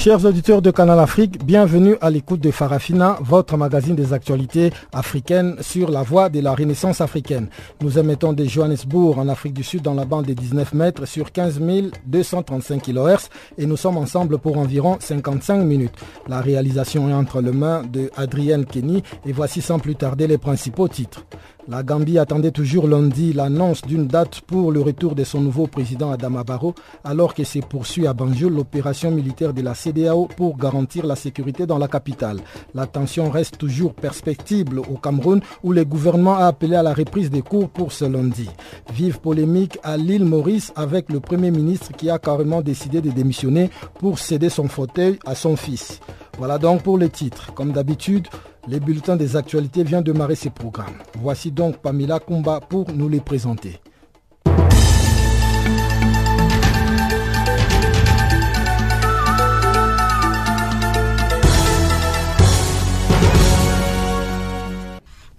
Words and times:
Chers 0.00 0.24
auditeurs 0.24 0.62
de 0.62 0.70
Canal 0.70 0.98
Afrique, 0.98 1.44
bienvenue 1.44 1.94
à 2.00 2.08
l'écoute 2.08 2.40
de 2.40 2.50
Farafina, 2.50 3.18
votre 3.20 3.58
magazine 3.58 3.94
des 3.94 4.14
actualités 4.14 4.72
africaines 4.94 5.56
sur 5.60 5.90
la 5.90 6.02
voie 6.02 6.30
de 6.30 6.40
la 6.40 6.54
renaissance 6.54 7.02
africaine. 7.02 7.48
Nous 7.82 7.98
émettons 7.98 8.32
de 8.32 8.42
Johannesburg 8.46 9.18
en 9.18 9.28
Afrique 9.28 9.52
du 9.52 9.62
Sud 9.62 9.82
dans 9.82 9.92
la 9.92 10.06
bande 10.06 10.24
des 10.24 10.34
19 10.34 10.72
mètres 10.72 11.04
sur 11.04 11.30
15 11.32 11.60
235 12.06 12.82
kHz 12.82 13.28
et 13.58 13.66
nous 13.66 13.76
sommes 13.76 13.98
ensemble 13.98 14.38
pour 14.38 14.56
environ 14.56 14.96
55 14.98 15.58
minutes. 15.64 15.92
La 16.28 16.40
réalisation 16.40 17.10
est 17.10 17.12
entre 17.12 17.42
les 17.42 17.52
mains 17.52 17.82
de 17.82 18.10
Adrienne 18.16 18.64
Kenny 18.64 19.02
et 19.26 19.32
voici 19.32 19.60
sans 19.60 19.78
plus 19.78 19.96
tarder 19.96 20.26
les 20.26 20.38
principaux 20.38 20.88
titres. 20.88 21.26
La 21.70 21.84
Gambie 21.84 22.18
attendait 22.18 22.50
toujours 22.50 22.88
lundi 22.88 23.32
l'annonce 23.32 23.82
d'une 23.82 24.08
date 24.08 24.40
pour 24.40 24.72
le 24.72 24.80
retour 24.80 25.14
de 25.14 25.22
son 25.22 25.40
nouveau 25.40 25.68
président 25.68 26.10
Adama 26.10 26.42
Barrow 26.42 26.74
alors 27.04 27.32
que 27.32 27.44
se 27.44 27.60
poursuit 27.60 28.08
à 28.08 28.12
Banjul 28.12 28.52
l'opération 28.52 29.12
militaire 29.12 29.54
de 29.54 29.62
la 29.62 29.76
CDAO 29.76 30.26
pour 30.36 30.56
garantir 30.56 31.06
la 31.06 31.14
sécurité 31.14 31.66
dans 31.66 31.78
la 31.78 31.86
capitale. 31.86 32.40
La 32.74 32.88
tension 32.88 33.30
reste 33.30 33.56
toujours 33.56 33.94
perspectible 33.94 34.80
au 34.80 34.96
Cameroun 34.96 35.42
où 35.62 35.70
le 35.72 35.84
gouvernement 35.84 36.34
a 36.38 36.46
appelé 36.46 36.74
à 36.74 36.82
la 36.82 36.92
reprise 36.92 37.30
des 37.30 37.42
cours 37.42 37.68
pour 37.68 37.92
ce 37.92 38.04
lundi. 38.04 38.50
Vive 38.92 39.20
polémique 39.20 39.78
à 39.84 39.96
l'île 39.96 40.24
Maurice 40.24 40.72
avec 40.74 41.08
le 41.08 41.20
Premier 41.20 41.52
ministre 41.52 41.92
qui 41.96 42.10
a 42.10 42.18
carrément 42.18 42.62
décidé 42.62 43.00
de 43.00 43.10
démissionner 43.10 43.70
pour 44.00 44.18
céder 44.18 44.48
son 44.48 44.66
fauteuil 44.66 45.20
à 45.24 45.36
son 45.36 45.54
fils. 45.54 46.00
Voilà 46.36 46.58
donc 46.58 46.82
pour 46.82 46.98
les 46.98 47.10
titres. 47.10 47.54
Comme 47.54 47.70
d'habitude, 47.70 48.26
les 48.68 48.80
bulletins 48.80 49.16
des 49.16 49.36
actualités 49.36 49.82
viennent 49.84 50.02
de 50.02 50.12
marrer 50.12 50.34
ces 50.34 50.50
programmes. 50.50 50.94
Voici 51.18 51.50
donc 51.50 51.78
Pamela 51.78 52.18
Kumba 52.20 52.60
pour 52.60 52.92
nous 52.92 53.08
les 53.08 53.20
présenter. 53.20 53.80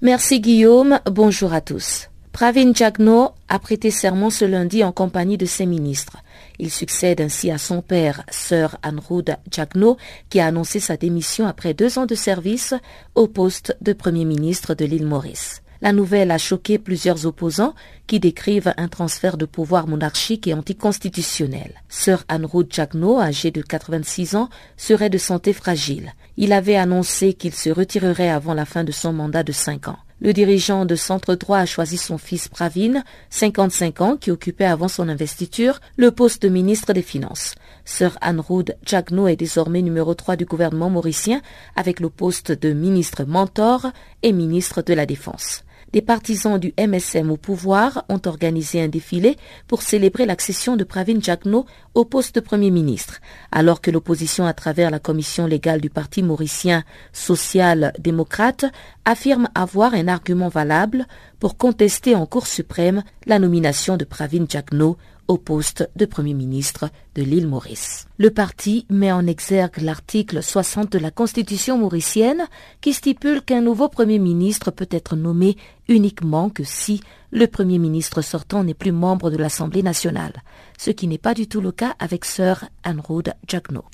Merci 0.04 0.42
Guillaume, 0.42 1.00
bonjour 1.06 1.54
à 1.54 1.62
tous. 1.62 2.11
Pravin 2.32 2.74
Jagno 2.74 3.32
a 3.50 3.60
prêté 3.60 3.92
serment 3.92 4.30
ce 4.30 4.46
lundi 4.46 4.84
en 4.84 4.94
compagnie 4.94 5.38
de 5.38 5.46
ses 5.46 5.66
ministres. 5.66 6.18
Il 6.60 6.72
succède 6.72 7.20
ainsi 7.20 7.52
à 7.52 7.58
son 7.58 7.82
père, 7.82 8.24
Sir 8.30 8.78
Anrud 8.84 9.38
Jagno, 9.52 9.98
qui 10.30 10.40
a 10.40 10.48
annoncé 10.48 10.80
sa 10.80 10.96
démission 10.96 11.46
après 11.46 11.74
deux 11.74 12.00
ans 12.00 12.06
de 12.06 12.16
service 12.16 12.74
au 13.16 13.28
poste 13.28 13.76
de 13.82 13.92
Premier 13.92 14.24
ministre 14.24 14.76
de 14.76 14.86
l'île 14.86 15.06
Maurice. 15.06 15.62
La 15.82 15.92
nouvelle 15.92 16.32
a 16.32 16.38
choqué 16.38 16.78
plusieurs 16.78 17.26
opposants 17.26 17.74
qui 18.08 18.20
décrivent 18.20 18.74
un 18.78 18.88
transfert 18.88 19.36
de 19.36 19.46
pouvoir 19.46 19.88
monarchique 19.88 20.48
et 20.48 20.54
anticonstitutionnel. 20.54 21.82
Sir 21.90 22.24
Anrud 22.30 22.72
Jagno, 22.72 23.20
âgé 23.20 23.52
de 23.52 23.62
86 23.62 24.36
ans, 24.36 24.50
serait 24.78 25.10
de 25.10 25.18
santé 25.18 25.52
fragile. 25.54 26.14
Il 26.38 26.54
avait 26.54 26.76
annoncé 26.76 27.34
qu'il 27.34 27.54
se 27.54 27.70
retirerait 27.70 28.30
avant 28.30 28.54
la 28.54 28.66
fin 28.66 28.84
de 28.84 28.92
son 28.92 29.12
mandat 29.12 29.44
de 29.44 29.52
cinq 29.52 29.90
ans. 29.90 30.00
Le 30.24 30.34
dirigeant 30.34 30.86
de 30.86 30.94
Centre 30.94 31.34
Droit 31.34 31.58
a 31.58 31.66
choisi 31.66 31.98
son 31.98 32.20
fils 32.20 32.48
Pravin, 32.48 33.04
55 33.32 34.02
ans, 34.02 34.18
qui 34.18 34.30
occupait 34.30 34.66
avant 34.66 34.88
son 34.88 35.10
investiture 35.10 35.82
le 35.98 36.12
poste 36.12 36.44
de 36.44 36.50
ministre 36.50 36.94
des 36.94 37.02
Finances. 37.02 37.56
Sir 37.86 38.20
Anrud 38.22 38.78
Jagno 38.86 39.28
est 39.28 39.36
désormais 39.36 39.82
numéro 39.82 40.14
3 40.14 40.36
du 40.36 40.46
gouvernement 40.46 40.92
mauricien 40.92 41.42
avec 41.76 42.00
le 42.00 42.12
poste 42.12 42.52
de 42.52 42.72
ministre 42.72 43.24
mentor 43.24 43.88
et 44.22 44.32
ministre 44.32 44.84
de 44.84 44.94
la 44.94 45.08
Défense 45.08 45.64
des 45.94 46.02
partisans 46.02 46.58
du 46.58 46.74
MSM 46.80 47.32
au 47.32 47.38
pouvoir 47.38 48.06
ont 48.10 48.22
organisé 48.26 48.82
un 48.82 48.88
défilé 48.88 49.38
pour 49.68 49.82
célébrer 49.82 50.26
l'accession 50.26 50.76
de 50.78 50.84
Pravin 50.84 51.20
Jagno 51.22 51.66
au 51.94 52.06
poste 52.06 52.36
de 52.36 52.40
Premier 52.40 52.72
ministre, 52.72 53.20
alors 53.52 53.82
que 53.82 53.92
l'opposition 53.92 54.46
à 54.46 54.54
travers 54.54 54.92
la 54.92 55.00
commission 55.00 55.46
légale 55.46 55.82
du 55.82 55.90
Parti 55.90 56.24
mauricien 56.24 56.84
social-démocrate 57.12 58.66
affirme 59.06 59.50
avoir 59.56 59.94
un 59.94 60.08
argument 60.08 60.50
valable 60.50 61.06
pour 61.40 61.58
contester 61.58 62.16
en 62.16 62.26
Cour 62.26 62.48
suprême 62.48 63.04
la 63.26 63.40
nomination 63.40 63.98
de 63.98 64.06
Pravin 64.06 64.46
Jagno 64.48 64.98
au 65.32 65.38
poste 65.38 65.90
de 65.96 66.06
Premier 66.06 66.34
ministre 66.34 66.90
de 67.16 67.24
l'île 67.24 67.48
Maurice. 67.48 68.06
Le 68.18 68.32
parti 68.32 68.86
met 68.90 69.14
en 69.14 69.26
exergue 69.26 69.82
l'article 69.82 70.44
60 70.44 70.92
de 70.92 71.00
la 71.00 71.10
Constitution 71.10 71.78
mauricienne 71.78 72.48
qui 72.82 72.92
stipule 72.92 73.42
qu'un 73.42 73.62
nouveau 73.62 73.88
Premier 73.88 74.20
ministre 74.20 74.72
peut 74.72 74.90
être 74.92 75.16
nommé 75.16 75.56
uniquement 75.88 76.50
que 76.50 76.66
si 76.66 77.00
le 77.32 77.48
Premier 77.48 77.80
ministre 77.80 78.22
sortant 78.22 78.66
n'est 78.66 78.74
plus 78.74 78.92
membre 78.92 79.30
de 79.30 79.38
l'Assemblée 79.38 79.84
nationale, 79.84 80.44
ce 80.78 80.92
qui 80.92 81.08
n'est 81.08 81.18
pas 81.18 81.34
du 81.34 81.48
tout 81.48 81.62
le 81.62 81.72
cas 81.72 81.96
avec 82.00 82.26
Sir 82.26 82.66
Anrud 82.84 83.34
Jagno. 83.48 83.86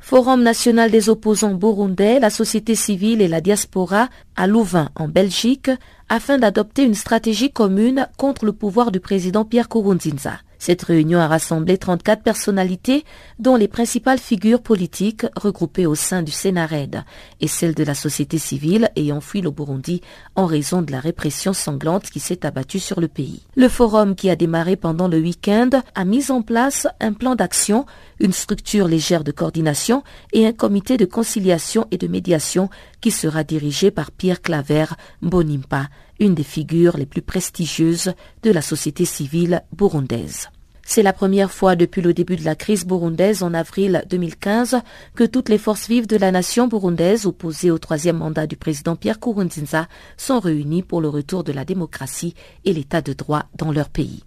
Forum 0.00 0.42
national 0.42 0.90
des 0.90 1.10
opposants 1.10 1.54
burundais, 1.54 2.18
la 2.18 2.30
société 2.30 2.74
civile 2.74 3.20
et 3.20 3.28
la 3.28 3.42
diaspora 3.42 4.08
à 4.36 4.46
Louvain 4.46 4.88
en 4.96 5.06
Belgique 5.06 5.70
afin 6.08 6.38
d'adopter 6.38 6.84
une 6.84 6.94
stratégie 6.94 7.50
commune 7.50 8.08
contre 8.16 8.44
le 8.44 8.52
pouvoir 8.52 8.90
du 8.90 9.00
président 9.00 9.44
Pierre 9.44 9.68
Kourounzinza. 9.68 10.38
Cette 10.58 10.82
réunion 10.82 11.20
a 11.20 11.28
rassemblé 11.28 11.78
34 11.78 12.22
personnalités, 12.22 13.04
dont 13.38 13.54
les 13.54 13.68
principales 13.68 14.18
figures 14.18 14.60
politiques 14.60 15.24
regroupées 15.36 15.86
au 15.86 15.94
sein 15.94 16.22
du 16.22 16.32
Sénarède 16.32 17.04
et 17.40 17.46
celles 17.46 17.74
de 17.74 17.84
la 17.84 17.94
société 17.94 18.38
civile 18.38 18.90
ayant 18.96 19.20
fui 19.20 19.40
le 19.40 19.52
Burundi 19.52 20.02
en 20.34 20.46
raison 20.46 20.82
de 20.82 20.90
la 20.90 20.98
répression 20.98 21.52
sanglante 21.52 22.10
qui 22.10 22.18
s'est 22.18 22.44
abattue 22.44 22.80
sur 22.80 23.00
le 23.00 23.06
pays. 23.06 23.42
Le 23.54 23.68
forum 23.68 24.16
qui 24.16 24.30
a 24.30 24.36
démarré 24.36 24.74
pendant 24.74 25.06
le 25.06 25.20
week-end 25.20 25.70
a 25.94 26.04
mis 26.04 26.32
en 26.32 26.42
place 26.42 26.88
un 27.00 27.12
plan 27.12 27.36
d'action, 27.36 27.86
une 28.18 28.32
structure 28.32 28.88
légère 28.88 29.22
de 29.22 29.30
coordination 29.30 30.02
et 30.32 30.44
un 30.44 30.52
comité 30.52 30.96
de 30.96 31.04
conciliation 31.04 31.86
et 31.92 31.98
de 31.98 32.08
médiation 32.08 32.68
qui 33.00 33.10
sera 33.10 33.44
dirigé 33.44 33.90
par 33.90 34.10
Pierre 34.10 34.42
Claver 34.42 34.86
Bonimpa, 35.22 35.88
une 36.20 36.34
des 36.34 36.42
figures 36.42 36.96
les 36.96 37.06
plus 37.06 37.22
prestigieuses 37.22 38.12
de 38.42 38.50
la 38.50 38.62
société 38.62 39.04
civile 39.04 39.62
burundaise. 39.72 40.48
C'est 40.90 41.02
la 41.02 41.12
première 41.12 41.50
fois 41.50 41.76
depuis 41.76 42.00
le 42.00 42.14
début 42.14 42.36
de 42.36 42.46
la 42.46 42.54
crise 42.54 42.86
burundaise 42.86 43.42
en 43.42 43.52
avril 43.52 44.04
2015 44.08 44.78
que 45.14 45.24
toutes 45.24 45.50
les 45.50 45.58
forces 45.58 45.86
vives 45.86 46.06
de 46.06 46.16
la 46.16 46.32
nation 46.32 46.66
burundaise 46.66 47.26
opposées 47.26 47.70
au 47.70 47.76
troisième 47.76 48.16
mandat 48.16 48.46
du 48.46 48.56
président 48.56 48.96
Pierre 48.96 49.20
Kourounzinza 49.20 49.86
sont 50.16 50.40
réunies 50.40 50.82
pour 50.82 51.02
le 51.02 51.10
retour 51.10 51.44
de 51.44 51.52
la 51.52 51.66
démocratie 51.66 52.34
et 52.64 52.72
l'état 52.72 53.02
de 53.02 53.12
droit 53.12 53.44
dans 53.58 53.70
leur 53.70 53.90
pays. 53.90 54.24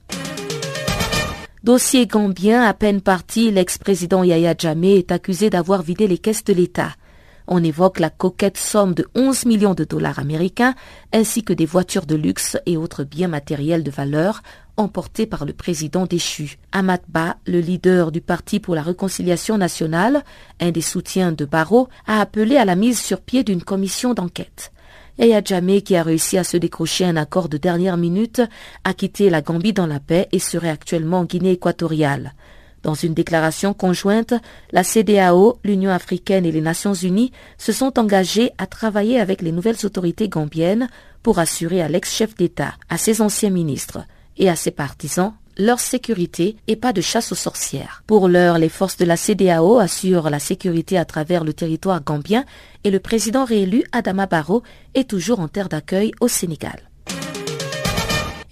Dossier 1.64 2.06
gambien, 2.06 2.64
à 2.64 2.76
peine 2.76 3.02
parti, 3.02 3.50
l'ex-président 3.50 4.24
Yahya 4.24 4.54
Jammeh 4.56 4.98
est 4.98 5.12
accusé 5.12 5.50
d'avoir 5.50 5.82
vidé 5.82 6.08
les 6.08 6.20
caisses 6.20 6.44
de 6.44 6.54
l'État. 6.54 6.92
On 7.48 7.64
évoque 7.64 8.00
la 8.00 8.10
coquette 8.10 8.58
somme 8.58 8.94
de 8.94 9.08
11 9.16 9.46
millions 9.46 9.74
de 9.74 9.84
dollars 9.84 10.20
américains 10.20 10.76
ainsi 11.14 11.44
que 11.44 11.54
des 11.54 11.66
voitures 11.66 12.06
de 12.06 12.16
luxe 12.16 12.58
et 12.66 12.78
autres 12.78 13.04
biens 13.04 13.28
matériels 13.28 13.84
de 13.84 13.92
valeur 13.92 14.42
emportés 14.78 15.26
par 15.26 15.46
le 15.46 15.54
président 15.54 16.06
déchu. 16.06 16.58
Ahmad 16.72 17.02
Ba, 17.08 17.38
le 17.46 17.60
leader 17.60 18.12
du 18.12 18.22
Parti 18.22 18.60
pour 18.60 18.76
la 18.76 18.82
réconciliation 18.82 19.58
nationale, 19.58 20.24
un 20.60 20.72
des 20.72 20.82
soutiens 20.82 21.32
de 21.32 21.46
Barrault, 21.46 21.90
a 22.08 22.20
appelé 22.20 22.58
à 22.58 22.66
la 22.66 22.76
mise 22.76 23.00
sur 23.00 23.22
pied 23.22 23.44
d'une 23.44 23.64
commission 23.64 24.14
d'enquête. 24.14 24.72
Yaya 25.18 25.42
Jammeh, 25.44 25.82
qui 25.82 25.96
a 25.96 26.04
réussi 26.04 26.38
à 26.38 26.44
se 26.44 26.58
décrocher 26.58 27.06
un 27.06 27.18
accord 27.18 27.50
de 27.50 27.58
dernière 27.58 27.98
minute, 27.98 28.42
a 28.84 28.94
quitté 28.94 29.30
la 29.30 29.42
Gambie 29.42 29.74
dans 29.74 29.88
la 29.88 30.00
paix 30.00 30.28
et 30.32 30.40
serait 30.40 30.70
actuellement 30.70 31.20
en 31.20 31.26
Guinée 31.26 31.52
équatoriale. 31.52 32.34
Dans 32.84 32.94
une 32.96 33.14
déclaration 33.14 33.74
conjointe, 33.74 34.34
la 34.72 34.84
CDAO, 34.84 35.60
l'Union 35.64 35.92
africaine 35.92 36.46
et 36.46 36.52
les 36.52 36.62
Nations 36.62 36.94
unies 36.94 37.32
se 37.58 37.72
sont 37.72 38.00
engagés 38.00 38.52
à 38.58 38.66
travailler 38.66 39.20
avec 39.20 39.42
les 39.42 39.52
nouvelles 39.52 39.86
autorités 39.86 40.30
gambiennes 40.30 40.90
pour 41.22 41.40
assurer 41.40 41.82
à 41.82 41.88
l'ex-chef 41.88 42.36
d'État, 42.36 42.74
à 42.90 42.98
ses 42.98 43.22
anciens 43.22 43.52
ministres 43.52 44.00
et 44.38 44.50
à 44.50 44.56
ses 44.56 44.72
partisans 44.72 45.34
leur 45.58 45.80
sécurité 45.80 46.56
et 46.68 46.76
pas 46.76 46.94
de 46.94 47.02
chasse 47.02 47.32
aux 47.32 47.36
sorcières. 47.36 48.04
Pour 48.08 48.28
l'heure, 48.28 48.58
les 48.58 48.70
forces 48.70 48.98
de 48.98 49.06
la 49.06 49.18
CDAO 49.18 49.80
assurent 49.80 50.30
la 50.30 50.40
sécurité 50.40 50.98
à 50.98 51.06
travers 51.06 51.44
le 51.44 51.54
territoire 51.54 52.04
gambien 52.04 52.46
et 52.84 52.92
le 52.92 53.00
président 53.00 53.46
réélu 53.46 53.84
Adama 53.92 54.26
Barrow 54.26 54.64
est 54.94 55.10
toujours 55.10 55.40
en 55.40 55.48
terre 55.48 55.70
d'accueil 55.70 56.12
au 56.20 56.28
Sénégal. 56.28 56.91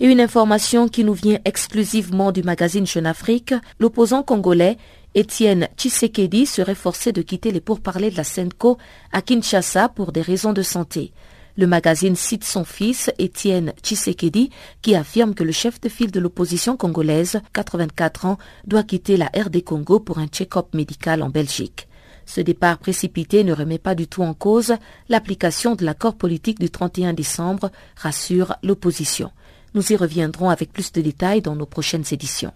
Et 0.01 0.07
une 0.07 0.21
information 0.21 0.87
qui 0.87 1.03
nous 1.03 1.13
vient 1.13 1.39
exclusivement 1.43 2.31
du 2.31 2.41
magazine 2.41 2.87
Jeune 2.87 3.05
Afrique, 3.05 3.53
l'opposant 3.79 4.23
congolais 4.23 4.77
Étienne 5.13 5.67
Tshisekedi 5.75 6.45
serait 6.45 6.73
forcé 6.75 7.11
de 7.11 7.21
quitter 7.21 7.51
les 7.51 7.59
pourparlers 7.59 8.09
de 8.09 8.15
la 8.15 8.23
SENCO 8.23 8.77
à 9.11 9.21
Kinshasa 9.21 9.89
pour 9.89 10.13
des 10.13 10.21
raisons 10.21 10.53
de 10.53 10.61
santé. 10.61 11.11
Le 11.57 11.67
magazine 11.67 12.15
cite 12.15 12.45
son 12.45 12.63
fils, 12.63 13.11
Étienne 13.19 13.73
Tshisekedi, 13.83 14.51
qui 14.81 14.95
affirme 14.95 15.33
que 15.33 15.43
le 15.43 15.51
chef 15.51 15.81
de 15.81 15.89
file 15.89 16.11
de 16.11 16.21
l'opposition 16.21 16.77
congolaise, 16.77 17.41
84 17.51 18.25
ans, 18.25 18.37
doit 18.65 18.83
quitter 18.83 19.17
la 19.17 19.29
RD 19.35 19.65
Congo 19.65 19.99
pour 19.99 20.19
un 20.19 20.27
check-up 20.27 20.67
médical 20.73 21.21
en 21.21 21.29
Belgique. 21.29 21.89
Ce 22.25 22.39
départ 22.39 22.77
précipité 22.77 23.43
ne 23.43 23.51
remet 23.51 23.79
pas 23.79 23.95
du 23.95 24.07
tout 24.07 24.21
en 24.21 24.33
cause 24.33 24.75
l'application 25.09 25.75
de 25.75 25.83
l'accord 25.83 26.15
politique 26.15 26.59
du 26.59 26.69
31 26.69 27.11
décembre, 27.11 27.71
rassure 27.97 28.55
l'opposition. 28.63 29.31
Nous 29.73 29.91
y 29.91 29.95
reviendrons 29.95 30.49
avec 30.49 30.71
plus 30.73 30.91
de 30.91 31.01
détails 31.01 31.41
dans 31.41 31.55
nos 31.55 31.65
prochaines 31.65 32.05
éditions. 32.11 32.53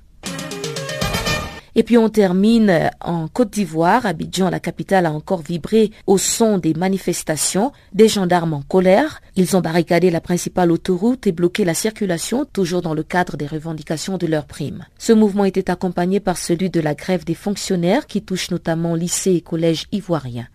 Et 1.76 1.82
puis 1.82 1.98
on 1.98 2.10
termine 2.10 2.92
en 3.02 3.28
Côte 3.28 3.50
d'Ivoire. 3.50 4.06
Abidjan, 4.06 4.50
la 4.50 4.60
capitale, 4.60 5.08
a 5.08 5.12
encore 5.12 5.42
vibré 5.42 5.92
au 6.06 6.20
son 6.20 6.60
des 6.60 6.76
manifestations, 6.76 7.72
des 7.94 8.08
gendarmes 8.08 8.54
en 8.54 8.62
colère. 8.62 9.22
Ils 9.36 9.58
ont 9.58 9.62
barricadé 9.62 10.12
la 10.12 10.22
principale 10.22 10.72
autoroute 10.72 11.26
et 11.26 11.32
bloqué 11.32 11.66
la 11.66 11.74
circulation, 11.74 12.46
toujours 12.46 12.84
dans 12.84 12.94
le 12.94 13.04
cadre 13.04 13.38
des 13.38 13.48
revendications 13.48 14.18
de 14.18 14.28
leurs 14.28 14.46
primes. 14.46 14.86
Ce 15.00 15.14
mouvement 15.14 15.46
était 15.46 15.72
accompagné 15.72 16.20
par 16.20 16.38
celui 16.38 16.70
de 16.70 16.80
la 16.80 16.94
grève 16.94 17.26
des 17.26 17.34
fonctionnaires 17.34 18.06
qui 18.06 18.22
touche 18.22 18.52
notamment 18.52 18.94
lycées 18.94 19.34
et 19.34 19.42
collèges 19.42 19.88
ivoiriens. 19.92 20.48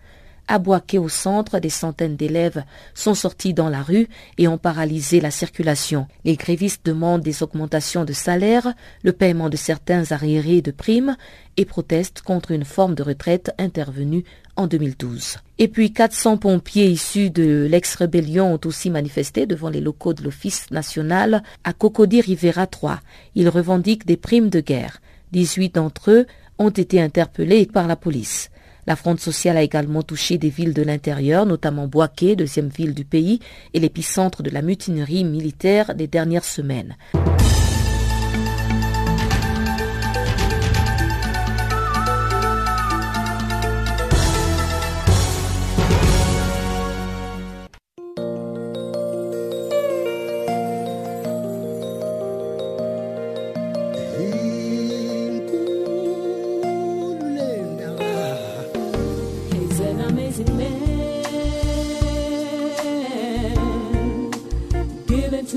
À 0.50 0.58
Boaké, 0.58 0.98
au 0.98 1.10
centre, 1.10 1.58
des 1.58 1.68
centaines 1.68 2.16
d'élèves 2.16 2.64
sont 2.94 3.14
sortis 3.14 3.52
dans 3.52 3.68
la 3.68 3.82
rue 3.82 4.08
et 4.38 4.48
ont 4.48 4.56
paralysé 4.56 5.20
la 5.20 5.30
circulation. 5.30 6.06
Les 6.24 6.36
grévistes 6.36 6.86
demandent 6.86 7.20
des 7.20 7.42
augmentations 7.42 8.06
de 8.06 8.14
salaire, 8.14 8.72
le 9.02 9.12
paiement 9.12 9.50
de 9.50 9.58
certains 9.58 10.10
arriérés 10.10 10.62
de 10.62 10.70
primes 10.70 11.18
et 11.58 11.66
protestent 11.66 12.22
contre 12.22 12.52
une 12.52 12.64
forme 12.64 12.94
de 12.94 13.02
retraite 13.02 13.52
intervenue 13.58 14.24
en 14.56 14.66
2012. 14.66 15.36
Et 15.58 15.68
puis 15.68 15.92
400 15.92 16.38
pompiers 16.38 16.88
issus 16.88 17.28
de 17.28 17.68
l'ex-rébellion 17.70 18.54
ont 18.54 18.60
aussi 18.64 18.88
manifesté 18.88 19.44
devant 19.44 19.68
les 19.68 19.82
locaux 19.82 20.14
de 20.14 20.22
l'Office 20.22 20.70
national 20.70 21.42
à 21.62 21.74
Cocody 21.74 22.22
Rivera 22.22 22.66
3. 22.66 23.00
Ils 23.34 23.50
revendiquent 23.50 24.06
des 24.06 24.16
primes 24.16 24.48
de 24.48 24.60
guerre. 24.60 25.02
18 25.32 25.74
d'entre 25.74 26.10
eux 26.10 26.26
ont 26.58 26.70
été 26.70 27.02
interpellés 27.02 27.66
par 27.66 27.86
la 27.86 27.96
police. 27.96 28.50
La 28.88 28.96
fronde 28.96 29.20
sociale 29.20 29.58
a 29.58 29.62
également 29.62 30.02
touché 30.02 30.38
des 30.38 30.48
villes 30.48 30.72
de 30.72 30.80
l'intérieur, 30.80 31.44
notamment 31.44 31.86
Boaké, 31.86 32.36
deuxième 32.36 32.68
ville 32.68 32.94
du 32.94 33.04
pays, 33.04 33.38
et 33.74 33.80
l'épicentre 33.80 34.42
de 34.42 34.48
la 34.48 34.62
mutinerie 34.62 35.24
militaire 35.24 35.94
des 35.94 36.06
dernières 36.06 36.42
semaines. 36.42 36.96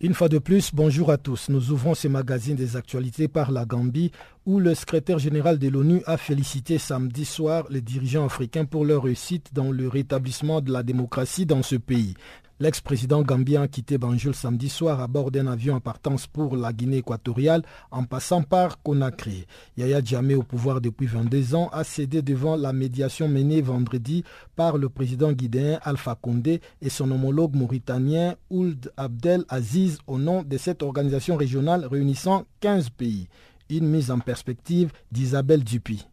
Une 0.00 0.12
fois 0.12 0.28
de 0.28 0.38
plus, 0.38 0.74
bonjour 0.74 1.10
à 1.10 1.16
tous. 1.16 1.48
Nous 1.48 1.70
ouvrons 1.70 1.94
ce 1.94 2.08
magazine 2.08 2.56
des 2.56 2.76
actualités 2.76 3.28
par 3.28 3.50
la 3.50 3.64
Gambie 3.64 4.12
où 4.44 4.60
le 4.60 4.74
secrétaire 4.74 5.18
général 5.18 5.58
de 5.58 5.68
l'ONU 5.68 6.02
a 6.04 6.18
félicité 6.18 6.76
samedi 6.76 7.24
soir 7.24 7.64
les 7.70 7.80
dirigeants 7.80 8.26
africains 8.26 8.66
pour 8.66 8.84
leur 8.84 9.04
réussite 9.04 9.54
dans 9.54 9.72
le 9.72 9.88
rétablissement 9.88 10.60
de 10.60 10.70
la 10.70 10.82
démocratie 10.82 11.46
dans 11.46 11.62
ce 11.62 11.76
pays. 11.76 12.14
L'ex-président 12.60 13.22
gambien 13.22 13.62
a 13.62 13.68
quitté 13.68 13.98
Banjul 13.98 14.32
samedi 14.32 14.68
soir 14.68 15.00
à 15.00 15.08
bord 15.08 15.32
d'un 15.32 15.48
avion 15.48 15.74
en 15.74 15.80
partance 15.80 16.28
pour 16.28 16.56
la 16.56 16.72
Guinée 16.72 16.98
équatoriale 16.98 17.62
en 17.90 18.04
passant 18.04 18.42
par 18.42 18.80
Conakry. 18.80 19.44
Yaya 19.76 20.00
Djamé, 20.00 20.36
au 20.36 20.44
pouvoir 20.44 20.80
depuis 20.80 21.06
22 21.06 21.56
ans, 21.56 21.68
a 21.72 21.82
cédé 21.82 22.22
devant 22.22 22.54
la 22.54 22.72
médiation 22.72 23.26
menée 23.26 23.60
vendredi 23.60 24.22
par 24.54 24.78
le 24.78 24.88
président 24.88 25.32
guinéen 25.32 25.80
Alpha 25.82 26.14
Condé 26.14 26.60
et 26.80 26.90
son 26.90 27.10
homologue 27.10 27.56
mauritanien 27.56 28.36
Ould 28.50 28.92
Abdel 28.96 29.44
Aziz 29.48 29.98
au 30.06 30.18
nom 30.18 30.44
de 30.44 30.56
cette 30.56 30.84
organisation 30.84 31.36
régionale 31.36 31.86
réunissant 31.86 32.44
15 32.60 32.90
pays. 32.90 33.26
Une 33.68 33.88
mise 33.88 34.12
en 34.12 34.20
perspective 34.20 34.92
d'Isabelle 35.10 35.64
Dupuis. 35.64 36.06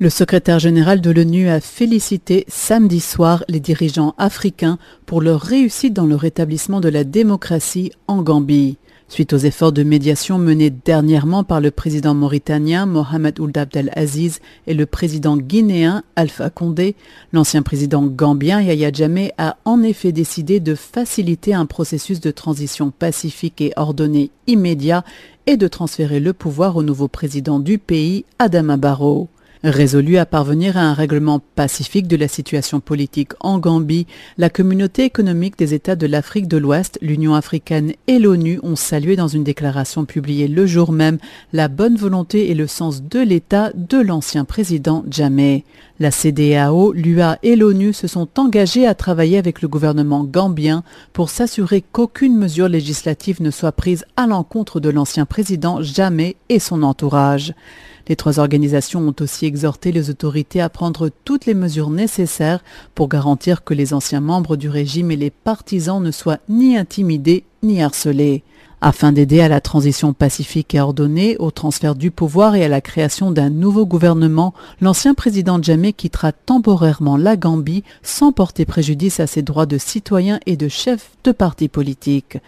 Le 0.00 0.10
secrétaire 0.10 0.60
général 0.60 1.00
de 1.00 1.10
l'ONU 1.10 1.48
a 1.48 1.58
félicité 1.60 2.44
samedi 2.46 3.00
soir 3.00 3.42
les 3.48 3.58
dirigeants 3.58 4.14
africains 4.16 4.78
pour 5.06 5.20
leur 5.20 5.40
réussite 5.40 5.92
dans 5.92 6.06
le 6.06 6.14
rétablissement 6.14 6.78
de 6.78 6.88
la 6.88 7.02
démocratie 7.02 7.90
en 8.06 8.22
Gambie. 8.22 8.76
Suite 9.08 9.32
aux 9.32 9.38
efforts 9.38 9.72
de 9.72 9.82
médiation 9.82 10.38
menés 10.38 10.70
dernièrement 10.70 11.42
par 11.42 11.60
le 11.60 11.72
président 11.72 12.14
mauritanien 12.14 12.86
Mohamed 12.86 13.40
Ould 13.40 13.58
Abdel 13.58 13.90
Aziz 13.96 14.38
et 14.68 14.74
le 14.74 14.86
président 14.86 15.36
guinéen 15.36 16.04
Alpha 16.14 16.48
Condé, 16.48 16.94
l'ancien 17.32 17.62
président 17.62 18.04
gambien 18.04 18.60
Yahya 18.60 18.92
Jammeh 18.92 19.32
a 19.36 19.56
en 19.64 19.82
effet 19.82 20.12
décidé 20.12 20.60
de 20.60 20.76
faciliter 20.76 21.54
un 21.54 21.66
processus 21.66 22.20
de 22.20 22.30
transition 22.30 22.92
pacifique 22.92 23.60
et 23.60 23.72
ordonné 23.74 24.30
immédiat 24.46 25.02
et 25.46 25.56
de 25.56 25.66
transférer 25.66 26.20
le 26.20 26.34
pouvoir 26.34 26.76
au 26.76 26.84
nouveau 26.84 27.08
président 27.08 27.58
du 27.58 27.78
pays, 27.78 28.24
Adama 28.38 28.76
Barrow. 28.76 29.28
Résolu 29.64 30.18
à 30.18 30.26
parvenir 30.26 30.76
à 30.76 30.82
un 30.82 30.94
règlement 30.94 31.40
pacifique 31.56 32.06
de 32.06 32.16
la 32.16 32.28
situation 32.28 32.78
politique 32.78 33.32
en 33.40 33.58
Gambie, 33.58 34.06
la 34.36 34.50
communauté 34.50 35.04
économique 35.04 35.58
des 35.58 35.74
États 35.74 35.96
de 35.96 36.06
l'Afrique 36.06 36.46
de 36.46 36.56
l'Ouest, 36.56 36.96
l'Union 37.02 37.34
africaine 37.34 37.92
et 38.06 38.20
l'ONU 38.20 38.60
ont 38.62 38.76
salué 38.76 39.16
dans 39.16 39.26
une 39.26 39.42
déclaration 39.42 40.04
publiée 40.04 40.46
le 40.46 40.64
jour 40.66 40.92
même 40.92 41.18
la 41.52 41.66
bonne 41.66 41.96
volonté 41.96 42.50
et 42.50 42.54
le 42.54 42.68
sens 42.68 43.02
de 43.02 43.18
l'État 43.18 43.72
de 43.74 43.98
l'ancien 43.98 44.44
président 44.44 45.04
Jammeh. 45.10 45.64
La 45.98 46.12
CDAO, 46.12 46.92
l'UA 46.92 47.40
et 47.42 47.56
l'ONU 47.56 47.92
se 47.92 48.06
sont 48.06 48.28
engagés 48.38 48.86
à 48.86 48.94
travailler 48.94 49.38
avec 49.38 49.60
le 49.60 49.66
gouvernement 49.66 50.22
gambien 50.22 50.84
pour 51.12 51.30
s'assurer 51.30 51.82
qu'aucune 51.82 52.36
mesure 52.36 52.68
législative 52.68 53.42
ne 53.42 53.50
soit 53.50 53.72
prise 53.72 54.04
à 54.16 54.28
l'encontre 54.28 54.78
de 54.78 54.90
l'ancien 54.90 55.26
président 55.26 55.82
Jammeh 55.82 56.36
et 56.48 56.60
son 56.60 56.84
entourage. 56.84 57.54
Les 58.08 58.16
trois 58.16 58.38
organisations 58.38 59.06
ont 59.06 59.14
aussi 59.20 59.44
exhorté 59.44 59.92
les 59.92 60.08
autorités 60.08 60.60
à 60.60 60.68
prendre 60.68 61.10
toutes 61.24 61.46
les 61.46 61.54
mesures 61.54 61.90
nécessaires 61.90 62.64
pour 62.94 63.08
garantir 63.08 63.64
que 63.64 63.74
les 63.74 63.92
anciens 63.92 64.20
membres 64.20 64.56
du 64.56 64.68
régime 64.68 65.10
et 65.10 65.16
les 65.16 65.30
partisans 65.30 66.02
ne 66.02 66.10
soient 66.10 66.38
ni 66.48 66.76
intimidés 66.76 67.44
ni 67.62 67.82
harcelés. 67.82 68.44
Afin 68.80 69.10
d'aider 69.10 69.40
à 69.40 69.48
la 69.48 69.60
transition 69.60 70.12
pacifique 70.12 70.74
et 70.74 70.80
ordonnée, 70.80 71.36
au 71.38 71.50
transfert 71.50 71.96
du 71.96 72.12
pouvoir 72.12 72.54
et 72.54 72.64
à 72.64 72.68
la 72.68 72.80
création 72.80 73.32
d'un 73.32 73.50
nouveau 73.50 73.84
gouvernement, 73.84 74.54
l'ancien 74.80 75.14
président 75.14 75.60
Jammeh 75.60 75.92
quittera 75.92 76.30
temporairement 76.30 77.16
la 77.16 77.36
Gambie 77.36 77.82
sans 78.02 78.30
porter 78.30 78.64
préjudice 78.64 79.18
à 79.18 79.26
ses 79.26 79.42
droits 79.42 79.66
de 79.66 79.78
citoyen 79.78 80.38
et 80.46 80.56
de 80.56 80.68
chef 80.68 81.10
de 81.24 81.32
parti 81.32 81.68
politique. 81.68 82.38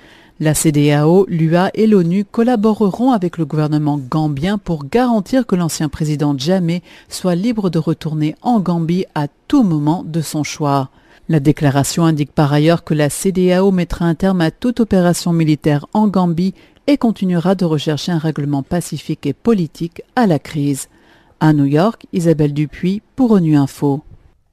La 0.43 0.55
CDAO, 0.55 1.27
l'UA 1.29 1.71
et 1.75 1.87
l'ONU 1.87 2.25
collaboreront 2.25 3.13
avec 3.13 3.37
le 3.37 3.45
gouvernement 3.45 3.99
gambien 3.99 4.57
pour 4.57 4.87
garantir 4.87 5.47
que 5.47 5.55
l'ancien 5.55 5.91
président 5.91 6.35
Jammeh 6.35 6.83
soit 7.11 7.35
libre 7.35 7.69
de 7.69 7.79
retourner 7.79 8.35
en 8.41 8.59
Gambie 8.59 9.05
à 9.15 9.27
tout 9.49 9.63
moment 9.63 10.03
de 10.03 10.23
son 10.23 10.43
choix. 10.43 10.89
La 11.29 11.41
déclaration 11.41 12.07
indique 12.07 12.33
par 12.33 12.55
ailleurs 12.55 12.85
que 12.85 12.95
la 12.95 13.11
CDAO 13.11 13.71
mettra 13.71 14.07
un 14.07 14.15
terme 14.15 14.41
à 14.41 14.51
toute 14.51 14.81
opération 14.81 15.35
militaire 15.35 15.85
en 15.93 16.09
Gambie 16.09 16.55
et 16.87 16.97
continuera 16.97 17.55
de 17.55 17.67
rechercher 17.67 18.13
un 18.13 18.19
règlement 18.19 18.63
pacifique 18.63 19.27
et 19.27 19.35
politique 19.35 20.01
à 20.17 20.27
la 20.27 20.39
crise. 20.39 20.89
À 21.41 21.53
New 21.53 21.67
York, 21.67 22.07
Isabelle 22.15 22.55
Dupuis 22.55 23.03
pour 23.15 23.33
ONU 23.33 23.57
Info. 23.57 24.03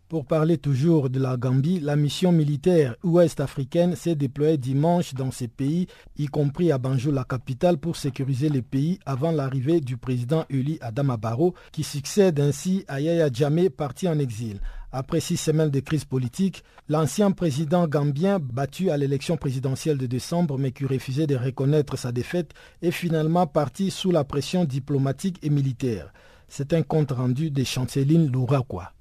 Pour 0.10 0.26
parler 0.26 0.58
toujours 0.58 1.10
de 1.10 1.20
la 1.20 1.36
Gambie, 1.36 1.82
la 1.82 1.98
mission 1.98 2.32
militaire 2.32 2.96
ouest-africaine 3.04 3.98
s'est 3.98 4.16
déployée 4.16 4.58
dimanche 4.58 5.14
dans 5.14 5.32
ces 5.32 5.50
pays, 5.50 5.88
y 6.18 6.28
compris 6.28 6.72
à 6.72 6.78
Banjul, 6.78 7.14
la 7.14 7.26
capitale, 7.26 7.78
pour 7.78 7.98
sécuriser 7.98 8.48
les 8.48 8.62
pays 8.62 9.00
avant 9.06 9.32
l'arrivée 9.32 9.82
du 9.82 9.98
président 9.98 10.46
Uli 10.50 10.78
Adama 10.80 11.18
Barrow, 11.18 11.56
qui 11.74 11.84
succède 11.84 12.40
ainsi 12.40 12.86
à 12.88 13.02
Yaya 13.02 13.30
Jammeh, 13.30 13.70
parti 13.70 14.08
en 14.08 14.18
exil. 14.18 14.62
Après 14.94 15.20
six 15.20 15.36
semaines 15.36 15.72
de 15.72 15.82
crise 15.82 16.06
politique, 16.06 16.64
l'ancien 16.88 17.32
président 17.32 17.86
gambien, 17.86 18.40
battu 18.40 18.90
à 18.90 18.96
l'élection 18.96 19.36
présidentielle 19.36 19.98
de 19.98 20.06
décembre 20.06 20.58
mais 20.58 20.72
qui 20.72 20.86
refusait 20.86 21.28
de 21.28 21.36
reconnaître 21.36 21.98
sa 21.98 22.14
défaite, 22.14 22.54
est 22.82 22.92
finalement 22.92 23.46
parti 23.46 23.92
sous 23.92 24.12
la 24.12 24.24
pression 24.24 24.64
diplomatique 24.64 25.40
et 25.44 25.50
militaire. 25.50 26.14
C'est 26.48 26.72
un 26.72 26.82
compte 26.82 27.12
rendu 27.12 27.52
de 27.52 27.66
Chanceline 27.66 28.32
Louraquois. 28.32 28.94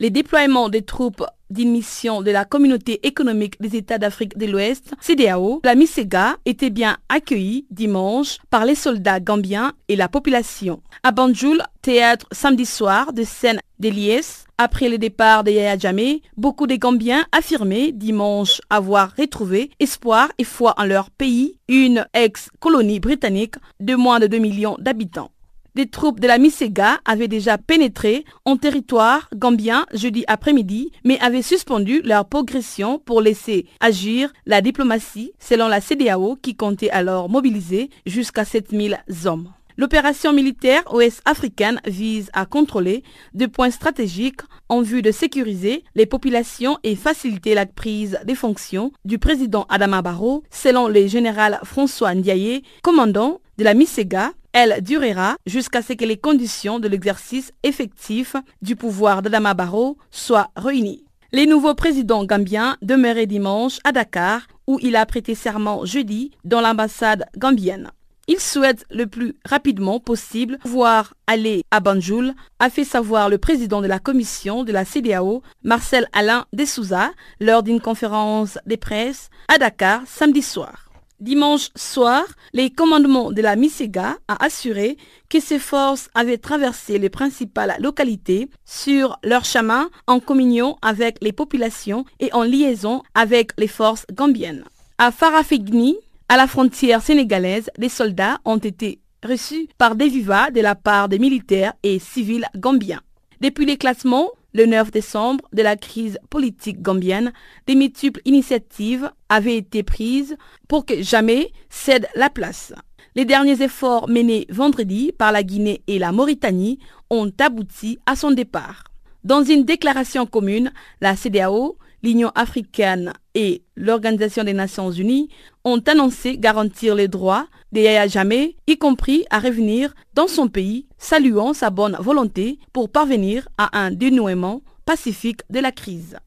Les 0.00 0.10
déploiements 0.10 0.68
des 0.68 0.82
troupes 0.82 1.24
d'une 1.50 1.70
mission 1.70 2.20
de 2.20 2.30
la 2.30 2.44
communauté 2.44 3.06
économique 3.06 3.60
des 3.60 3.76
États 3.76 3.98
d'Afrique 3.98 4.36
de 4.36 4.46
l'Ouest, 4.46 4.92
CDAO, 5.00 5.60
la 5.64 5.76
MISEGA, 5.76 6.36
était 6.44 6.70
bien 6.70 6.96
accueillie 7.08 7.66
dimanche 7.70 8.38
par 8.50 8.64
les 8.64 8.74
soldats 8.74 9.20
gambiens 9.20 9.72
et 9.88 9.94
la 9.94 10.08
population. 10.08 10.82
À 11.04 11.12
Banjul, 11.12 11.62
théâtre 11.80 12.26
samedi 12.32 12.66
soir 12.66 13.12
de 13.12 13.22
scène 13.22 13.60
d'Eliès, 13.78 14.44
après 14.58 14.88
le 14.88 14.98
départ 14.98 15.44
de 15.44 15.50
Yaya 15.50 15.78
Jammeh, 15.78 16.22
beaucoup 16.36 16.66
de 16.66 16.76
Gambiens 16.76 17.24
affirmaient 17.32 17.92
dimanche 17.92 18.60
avoir 18.70 19.12
retrouvé 19.18 19.70
espoir 19.80 20.28
et 20.38 20.44
foi 20.44 20.74
en 20.76 20.84
leur 20.84 21.10
pays, 21.10 21.58
une 21.68 22.06
ex-colonie 22.14 23.00
britannique 23.00 23.56
de 23.80 23.94
moins 23.94 24.20
de 24.20 24.28
2 24.28 24.38
millions 24.38 24.76
d'habitants 24.78 25.30
des 25.74 25.86
troupes 25.86 26.20
de 26.20 26.26
la 26.26 26.38
MISEGA 26.38 27.00
avaient 27.04 27.28
déjà 27.28 27.58
pénétré 27.58 28.24
en 28.44 28.56
territoire 28.56 29.28
gambien 29.34 29.86
jeudi 29.92 30.24
après-midi, 30.26 30.90
mais 31.04 31.18
avaient 31.20 31.42
suspendu 31.42 32.00
leur 32.02 32.26
progression 32.26 32.98
pour 32.98 33.20
laisser 33.20 33.66
agir 33.80 34.32
la 34.46 34.60
diplomatie, 34.60 35.32
selon 35.38 35.68
la 35.68 35.80
CDAO 35.80 36.36
qui 36.36 36.54
comptait 36.54 36.90
alors 36.90 37.28
mobiliser 37.28 37.90
jusqu'à 38.06 38.44
7000 38.44 38.98
hommes. 39.24 39.48
L'opération 39.76 40.32
militaire 40.32 40.82
ouest-africaine 40.94 41.80
vise 41.84 42.30
à 42.32 42.46
contrôler 42.46 43.02
des 43.34 43.48
points 43.48 43.72
stratégiques 43.72 44.42
en 44.68 44.82
vue 44.82 45.02
de 45.02 45.10
sécuriser 45.10 45.82
les 45.96 46.06
populations 46.06 46.78
et 46.84 46.94
faciliter 46.94 47.54
la 47.54 47.66
prise 47.66 48.20
des 48.24 48.36
fonctions 48.36 48.92
du 49.04 49.18
président 49.18 49.66
Adama 49.68 50.00
Barrow, 50.00 50.44
selon 50.50 50.86
le 50.86 51.08
général 51.08 51.58
François 51.64 52.14
Ndiaye, 52.14 52.62
commandant 52.82 53.40
de 53.58 53.64
la 53.64 53.74
MISEGA, 53.74 54.32
elle 54.54 54.80
durera 54.82 55.36
jusqu'à 55.46 55.82
ce 55.82 55.92
que 55.92 56.04
les 56.04 56.16
conditions 56.16 56.78
de 56.78 56.88
l'exercice 56.88 57.52
effectif 57.64 58.36
du 58.62 58.76
pouvoir 58.76 59.20
d'Adama 59.20 59.52
Barrow 59.52 59.98
soient 60.10 60.50
réunies. 60.56 61.04
Les 61.32 61.46
nouveaux 61.46 61.74
présidents 61.74 62.24
gambiens 62.24 62.76
demeuraient 62.80 63.26
dimanche 63.26 63.78
à 63.82 63.90
Dakar 63.90 64.42
où 64.68 64.78
il 64.80 64.94
a 64.94 65.04
prêté 65.04 65.34
serment 65.34 65.84
jeudi 65.84 66.30
dans 66.44 66.60
l'ambassade 66.60 67.26
gambienne. 67.36 67.90
Il 68.28 68.38
souhaite 68.38 68.86
le 68.90 69.06
plus 69.06 69.34
rapidement 69.44 69.98
possible 69.98 70.58
voir 70.64 71.14
aller 71.26 71.62
à 71.72 71.80
Banjul, 71.80 72.32
a 72.60 72.70
fait 72.70 72.84
savoir 72.84 73.28
le 73.28 73.38
président 73.38 73.82
de 73.82 73.88
la 73.88 73.98
commission 73.98 74.62
de 74.62 74.72
la 74.72 74.84
CDAO, 74.84 75.42
Marcel 75.64 76.08
Alain 76.12 76.46
Dessouza, 76.52 77.10
lors 77.40 77.64
d'une 77.64 77.80
conférence 77.80 78.56
de 78.66 78.76
presse 78.76 79.28
à 79.48 79.58
Dakar 79.58 80.02
samedi 80.06 80.40
soir. 80.40 80.93
Dimanche 81.20 81.70
soir, 81.76 82.24
les 82.52 82.70
commandements 82.70 83.30
de 83.30 83.40
la 83.40 83.54
MISEGA 83.54 84.16
a 84.26 84.44
assuré 84.44 84.96
que 85.28 85.38
ces 85.38 85.60
forces 85.60 86.10
avaient 86.14 86.38
traversé 86.38 86.98
les 86.98 87.08
principales 87.08 87.76
localités 87.78 88.50
sur 88.64 89.18
leur 89.22 89.44
chemin 89.44 89.90
en 90.08 90.18
communion 90.18 90.76
avec 90.82 91.18
les 91.22 91.32
populations 91.32 92.04
et 92.18 92.32
en 92.32 92.42
liaison 92.42 93.02
avec 93.14 93.52
les 93.58 93.68
forces 93.68 94.06
gambiennes. 94.12 94.64
À 94.98 95.12
Farafigni, 95.12 95.96
à 96.28 96.36
la 96.36 96.48
frontière 96.48 97.00
sénégalaise, 97.00 97.70
les 97.78 97.88
soldats 97.88 98.40
ont 98.44 98.58
été 98.58 99.00
reçus 99.24 99.68
par 99.78 99.94
des 99.94 100.08
vivas 100.08 100.50
de 100.50 100.60
la 100.60 100.74
part 100.74 101.08
des 101.08 101.20
militaires 101.20 101.74
et 101.84 102.00
civils 102.00 102.46
gambiens. 102.56 103.00
Depuis 103.40 103.66
les 103.66 103.76
classements, 103.76 104.30
le 104.54 104.66
9 104.66 104.90
décembre 104.90 105.44
de 105.52 105.62
la 105.62 105.76
crise 105.76 106.18
politique 106.30 106.80
gambienne, 106.80 107.32
des 107.66 107.74
multiples 107.74 108.20
initiatives 108.24 109.10
avaient 109.28 109.56
été 109.56 109.82
prises 109.82 110.36
pour 110.68 110.86
que 110.86 111.02
jamais 111.02 111.52
cède 111.68 112.06
la 112.14 112.30
place. 112.30 112.72
Les 113.16 113.24
derniers 113.24 113.62
efforts 113.62 114.08
menés 114.08 114.46
vendredi 114.48 115.12
par 115.12 115.32
la 115.32 115.42
Guinée 115.42 115.82
et 115.86 115.98
la 115.98 116.12
Mauritanie 116.12 116.78
ont 117.10 117.30
abouti 117.38 117.98
à 118.06 118.16
son 118.16 118.30
départ. 118.30 118.84
Dans 119.24 119.42
une 119.42 119.64
déclaration 119.64 120.26
commune, 120.26 120.72
la 121.00 121.16
CDAO, 121.16 121.76
l'Union 122.04 122.30
africaine 122.34 123.14
et 123.34 123.62
l'Organisation 123.76 124.44
des 124.44 124.52
Nations 124.52 124.90
unies 124.90 125.30
ont 125.64 125.80
annoncé 125.86 126.36
garantir 126.36 126.94
les 126.94 127.08
droits 127.08 127.46
de 127.72 127.80
Yaya 127.80 128.06
Jammeh, 128.06 128.56
y 128.66 128.76
compris 128.76 129.24
à 129.30 129.38
revenir 129.38 129.94
dans 130.12 130.28
son 130.28 130.48
pays, 130.48 130.86
saluant 130.98 131.54
sa 131.54 131.70
bonne 131.70 131.96
volonté 131.98 132.58
pour 132.74 132.90
parvenir 132.90 133.48
à 133.56 133.78
un 133.78 133.90
dénouement 133.90 134.60
pacifique 134.84 135.40
de 135.48 135.60
la 135.60 135.72
crise. 135.72 136.18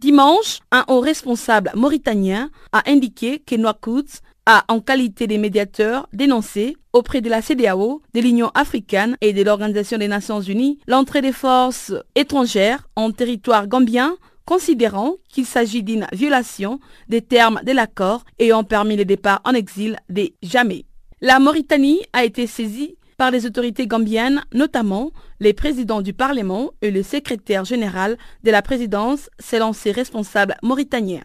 Dimanche, 0.00 0.58
un 0.72 0.84
haut 0.88 1.00
responsable 1.00 1.70
mauritanien 1.76 2.50
a 2.72 2.82
indiqué 2.90 3.38
que 3.38 3.54
Nouakchott 3.54 4.22
a, 4.46 4.64
en 4.66 4.80
qualité 4.80 5.28
de 5.28 5.36
médiateur, 5.36 6.08
dénoncé 6.12 6.76
auprès 6.92 7.20
de 7.20 7.30
la 7.30 7.40
CDAO, 7.40 8.02
de 8.14 8.20
l'Union 8.20 8.50
africaine 8.54 9.16
et 9.20 9.32
de 9.32 9.44
l'Organisation 9.44 9.96
des 9.96 10.08
Nations 10.08 10.40
unies 10.40 10.80
l'entrée 10.88 11.22
des 11.22 11.32
forces 11.32 11.92
étrangères 12.16 12.88
en 12.96 13.12
territoire 13.12 13.68
gambien 13.68 14.16
considérant 14.50 15.14
qu'il 15.28 15.46
s'agit 15.46 15.84
d'une 15.84 16.08
violation 16.12 16.80
des 17.08 17.22
termes 17.22 17.60
de 17.64 17.70
l'accord 17.70 18.24
ayant 18.40 18.64
permis 18.64 18.96
le 18.96 19.04
départ 19.04 19.40
en 19.44 19.52
exil 19.52 19.96
des 20.08 20.34
jamais. 20.42 20.86
La 21.20 21.38
Mauritanie 21.38 22.00
a 22.12 22.24
été 22.24 22.48
saisie 22.48 22.96
par 23.16 23.30
les 23.30 23.46
autorités 23.46 23.86
gambiennes, 23.86 24.42
notamment 24.52 25.12
les 25.38 25.52
présidents 25.52 26.02
du 26.02 26.14
Parlement 26.14 26.72
et 26.82 26.90
le 26.90 27.04
secrétaire 27.04 27.64
général 27.64 28.18
de 28.42 28.50
la 28.50 28.60
présidence 28.60 29.30
selon 29.38 29.72
ses 29.72 29.92
responsables 29.92 30.56
mauritaniens. 30.64 31.22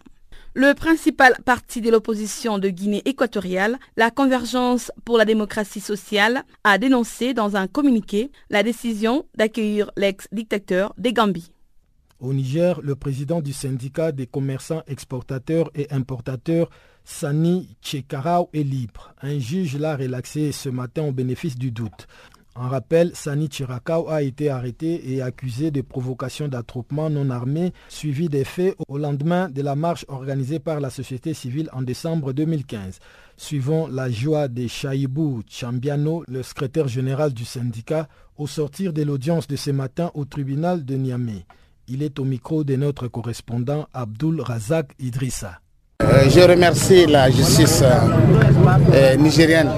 Le 0.54 0.74
principal 0.74 1.34
parti 1.44 1.80
de 1.80 1.90
l'opposition 1.90 2.58
de 2.58 2.68
Guinée 2.68 3.02
équatoriale, 3.06 3.80
la 3.96 4.12
Convergence 4.12 4.92
pour 5.04 5.18
la 5.18 5.24
démocratie 5.24 5.80
sociale, 5.80 6.44
a 6.62 6.78
dénoncé 6.78 7.34
dans 7.34 7.56
un 7.56 7.66
communiqué 7.66 8.30
la 8.50 8.62
décision 8.62 9.26
d'accueillir 9.34 9.90
l'ex-dictateur 9.96 10.94
des 10.96 11.12
Gambies. 11.12 11.50
Au 12.18 12.32
Niger, 12.32 12.80
le 12.82 12.94
président 12.96 13.42
du 13.42 13.52
syndicat 13.52 14.10
des 14.10 14.26
commerçants 14.26 14.82
exportateurs 14.86 15.70
et 15.74 15.86
importateurs, 15.92 16.70
Sani 17.04 17.76
Chekarao, 17.82 18.48
est 18.54 18.62
libre. 18.62 19.14
Un 19.20 19.38
juge 19.38 19.76
l'a 19.76 19.96
relaxé 19.96 20.50
ce 20.50 20.70
matin 20.70 21.02
au 21.04 21.12
bénéfice 21.12 21.58
du 21.58 21.70
doute. 21.70 22.06
En 22.58 22.70
rappel, 22.70 23.10
Sani 23.14 23.48
Chirakao 23.50 24.08
a 24.08 24.22
été 24.22 24.48
arrêté 24.48 25.12
et 25.12 25.20
accusé 25.20 25.70
de 25.70 25.82
provocation 25.82 26.48
d'attroupement 26.48 27.10
non 27.10 27.28
armé 27.28 27.74
suivi 27.90 28.30
des 28.30 28.44
faits 28.44 28.74
au 28.88 28.96
lendemain 28.96 29.50
de 29.50 29.60
la 29.60 29.76
marche 29.76 30.06
organisée 30.08 30.58
par 30.58 30.80
la 30.80 30.88
société 30.88 31.34
civile 31.34 31.68
en 31.74 31.82
décembre 31.82 32.32
2015. 32.32 32.98
Suivant 33.36 33.88
la 33.88 34.10
joie 34.10 34.48
de 34.48 34.66
Chaibou 34.68 35.42
Chambiano, 35.46 36.24
le 36.28 36.42
secrétaire 36.42 36.88
général 36.88 37.34
du 37.34 37.44
syndicat, 37.44 38.08
au 38.38 38.46
sortir 38.46 38.94
de 38.94 39.02
l'audience 39.02 39.46
de 39.48 39.56
ce 39.56 39.70
matin 39.70 40.10
au 40.14 40.24
tribunal 40.24 40.82
de 40.86 40.94
Niamey. 40.94 41.44
Il 41.88 42.02
est 42.02 42.18
au 42.18 42.24
micro 42.24 42.64
de 42.64 42.74
notre 42.74 43.06
correspondant 43.06 43.86
Abdul 43.94 44.40
Razak 44.40 44.86
Idrissa. 44.98 45.60
Euh, 46.02 46.28
je 46.28 46.40
remercie 46.40 47.06
la 47.06 47.30
justice 47.30 47.80
euh, 48.92 49.14
nigérienne 49.14 49.68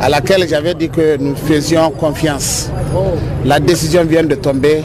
à 0.00 0.08
laquelle 0.08 0.48
j'avais 0.48 0.72
dit 0.74 0.88
que 0.88 1.18
nous 1.18 1.36
faisions 1.36 1.90
confiance. 1.90 2.70
La 3.44 3.60
décision 3.60 4.04
vient 4.06 4.22
de 4.24 4.34
tomber. 4.36 4.82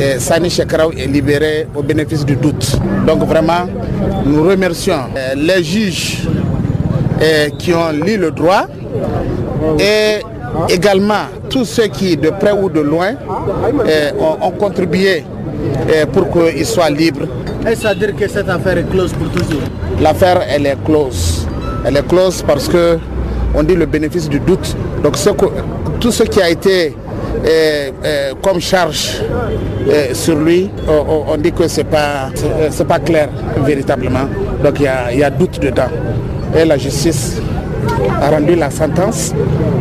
Et 0.00 0.18
Sani 0.18 0.50
Shekarao 0.50 0.90
est 0.90 1.06
libéré 1.06 1.68
au 1.76 1.84
bénéfice 1.84 2.24
du 2.26 2.34
doute. 2.34 2.76
Donc 3.06 3.22
vraiment, 3.22 3.66
nous 4.26 4.42
remercions 4.42 5.04
euh, 5.16 5.34
les 5.36 5.62
juges 5.62 6.26
qui 7.58 7.72
ont 7.74 7.92
lu 7.92 8.16
le 8.16 8.30
droit 8.32 8.66
et 9.78 10.20
également 10.70 11.26
tous 11.50 11.64
ceux 11.66 11.86
qui, 11.88 12.16
de 12.16 12.30
près 12.30 12.50
ou 12.52 12.68
de 12.70 12.80
loin, 12.80 13.12
ont 14.18 14.50
contribué 14.52 15.24
pour 16.12 16.30
qu'il 16.30 16.64
soit 16.66 16.90
libre. 16.90 17.26
Est-ce 17.66 17.86
à 17.86 17.94
dire 17.94 18.14
que 18.16 18.26
cette 18.28 18.48
affaire 18.48 18.78
est 18.78 18.90
close 18.90 19.12
pour 19.12 19.28
toujours 19.30 19.62
L'affaire, 20.00 20.40
elle 20.48 20.66
est 20.66 20.76
close. 20.84 21.46
Elle 21.84 21.96
est 21.96 22.06
close 22.06 22.42
parce 22.46 22.68
que 22.68 22.98
on 23.54 23.62
dit 23.62 23.74
le 23.74 23.86
bénéfice 23.86 24.28
du 24.28 24.40
doute. 24.40 24.76
Donc 25.02 25.16
ce 25.16 25.30
que, 25.30 25.46
tout 25.98 26.12
ce 26.12 26.22
qui 26.24 26.40
a 26.40 26.48
été 26.48 26.94
euh, 27.44 27.90
euh, 28.04 28.32
comme 28.42 28.60
charge 28.60 29.22
euh, 29.88 30.14
sur 30.14 30.36
lui, 30.36 30.70
on, 30.88 31.24
on 31.32 31.36
dit 31.36 31.52
que 31.52 31.68
ce 31.68 31.78
n'est 31.78 31.84
pas, 31.84 32.30
c'est 32.70 32.86
pas 32.86 32.98
clair 32.98 33.28
véritablement. 33.64 34.28
Donc 34.62 34.74
il 34.78 34.84
y 34.84 34.88
a, 34.88 35.12
y 35.12 35.22
a 35.24 35.30
doute 35.30 35.60
dedans. 35.60 35.88
Et 36.56 36.64
la 36.64 36.76
justice 36.78 37.40
a 38.20 38.30
rendu 38.30 38.54
la 38.56 38.70
sentence. 38.70 39.32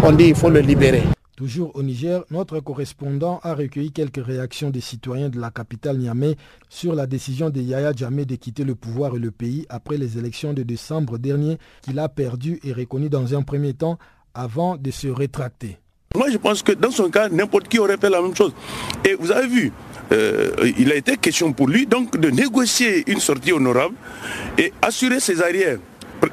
On 0.04 0.12
dit 0.12 0.26
qu'il 0.26 0.36
faut 0.36 0.50
le 0.50 0.60
libérer. 0.62 1.04
Toujours 1.40 1.74
au 1.78 1.84
Niger, 1.84 2.26
notre 2.32 2.60
correspondant 2.60 3.40
a 3.44 3.54
recueilli 3.56 3.94
quelques 3.94 4.22
réactions 4.22 4.72
des 4.72 4.82
citoyens 4.82 5.30
de 5.30 5.40
la 5.40 5.52
capitale 5.52 5.98
Niamey 5.98 6.36
sur 6.68 6.94
la 6.94 7.08
décision 7.08 7.50
de 7.50 7.62
Yaya 7.62 7.94
Djamé 7.96 8.26
de 8.26 8.36
quitter 8.36 8.66
le 8.66 8.76
pouvoir 8.76 9.16
et 9.16 9.20
le 9.20 9.32
pays 9.32 9.66
après 9.70 9.96
les 9.96 10.18
élections 10.18 10.52
de 10.52 10.64
décembre 10.64 11.18
dernier 11.18 11.58
qu'il 11.82 11.98
a 11.98 12.10
perdu 12.10 12.60
et 12.66 12.74
reconnu 12.74 13.08
dans 13.08 13.34
un 13.36 13.42
premier 13.42 13.74
temps 13.74 13.98
avant 14.34 14.76
de 14.76 14.92
se 14.92 15.08
rétracter. 15.08 15.78
Moi 16.14 16.30
je 16.30 16.36
pense 16.38 16.62
que 16.62 16.74
dans 16.74 16.92
son 16.92 17.10
cas, 17.10 17.30
n'importe 17.30 17.70
qui 17.70 17.80
aurait 17.80 17.96
fait 17.96 18.10
la 18.10 18.22
même 18.22 18.36
chose. 18.36 18.52
Et 19.08 19.14
vous 19.14 19.32
avez 19.32 19.48
vu, 19.48 19.72
euh, 20.12 20.52
il 20.78 20.92
a 20.92 20.96
été 20.96 21.16
question 21.16 21.54
pour 21.54 21.70
lui 21.70 21.88
donc 21.88 22.20
de 22.20 22.30
négocier 22.32 23.10
une 23.10 23.22
sortie 23.22 23.54
honorable 23.54 23.96
et 24.58 24.74
assurer 24.82 25.22
ses 25.22 25.42
arrières 25.42 25.80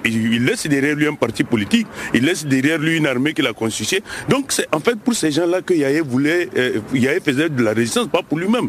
il 0.05 0.45
laisse 0.45 0.67
derrière 0.67 0.97
lui 0.97 1.07
un 1.07 1.15
parti 1.15 1.45
politique, 1.45 1.87
il 2.15 2.25
laisse 2.25 2.47
derrière 2.47 2.79
lui 2.79 2.97
une 2.97 3.07
armée 3.07 3.35
qu'il 3.35 3.47
a 3.47 3.53
constituée. 3.53 4.03
Donc 4.29 4.53
c'est 4.53 4.67
en 4.73 4.81
fait 4.81 4.99
pour 4.99 5.15
ces 5.15 5.31
gens-là 5.31 5.63
que 5.63 5.75
Yahya 5.75 6.03
voulait, 6.03 6.49
euh, 6.57 6.81
faisait 7.25 7.49
de 7.49 7.63
la 7.63 7.73
résistance, 7.73 8.09
pas 8.09 8.23
pour 8.23 8.39
lui-même. 8.39 8.69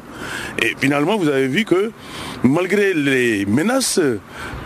Et 0.62 0.74
finalement, 0.80 1.18
vous 1.18 1.28
avez 1.28 1.48
vu 1.48 1.66
que 1.66 1.92
malgré 2.44 2.94
les 2.94 3.46
menaces, 3.46 4.00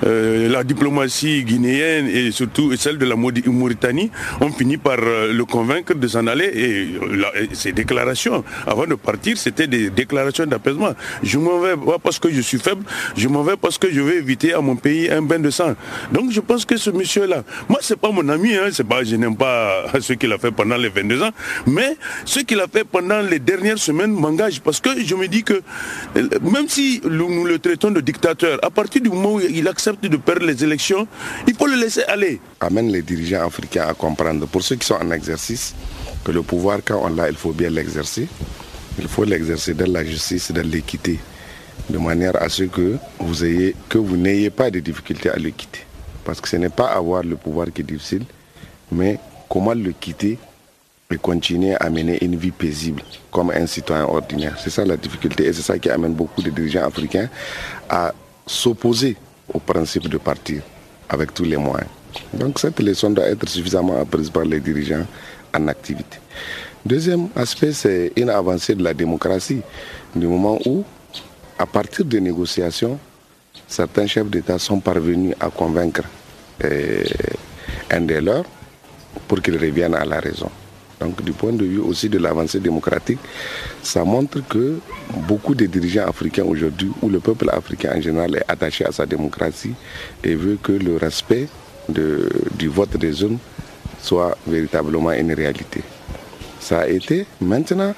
euh, 0.04 0.50
la 0.50 0.64
diplomatie 0.64 1.44
guinéenne 1.44 2.08
et 2.08 2.32
surtout 2.32 2.76
celle 2.76 2.98
de 2.98 3.06
la 3.06 3.16
Mauritanie 3.16 4.10
ont 4.40 4.52
fini 4.52 4.78
par 4.78 4.98
euh, 5.00 5.32
le 5.32 5.46
convaincre 5.46 5.94
de 5.94 6.08
s'en 6.08 6.28
aller. 6.28 6.52
Et, 6.56 6.88
ses 7.54 7.72
déclarations, 7.72 8.44
avant 8.66 8.86
de 8.86 8.96
partir, 8.96 9.38
c'était 9.38 9.68
des 9.68 9.90
déclarations 9.90 10.46
d'apaisement. 10.46 10.94
Je 11.24 11.38
m'en 11.38 11.60
vais 11.60 11.76
pas 11.76 12.00
parce 12.00 12.20
que 12.20 12.32
je 12.32 12.42
suis 12.42 12.58
faible, 12.60 12.84
je 13.16 13.28
m'en 13.28 13.44
vais 13.44 13.58
parce 13.58 13.78
que 13.78 13.92
je 13.92 14.02
vais 14.02 14.18
éviter 14.18 14.54
à 14.54 14.62
mon 14.62 14.76
pays 14.76 15.10
un 15.10 15.22
bain 15.22 15.40
de 15.40 15.50
sang. 15.50 15.76
Donc 16.12 16.32
je 16.42 16.46
pense 16.48 16.66
que 16.66 16.76
ce 16.76 16.90
monsieur-là, 16.90 17.44
moi, 17.70 17.80
c'est 17.82 17.96
pas 17.96 18.12
mon 18.12 18.28
ami, 18.28 18.56
hein, 18.56 18.70
c'est 18.72 18.84
pas, 18.84 19.04
je 19.04 19.16
n'aime 19.16 19.38
pas 19.38 19.86
ce 20.02 20.14
qu'il 20.14 20.32
a 20.34 20.40
fait 20.40 20.50
pendant 20.52 20.76
les 20.76 20.90
22 20.90 21.22
ans, 21.22 21.30
mais 21.68 21.96
ce 22.26 22.40
qu'il 22.40 22.60
a 22.60 22.68
fait 22.68 22.84
pendant 22.84 23.22
les 23.22 23.38
dernières 23.38 23.78
semaines 23.78 24.12
m'engage 24.12 24.60
parce 24.62 24.80
que 24.80 24.90
je 25.06 25.14
me 25.16 25.28
dis 25.28 25.44
que 25.44 25.62
euh, 26.18 26.30
même 26.42 26.68
si 26.68 27.00
nous 27.08 27.46
le 27.46 27.60
traitons 27.60 27.92
de 27.92 28.02
dictateur, 28.02 28.58
à 28.64 28.72
partir 28.72 29.02
du 29.04 29.10
moment 29.10 29.34
où 29.36 29.40
il 29.40 29.68
accepte 29.68 30.04
de 30.04 30.18
perdre 30.18 30.46
les 30.48 30.64
élections, 30.64 31.08
il 31.48 31.54
faut 31.54 31.68
le 31.68 31.76
laisser 31.76 32.04
aller. 32.04 32.42
Amène 32.60 32.92
les 32.92 33.04
dirigeants 33.04 33.46
africains 33.46 33.86
à 33.88 33.94
comprendre, 33.94 34.48
pour 34.48 34.64
ceux 34.64 34.76
qui 34.78 34.88
sont 34.88 34.96
en 34.96 35.12
exercice, 35.12 35.76
que 36.26 36.32
le 36.32 36.42
pouvoir, 36.42 36.80
quand 36.84 37.02
on 37.04 37.10
l'a, 37.10 37.30
il 37.30 37.36
faut 37.36 37.52
bien 37.52 37.70
l'exercer. 37.70 38.28
Il 39.00 39.08
faut 39.08 39.26
l'exercer 39.26 39.76
dans 39.76 39.92
la 39.92 40.04
justice, 40.04 40.52
dans 40.52 40.68
l'équité, 40.68 41.20
de 41.90 42.00
manière 42.00 42.36
à 42.42 42.50
ce 42.50 42.64
que 42.64 42.98
vous 43.20 43.46
que 43.90 43.98
vous 44.00 44.18
n'ayez 44.18 44.50
pas 44.50 44.72
de 44.72 44.80
difficultés 44.80 45.30
à 45.30 45.38
le 45.38 45.52
quitter. 45.52 45.82
Parce 46.24 46.40
que 46.42 46.48
ce 46.48 46.56
n'est 46.58 46.70
pas 46.70 46.88
avoir 46.88 47.24
le 47.24 47.36
pouvoir 47.36 47.68
qui 47.74 47.82
est 47.82 47.86
difficile, 47.86 48.26
mais 48.92 49.20
comment 49.50 49.74
le 49.74 49.92
quitter 49.92 50.38
et 51.12 51.18
continuer 51.18 51.76
à 51.80 51.90
mener 51.90 52.24
une 52.24 52.36
vie 52.38 52.52
paisible 52.52 53.04
comme 53.32 53.52
un 53.52 53.68
citoyen 53.68 54.06
ordinaire. 54.06 54.58
C'est 54.58 54.70
ça 54.70 54.86
la 54.86 54.98
difficulté 54.98 55.46
et 55.46 55.54
c'est 55.54 55.62
ça 55.62 55.78
qui 55.78 55.90
amène 55.90 56.14
beaucoup 56.14 56.42
de 56.42 56.50
dirigeants 56.50 56.86
africains 56.86 57.30
à 57.90 58.14
s'opposer 58.48 59.18
au 59.54 59.60
principe 59.60 60.08
de 60.08 60.18
partir 60.18 60.62
avec 61.10 61.34
tous 61.34 61.44
les 61.44 61.58
moyens. 61.58 61.90
Donc 62.34 62.60
cette 62.60 62.80
leçon 62.80 63.10
doit 63.10 63.28
être 63.28 63.48
suffisamment 63.48 64.00
apprise 64.00 64.30
par 64.30 64.46
les 64.46 64.60
dirigeants 64.60 65.06
en 65.54 65.68
activité. 65.68 66.18
Deuxième 66.86 67.28
aspect, 67.36 67.74
c'est 67.74 68.12
une 68.16 68.30
avancée 68.30 68.74
de 68.74 68.84
la 68.84 68.94
démocratie, 68.94 69.62
du 70.16 70.28
moment 70.28 70.58
où, 70.66 70.84
à 71.60 71.66
partir 71.66 72.06
des 72.06 72.20
négociations, 72.20 72.98
certains 73.72 74.06
chefs 74.06 74.30
d'État 74.30 74.60
sont 74.60 74.80
parvenus 74.82 75.34
à 75.40 75.50
convaincre 75.50 76.04
euh, 76.64 77.04
un 77.90 78.02
des 78.02 78.20
leurs 78.20 78.44
pour 79.28 79.42
qu'ils 79.42 79.58
reviennent 79.58 79.96
à 79.96 80.04
la 80.06 80.20
raison. 80.20 80.50
Donc 81.00 81.24
du 81.24 81.32
point 81.32 81.54
de 81.54 81.64
vue 81.66 81.80
aussi 81.80 82.10
de 82.10 82.20
l'avancée 82.20 82.60
démocratique, 82.60 83.18
ça 83.82 84.04
montre 84.04 84.46
que 84.48 84.78
beaucoup 85.28 85.56
de 85.56 85.66
dirigeants 85.66 86.08
africains 86.08 86.44
aujourd'hui, 86.44 86.92
ou 87.02 87.10
le 87.10 87.20
peuple 87.20 87.50
africain 87.50 87.94
en 87.98 88.02
général 88.02 88.36
est 88.36 88.44
attaché 88.48 88.86
à 88.86 88.92
sa 88.92 89.06
démocratie 89.06 89.74
et 90.24 90.36
veut 90.36 90.60
que 90.62 90.74
le 90.74 90.98
respect 90.98 91.48
du 91.90 92.68
vote 92.68 92.98
des 92.98 93.14
zones 93.14 93.40
soit 94.00 94.38
véritablement 94.46 95.12
une 95.12 95.34
réalité. 95.34 95.82
Ça 96.60 96.82
a 96.82 96.88
été. 96.88 97.26
Maintenant, 97.40 97.96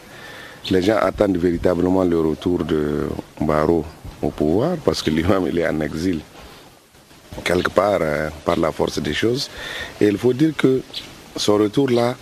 les 0.72 0.82
gens 0.82 0.98
attendent 0.98 1.38
véritablement 1.38 2.04
le 2.06 2.20
retour 2.20 2.64
de 2.64 3.08
Barreau 3.42 3.84
au 4.24 4.30
pouvoir 4.30 4.78
parce 4.84 5.02
que 5.02 5.10
lui-même 5.10 5.48
il 5.48 5.60
est 5.60 5.68
en 5.68 5.80
exil 5.82 6.20
quelque 7.44 7.70
part 7.70 8.00
euh, 8.02 8.30
par 8.46 8.58
la 8.58 8.72
force 8.72 9.00
des 9.00 9.14
choses. 9.14 9.50
Et 10.00 10.08
il 10.08 10.18
faut 10.18 10.34
dire 10.34 10.54
que 10.56 10.82
son 11.36 11.58
retour 11.58 11.90
là, 11.90 12.16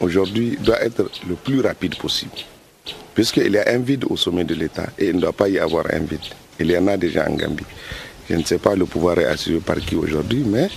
aujourd'hui, 0.00 0.58
doit 0.60 0.80
être 0.82 1.10
le 1.28 1.34
plus 1.34 1.60
rapide 1.60 1.96
possible. 1.96 2.32
Puisqu'il 3.14 3.52
y 3.52 3.58
a 3.58 3.64
un 3.68 3.78
vide 3.78 4.04
au 4.08 4.16
sommet 4.16 4.44
de 4.44 4.54
l'État 4.54 4.88
et 4.98 5.08
il 5.08 5.16
ne 5.16 5.20
doit 5.20 5.32
pas 5.32 5.48
y 5.48 5.58
avoir 5.58 5.86
un 5.92 6.00
vide. 6.00 6.20
Il 6.58 6.70
y 6.70 6.76
en 6.76 6.86
a 6.88 6.96
déjà 6.96 7.26
en 7.28 7.34
Gambie. 7.34 7.64
Je 8.28 8.36
ne 8.36 8.44
sais 8.44 8.58
pas 8.58 8.76
le 8.76 8.84
pouvoir 8.86 9.18
est 9.18 9.24
assuré 9.24 9.58
par 9.58 9.76
qui 9.76 9.96
aujourd'hui, 9.96 10.44
mais 10.46 10.68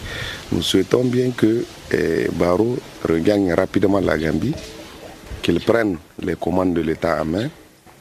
nous 0.52 0.62
souhaitons 0.64 1.04
bien 1.04 1.30
que 1.32 1.66
eh, 1.92 2.28
Barreau 2.34 2.78
regagne 3.08 3.54
rapidement 3.54 4.00
la 4.00 4.18
Gambie, 4.18 4.56
qu'il 5.42 5.60
prenne 5.60 5.98
les 6.22 6.36
commandes 6.36 6.74
de 6.74 6.82
l'État 6.82 7.22
en 7.22 7.26
main 7.26 7.50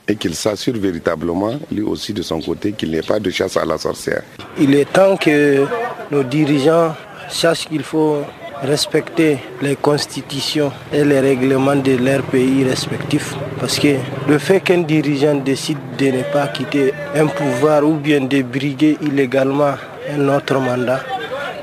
et 0.08 0.16
qu'il 0.16 0.34
s'assure 0.34 0.76
véritablement, 0.76 1.54
lui 1.70 1.82
aussi 1.82 2.12
de 2.12 2.22
son 2.22 2.40
côté, 2.40 2.72
qu'il 2.72 2.90
n'y 2.90 2.96
ait 2.96 3.02
pas 3.02 3.20
de 3.20 3.30
chasse 3.30 3.56
à 3.56 3.64
la 3.64 3.78
sorcière. 3.78 4.22
Il 4.58 4.74
est 4.74 4.92
temps 4.92 5.16
que 5.16 5.64
nos 6.10 6.22
dirigeants 6.22 6.94
sachent 7.28 7.68
qu'il 7.68 7.82
faut 7.82 8.22
respecter 8.62 9.38
les 9.60 9.76
constitutions 9.76 10.72
et 10.92 11.04
les 11.04 11.20
règlements 11.20 11.76
de 11.76 11.96
leurs 11.96 12.22
pays 12.22 12.64
respectifs. 12.64 13.34
Parce 13.58 13.78
que 13.78 13.96
le 14.28 14.38
fait 14.38 14.60
qu'un 14.60 14.82
dirigeant 14.82 15.34
décide 15.34 15.78
de 15.98 16.06
ne 16.06 16.22
pas 16.22 16.46
quitter 16.48 16.92
un 17.14 17.26
pouvoir 17.26 17.84
ou 17.84 17.94
bien 17.94 18.20
de 18.20 18.42
briguer 18.42 18.98
illégalement 19.02 19.74
un 20.14 20.28
autre 20.28 20.58
mandat, 20.60 21.00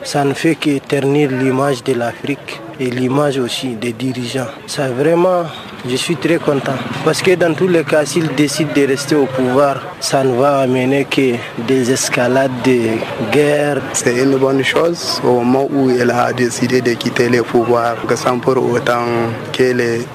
ça 0.04 0.24
ne 0.24 0.34
fait 0.34 0.56
que 0.56 0.80
ternir 0.80 1.30
l'image 1.32 1.84
de 1.84 1.94
l'Afrique 1.94 2.60
et 2.80 2.90
l'image 2.90 3.38
aussi 3.38 3.76
des 3.76 3.94
dirigeants. 3.94 4.48
Ça 4.68 4.90
vraiment, 4.90 5.44
je 5.88 5.96
suis 5.96 6.16
très 6.16 6.38
content. 6.38 6.74
Parce 7.06 7.22
que 7.22 7.36
dans 7.36 7.54
tous 7.54 7.68
les 7.68 7.84
cas, 7.84 8.06
s'ils 8.06 8.34
décident 8.36 8.72
de 8.76 8.88
rester 8.88 9.16
au 9.16 9.26
pouvoir, 9.26 9.82
ça 10.00 10.24
ne 10.24 10.36
va 10.36 10.60
amener 10.60 11.06
que 11.06 11.36
des 11.68 11.92
escalades 11.92 12.52
de 12.64 12.98
guerre. 13.32 13.82
C'est 13.94 14.18
une 14.18 14.38
bonne 14.38 14.64
chose 14.64 15.22
au 15.24 15.42
moment 15.42 15.68
où 15.72 15.90
il 15.90 16.10
a 16.12 16.34
décidé 16.34 16.82
de 16.82 16.94
quitter 16.94 17.30
le 17.30 17.44
pouvoir, 17.44 17.96
sans 18.16 18.40
pour 18.40 18.58
autant 18.58 19.06
que 19.54 19.64
les 19.74 20.06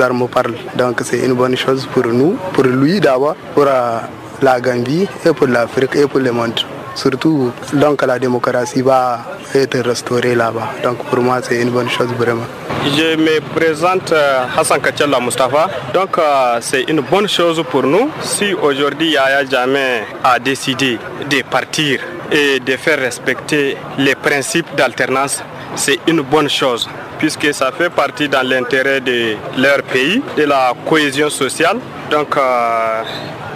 armes 0.00 0.28
parlent. 0.28 0.54
Donc 0.76 1.00
c'est 1.04 1.24
une 1.24 1.34
bonne 1.34 1.56
chose 1.56 1.86
pour 1.92 2.06
nous, 2.06 2.36
pour 2.52 2.64
lui 2.64 3.00
d'abord, 3.00 3.36
pour 3.54 3.66
la 4.40 4.60
Gambie 4.60 5.06
et 5.24 5.32
pour 5.32 5.46
l'Afrique 5.48 5.96
et 5.96 6.06
pour 6.06 6.20
le 6.20 6.30
monde 6.32 6.60
surtout 6.98 7.52
donc 7.72 8.02
la 8.04 8.18
démocratie 8.18 8.82
va 8.82 9.20
être 9.54 9.78
restaurée 9.80 10.34
là-bas. 10.34 10.68
Donc 10.82 10.98
pour 11.08 11.20
moi 11.20 11.38
c'est 11.42 11.62
une 11.62 11.70
bonne 11.70 11.88
chose 11.88 12.08
vraiment. 12.18 12.46
Je 12.84 13.16
me 13.16 13.40
présente 13.54 14.12
euh, 14.12 14.44
Hassan 14.56 14.80
Kachella 14.80 15.20
Mustafa. 15.20 15.68
Donc 15.94 16.18
euh, 16.18 16.58
c'est 16.60 16.82
une 16.92 17.00
bonne 17.00 17.28
chose 17.28 17.62
pour 17.70 17.84
nous 17.84 18.10
si 18.20 18.52
aujourd'hui 18.54 19.10
Yaya 19.10 19.44
Jamais 19.44 20.04
a 20.24 20.38
décidé 20.38 20.98
de 21.30 21.42
partir 21.42 22.00
et 22.30 22.60
de 22.60 22.76
faire 22.76 22.98
respecter 22.98 23.76
les 23.98 24.14
principes 24.14 24.74
d'alternance. 24.76 25.42
C'est 25.76 25.98
une 26.06 26.22
bonne 26.22 26.48
chose 26.48 26.88
puisque 27.18 27.52
ça 27.52 27.72
fait 27.72 27.90
partie 27.90 28.28
dans 28.28 28.46
l'intérêt 28.46 29.00
de 29.00 29.34
leur 29.58 29.82
pays, 29.82 30.22
de 30.36 30.44
la 30.44 30.72
cohésion 30.88 31.28
sociale. 31.30 31.78
Donc, 32.10 32.36
euh, 32.36 33.02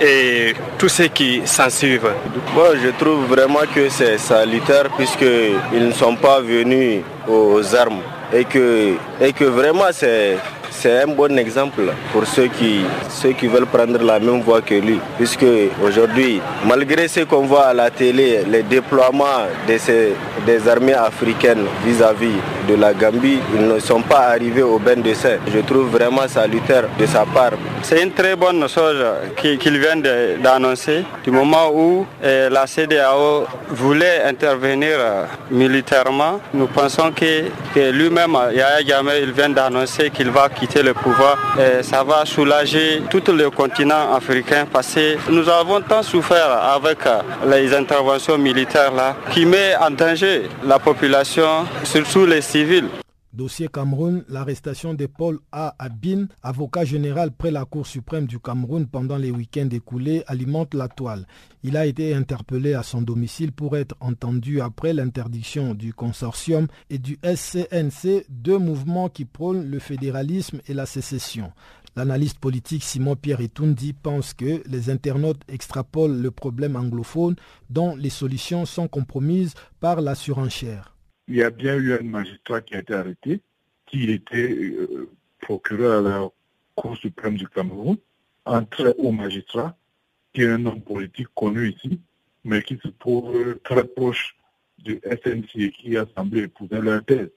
et 0.02 0.54
tous 0.78 0.88
ceux 0.88 1.08
qui 1.08 1.42
s'en 1.44 1.70
suivent. 1.70 2.12
Moi, 2.54 2.70
je 2.82 2.88
trouve 2.90 3.26
vraiment 3.26 3.60
que 3.74 3.88
c'est 3.88 4.18
salutaire 4.18 4.88
puisqu'ils 4.96 5.86
ne 5.86 5.92
sont 5.92 6.16
pas 6.16 6.40
venus 6.40 7.02
aux 7.28 7.74
armes 7.74 8.02
et 8.32 8.44
que, 8.44 8.94
et 9.20 9.32
que 9.32 9.44
vraiment 9.44 9.92
c'est 9.92 10.36
c'est 10.72 11.02
un 11.02 11.06
bon 11.06 11.38
exemple 11.38 11.82
pour 12.12 12.26
ceux 12.26 12.48
qui, 12.48 12.80
ceux 13.08 13.32
qui 13.32 13.46
veulent 13.46 13.66
prendre 13.66 14.02
la 14.02 14.18
même 14.18 14.40
voie 14.40 14.62
que 14.62 14.74
lui. 14.74 14.98
Puisque 15.16 15.46
aujourd'hui, 15.84 16.40
malgré 16.66 17.06
ce 17.08 17.20
qu'on 17.20 17.42
voit 17.42 17.66
à 17.66 17.74
la 17.74 17.90
télé, 17.90 18.40
les 18.48 18.62
déploiements 18.62 19.46
des 19.66 20.68
armées 20.68 20.94
africaines 20.94 21.66
vis-à-vis 21.86 22.34
de 22.68 22.74
la 22.74 22.92
Gambie, 22.94 23.38
ils 23.54 23.66
ne 23.66 23.78
sont 23.78 24.02
pas 24.02 24.28
arrivés 24.28 24.62
au 24.62 24.78
bain 24.78 24.96
de. 24.96 25.12
Je 25.52 25.60
trouve 25.60 25.88
vraiment 25.90 26.26
salutaire 26.28 26.84
de 26.98 27.06
sa 27.06 27.24
part. 27.24 27.52
C'est 27.82 28.02
une 28.02 28.12
très 28.12 28.36
bonne 28.36 28.66
chose 28.68 29.04
qu'il 29.36 29.78
vient 29.78 29.96
d'annoncer 30.42 31.04
du 31.24 31.30
moment 31.30 31.70
où 31.72 32.06
eh, 32.22 32.48
la 32.50 32.66
CDAO 32.66 33.44
voulait 33.70 34.22
intervenir 34.24 34.96
euh, 34.98 35.24
militairement. 35.50 36.40
Nous 36.54 36.66
pensons 36.66 37.10
que, 37.12 37.90
lui-même, 37.90 38.36
Yaya 38.52 38.82
Gamé, 38.82 39.12
il 39.22 39.32
vient 39.32 39.48
d'annoncer 39.50 40.10
qu'il 40.10 40.30
va 40.30 40.48
quitter 40.48 40.82
le 40.82 40.94
pouvoir. 40.94 41.36
Et 41.58 41.82
ça 41.82 42.02
va 42.04 42.24
soulager 42.24 43.02
tout 43.10 43.22
le 43.32 43.50
continent 43.50 44.14
africain 44.14 44.66
parce 44.72 44.94
que 44.94 45.16
nous 45.30 45.48
avons 45.48 45.80
tant 45.80 46.02
souffert 46.02 46.50
avec 46.74 46.98
les 47.48 47.74
interventions 47.74 48.38
militaires 48.38 48.92
là 48.92 49.16
qui 49.30 49.44
met 49.46 49.74
en 49.76 49.90
danger 49.90 50.48
la 50.64 50.78
population, 50.78 51.66
surtout 51.84 52.26
les 52.26 52.40
Dossier 53.32 53.68
Cameroun, 53.68 54.24
l'arrestation 54.28 54.92
de 54.92 55.06
Paul 55.06 55.38
A. 55.52 55.74
Abin, 55.78 56.26
avocat 56.42 56.84
général 56.84 57.32
près 57.32 57.50
la 57.50 57.64
Cour 57.64 57.86
suprême 57.86 58.26
du 58.26 58.38
Cameroun 58.38 58.86
pendant 58.86 59.16
les 59.16 59.30
week-ends 59.30 59.70
écoulés, 59.72 60.22
alimente 60.26 60.74
la 60.74 60.88
toile. 60.88 61.26
Il 61.62 61.78
a 61.78 61.86
été 61.86 62.12
interpellé 62.12 62.74
à 62.74 62.82
son 62.82 63.00
domicile 63.00 63.52
pour 63.52 63.74
être 63.78 63.94
entendu 64.00 64.60
après 64.60 64.92
l'interdiction 64.92 65.72
du 65.72 65.94
consortium 65.94 66.66
et 66.90 66.98
du 66.98 67.18
SCNC, 67.24 68.26
deux 68.28 68.58
mouvements 68.58 69.08
qui 69.08 69.24
prônent 69.24 69.64
le 69.64 69.78
fédéralisme 69.78 70.60
et 70.66 70.74
la 70.74 70.84
sécession. 70.84 71.52
L'analyste 71.96 72.38
politique 72.38 72.84
Simon 72.84 73.16
Pierre 73.16 73.40
Etundi 73.40 73.94
pense 73.94 74.34
que 74.34 74.62
les 74.68 74.90
internautes 74.90 75.40
extrapolent 75.48 76.20
le 76.20 76.30
problème 76.30 76.76
anglophone 76.76 77.36
dont 77.70 77.96
les 77.96 78.10
solutions 78.10 78.66
sont 78.66 78.88
compromises 78.88 79.54
par 79.80 80.02
la 80.02 80.14
surenchère 80.14 80.91
il 81.28 81.36
y 81.36 81.42
a 81.42 81.50
bien 81.50 81.76
eu 81.76 81.94
un 81.94 82.02
magistrat 82.02 82.60
qui 82.60 82.74
a 82.74 82.80
été 82.80 82.94
arrêté, 82.94 83.40
qui 83.86 84.10
était 84.10 84.52
euh, 84.52 85.10
procureur 85.40 86.04
à 86.04 86.08
la 86.08 86.28
Cour 86.74 86.96
suprême 86.96 87.36
du 87.36 87.46
Cameroun, 87.48 87.96
un 88.46 88.64
très 88.64 88.94
haut 88.96 89.12
magistrat, 89.12 89.76
qui 90.32 90.42
est 90.42 90.50
un 90.50 90.64
homme 90.64 90.80
politique 90.80 91.28
connu 91.34 91.70
ici, 91.70 92.00
mais 92.44 92.62
qui 92.62 92.78
se 92.82 92.88
trouve 92.88 93.58
très 93.62 93.84
proche 93.84 94.36
du 94.78 95.00
SNC 95.04 95.56
et 95.56 95.70
qui 95.70 95.96
a 95.96 96.06
semblé 96.16 96.44
épouser 96.44 96.80
leur 96.80 97.04
thèse. 97.04 97.30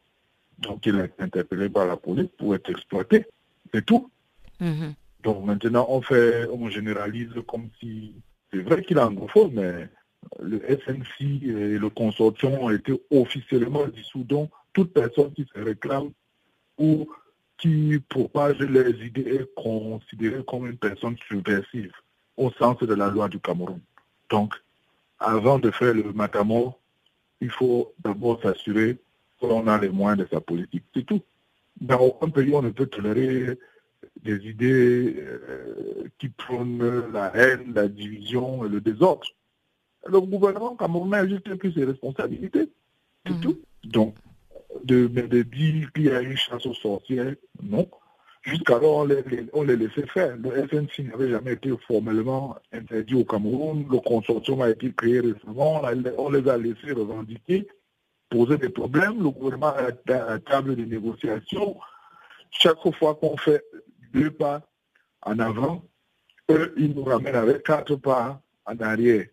Donc 0.58 0.86
il 0.86 0.96
a 1.00 1.06
été 1.06 1.22
interpellé 1.22 1.70
par 1.70 1.86
la 1.86 1.98
police 1.98 2.30
pour 2.38 2.56
être 2.56 2.70
exploité. 2.70 3.26
C'est 3.74 3.86
tout. 3.86 4.10
Mm-hmm. 4.62 4.94
Donc 5.24 5.46
maintenant 5.46 5.86
on 5.90 6.02
fait, 6.02 6.48
on 6.48 6.70
généralise 6.70 7.34
comme 7.48 7.70
si 7.80 8.16
c'est 8.52 8.62
vrai 8.62 8.84
qu'il 8.84 8.98
est 8.98 9.02
anglophone, 9.02 9.52
mais 9.54 9.90
le 10.42 10.60
SNC 10.60 11.22
et 11.22 11.78
le 11.78 11.90
consortium 11.90 12.54
ont 12.54 12.70
été 12.70 12.94
officiellement 13.12 13.88
dissous. 13.88 14.24
Donc, 14.24 14.50
toute 14.74 14.94
personne 14.94 15.32
qui 15.34 15.46
se 15.54 15.60
réclame 15.60 16.12
ou 16.78 17.08
qui 17.58 18.00
propage 18.10 18.60
les 18.60 19.06
idées 19.06 19.36
est 19.36 19.56
considérée 19.56 20.44
comme 20.46 20.68
une 20.68 20.78
personne 20.78 21.16
subversive 21.28 21.94
au 22.36 22.52
sens 22.52 22.78
de 22.80 22.94
la 22.94 23.10
loi 23.10 23.30
du 23.30 23.40
Cameroun. 23.40 23.80
Donc, 24.30 24.54
avant 25.20 25.60
de 25.60 25.72
faire 25.72 25.94
le 25.94 26.12
matamor, 26.12 26.80
il 27.40 27.50
faut 27.50 27.94
d'abord 28.04 28.42
s'assurer 28.42 28.98
qu'on 29.40 29.68
a 29.68 29.80
les 29.80 29.90
moyens 29.90 30.20
de 30.20 30.28
sa 30.30 30.42
politique. 30.42 30.84
C'est 30.94 31.06
tout. 31.06 31.22
Dans 31.80 32.00
aucun 32.00 32.30
pays, 32.30 32.54
on 32.54 32.62
ne 32.62 32.70
peut 32.72 32.88
tolérer 32.88 33.58
des 34.24 34.48
idées 34.48 35.16
euh, 35.18 36.10
qui 36.18 36.30
prônent 36.30 37.12
la 37.12 37.36
haine, 37.36 37.74
la 37.74 37.88
division 37.88 38.66
et 38.66 38.70
le 38.70 38.82
désordre 38.82 39.28
le 40.06 40.22
gouvernement 40.22 40.76
camerounais 40.76 41.18
a 41.18 41.28
juste 41.28 41.54
pris 41.56 41.74
ses 41.74 41.86
responsabilités. 41.86 42.70
C'est 43.26 43.34
mhm. 43.34 43.42
tout. 43.42 43.62
Donc, 43.84 44.16
de, 44.84 45.08
de 45.08 45.42
dire 45.42 45.92
qu'il 45.94 46.06
y 46.06 46.10
a 46.12 46.22
une 46.22 46.38
chasse 46.38 46.66
aux 46.66 46.74
sorcières, 46.74 47.36
non. 47.64 47.90
Jusqu'alors, 48.44 48.98
on 48.98 49.06
les, 49.06 49.24
on 49.54 49.64
les 49.64 49.76
laissait 49.76 50.06
faire. 50.06 50.38
Le 50.38 50.68
FNC 50.68 51.00
n'avait 51.10 51.32
jamais 51.32 51.54
été 51.54 51.72
formellement 51.88 52.56
interdit 52.72 53.16
au 53.16 53.26
Cameroun. 53.26 53.88
Le 53.90 53.98
consortium 54.00 54.62
a 54.62 54.70
été 54.70 54.94
créé 54.94 55.20
récemment. 55.20 55.82
On 56.20 56.30
les 56.30 56.48
a 56.48 56.56
laissés 56.56 56.92
revendiquer, 56.92 57.68
poser 58.30 58.60
des 58.60 58.70
problèmes. 58.70 59.18
Le 59.18 59.32
gouvernement 59.32 59.74
a 59.74 59.88
à 60.14 60.30
la 60.30 60.40
table 60.40 60.76
de 60.76 60.86
négociation. 60.86 61.76
Chaque 62.52 62.78
fois 63.00 63.16
qu'on 63.16 63.36
fait 63.36 63.64
deux 64.14 64.30
pas 64.30 64.62
en 65.24 65.40
avant, 65.40 65.84
eux, 66.52 66.72
ils 66.78 66.94
nous 66.94 67.04
ramènent 67.04 67.36
avec 67.36 67.64
quatre 67.64 67.96
pas 67.96 68.44
en 68.68 68.78
arrière 68.78 69.26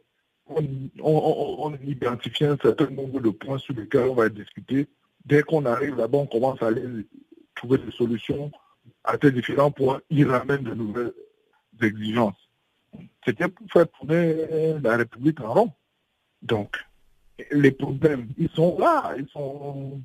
on, 1.02 1.74
identifie 1.84 2.44
un 2.44 2.56
certain 2.56 2.90
nombre 2.90 3.20
de 3.20 3.30
points 3.30 3.58
sur 3.58 3.74
lesquels 3.74 4.08
on 4.08 4.14
va 4.14 4.28
discuter. 4.28 4.88
Dès 5.24 5.42
qu'on 5.42 5.64
arrive 5.66 5.96
là-bas, 5.96 6.18
on 6.18 6.26
commence 6.26 6.62
à 6.62 6.68
aller 6.68 7.06
trouver 7.54 7.78
des 7.78 7.92
solutions 7.92 8.50
à 9.04 9.16
ces 9.20 9.30
différents 9.30 9.70
points. 9.70 10.00
Ils 10.10 10.28
ramènent 10.28 10.64
de 10.64 10.74
nouvelles 10.74 11.12
exigences. 11.80 12.48
C'était 13.24 13.48
pour 13.48 13.66
faire 13.70 13.88
tourner 13.88 14.78
la 14.82 14.96
République 14.96 15.40
en 15.40 15.54
rond. 15.54 15.72
Donc, 16.42 16.76
les 17.50 17.70
problèmes, 17.70 18.28
ils 18.36 18.50
sont 18.50 18.78
là, 18.78 19.14
ils 19.16 19.28
sont, 19.28 20.02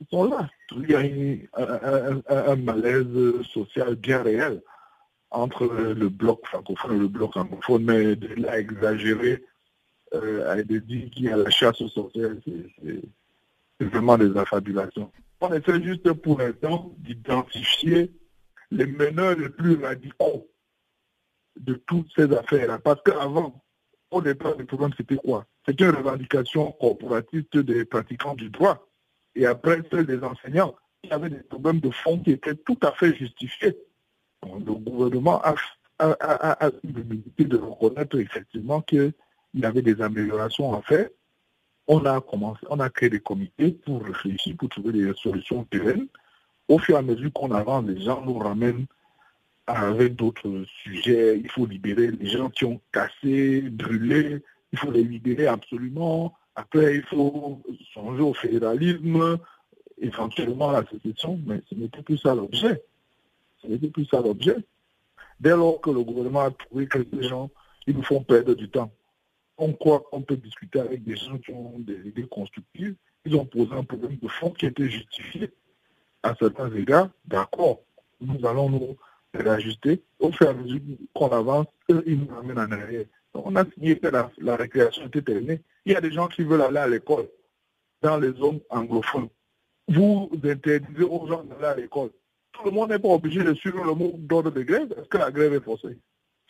ils 0.00 0.06
sont 0.08 0.24
là. 0.24 0.50
Il 0.72 0.90
y 0.90 0.94
a 0.94 2.50
un, 2.50 2.56
malaise 2.56 3.42
social 3.52 3.94
bien 3.94 4.22
réel 4.22 4.62
entre 5.30 5.66
le 5.66 6.08
bloc 6.08 6.44
francophone 6.46 6.96
et 6.96 6.98
le 6.98 7.08
bloc 7.08 7.36
anglophone, 7.36 7.84
mais 7.84 8.16
de 8.16 8.34
l'a 8.40 8.58
exagéré 8.58 9.42
euh, 10.14 10.62
de 10.62 10.78
dire 10.78 11.10
qu'il 11.10 11.24
y 11.24 11.28
a 11.28 11.36
la 11.36 11.50
chasse 11.50 11.80
aux 11.80 11.88
sorcières, 11.88 12.30
c'est 12.44 13.84
vraiment 13.84 14.16
des 14.16 14.36
affabulations. 14.36 15.10
On 15.40 15.52
essaie 15.52 15.82
juste 15.82 16.10
pour 16.12 16.38
l'instant 16.38 16.94
d'identifier 16.98 18.12
les 18.70 18.86
meneurs 18.86 19.36
les 19.36 19.48
plus 19.48 19.82
radicaux 19.82 20.48
de 21.56 21.74
toutes 21.86 22.08
ces 22.14 22.32
affaires-là. 22.32 22.78
Parce 22.78 23.02
qu'avant, 23.02 23.62
au 24.10 24.20
départ, 24.22 24.56
le 24.56 24.64
problème, 24.64 24.92
c'était 24.96 25.16
quoi? 25.16 25.46
C'était 25.66 25.84
une 25.84 25.96
revendication 25.96 26.72
corporatiste 26.72 27.56
des 27.58 27.84
pratiquants 27.84 28.34
du 28.34 28.50
droit. 28.50 28.86
Et 29.34 29.46
après, 29.46 29.82
celle 29.90 30.06
des 30.06 30.22
enseignants, 30.22 30.74
qui 31.02 31.10
avaient 31.12 31.30
des 31.30 31.42
problèmes 31.42 31.80
de 31.80 31.90
fond 31.90 32.18
qui 32.18 32.32
étaient 32.32 32.54
tout 32.54 32.78
à 32.82 32.92
fait 32.92 33.14
justifiés. 33.14 33.76
le 34.44 34.74
gouvernement 34.74 35.42
a, 35.42 35.54
a, 35.98 36.66
a, 36.66 36.70
de 36.70 37.56
reconnaître 37.56 38.18
effectivement 38.18 38.80
que 38.80 39.12
il 39.56 39.62
y 39.62 39.64
avait 39.64 39.82
des 39.82 40.00
améliorations 40.02 40.74
à 40.74 40.82
faire. 40.82 41.08
On 41.88 42.04
a 42.04 42.20
commencé, 42.20 42.60
on 42.68 42.78
a 42.78 42.90
créé 42.90 43.08
des 43.08 43.20
comités 43.20 43.72
pour 43.72 44.04
réfléchir, 44.04 44.54
pour 44.56 44.68
trouver 44.68 44.92
des 44.92 45.12
solutions 45.14 45.64
pérennes. 45.64 46.08
Au 46.68 46.78
fur 46.78 46.96
et 46.96 46.98
à 46.98 47.02
mesure 47.02 47.32
qu'on 47.32 47.50
avance, 47.52 47.86
les 47.86 48.02
gens 48.02 48.22
nous 48.24 48.38
ramènent 48.38 48.86
avec 49.66 50.14
d'autres 50.14 50.64
sujets. 50.82 51.38
Il 51.38 51.50
faut 51.50 51.64
libérer 51.64 52.10
les 52.10 52.28
gens 52.28 52.50
qui 52.50 52.66
ont 52.66 52.80
cassé, 52.92 53.62
brûlé. 53.62 54.42
Il 54.72 54.78
faut 54.78 54.90
les 54.90 55.04
libérer 55.04 55.46
absolument. 55.46 56.34
Après, 56.54 56.96
il 56.96 57.02
faut 57.04 57.62
changer 57.94 58.22
au 58.22 58.34
fédéralisme, 58.34 59.38
éventuellement 59.98 60.70
à 60.70 60.82
la 60.82 60.90
sécession, 60.90 61.40
mais 61.46 61.62
ce 61.70 61.74
n'était 61.74 62.02
plus 62.02 62.18
ça 62.18 62.34
l'objet. 62.34 62.82
Ce 63.62 63.68
n'était 63.68 63.88
plus 63.88 64.04
ça 64.06 64.20
l'objet. 64.20 64.56
Dès 65.40 65.50
lors 65.50 65.80
que 65.80 65.90
le 65.90 66.02
gouvernement 66.02 66.40
a 66.40 66.50
trouvé 66.50 66.86
que 66.86 66.98
les 67.12 67.28
gens, 67.28 67.48
ils 67.86 67.96
nous 67.96 68.02
font 68.02 68.22
perdre 68.22 68.54
du 68.54 68.68
temps 68.68 68.90
on 69.58 69.72
croit 69.72 70.00
qu'on 70.10 70.22
peut 70.22 70.36
discuter 70.36 70.80
avec 70.80 71.04
des 71.04 71.16
gens 71.16 71.38
qui 71.38 71.52
ont 71.52 71.78
des 71.78 72.08
idées 72.08 72.26
constructives. 72.26 72.94
Ils 73.24 73.36
ont 73.36 73.46
posé 73.46 73.72
un 73.72 73.84
problème 73.84 74.16
de 74.16 74.28
fond 74.28 74.50
qui 74.50 74.66
était 74.66 74.88
justifié 74.88 75.50
à 76.22 76.34
certains 76.34 76.72
égards. 76.74 77.08
D'accord, 77.24 77.80
nous 78.20 78.46
allons 78.46 78.70
nous 78.70 78.96
réajuster. 79.34 80.02
Au 80.18 80.30
fur 80.30 80.46
et 80.46 80.50
à 80.50 80.54
mesure 80.54 80.80
qu'on 81.14 81.28
avance, 81.28 81.66
eux, 81.90 82.02
ils 82.06 82.18
nous 82.18 82.34
amènent 82.36 82.58
en 82.58 82.70
arrière. 82.70 83.06
on 83.34 83.56
a 83.56 83.64
signé 83.72 83.98
que 83.98 84.08
la, 84.08 84.56
récréation 84.56 85.06
était 85.06 85.22
terminée. 85.22 85.62
Il 85.84 85.92
y 85.92 85.96
a 85.96 86.00
des 86.00 86.12
gens 86.12 86.28
qui 86.28 86.42
veulent 86.42 86.62
aller 86.62 86.78
à 86.78 86.88
l'école 86.88 87.28
dans 88.02 88.18
les 88.18 88.32
zones 88.32 88.60
anglophones. 88.70 89.28
Vous 89.88 90.30
interdisez 90.44 91.04
aux 91.04 91.26
gens 91.26 91.44
d'aller 91.44 91.64
à 91.64 91.76
l'école. 91.76 92.10
Tout 92.52 92.64
le 92.64 92.70
monde 92.70 92.90
n'est 92.90 92.98
pas 92.98 93.08
obligé 93.08 93.42
de 93.42 93.54
suivre 93.54 93.84
le 93.84 93.94
mot 93.94 94.12
d'ordre 94.16 94.50
de 94.50 94.62
grève. 94.62 94.92
Est-ce 94.98 95.08
que 95.08 95.18
la 95.18 95.30
grève 95.30 95.54
est 95.54 95.60
forcée 95.60 95.98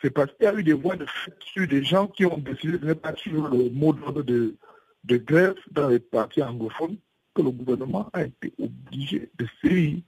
c'est 0.01 0.11
parce 0.11 0.31
qu'il 0.33 0.45
y 0.45 0.47
a 0.47 0.53
eu 0.53 0.63
des 0.63 0.73
voix 0.73 0.95
de 0.95 1.05
fait 1.05 1.33
sur 1.39 1.67
des 1.67 1.83
gens 1.83 2.07
qui 2.07 2.25
ont 2.25 2.37
décidé 2.37 2.77
de 2.77 2.85
ne 2.85 2.93
pas 2.93 3.15
suivre 3.15 3.49
le 3.49 3.69
mot 3.69 3.93
d'ordre 3.93 4.23
de, 4.23 4.55
grève 5.05 5.55
dans 5.71 5.87
les 5.87 5.99
partis 5.99 6.43
anglophones 6.43 6.97
que 7.33 7.41
le 7.41 7.51
gouvernement 7.51 8.09
a 8.13 8.23
été 8.23 8.53
obligé 8.59 9.29
de 9.37 9.47
suivre. 9.59 10.01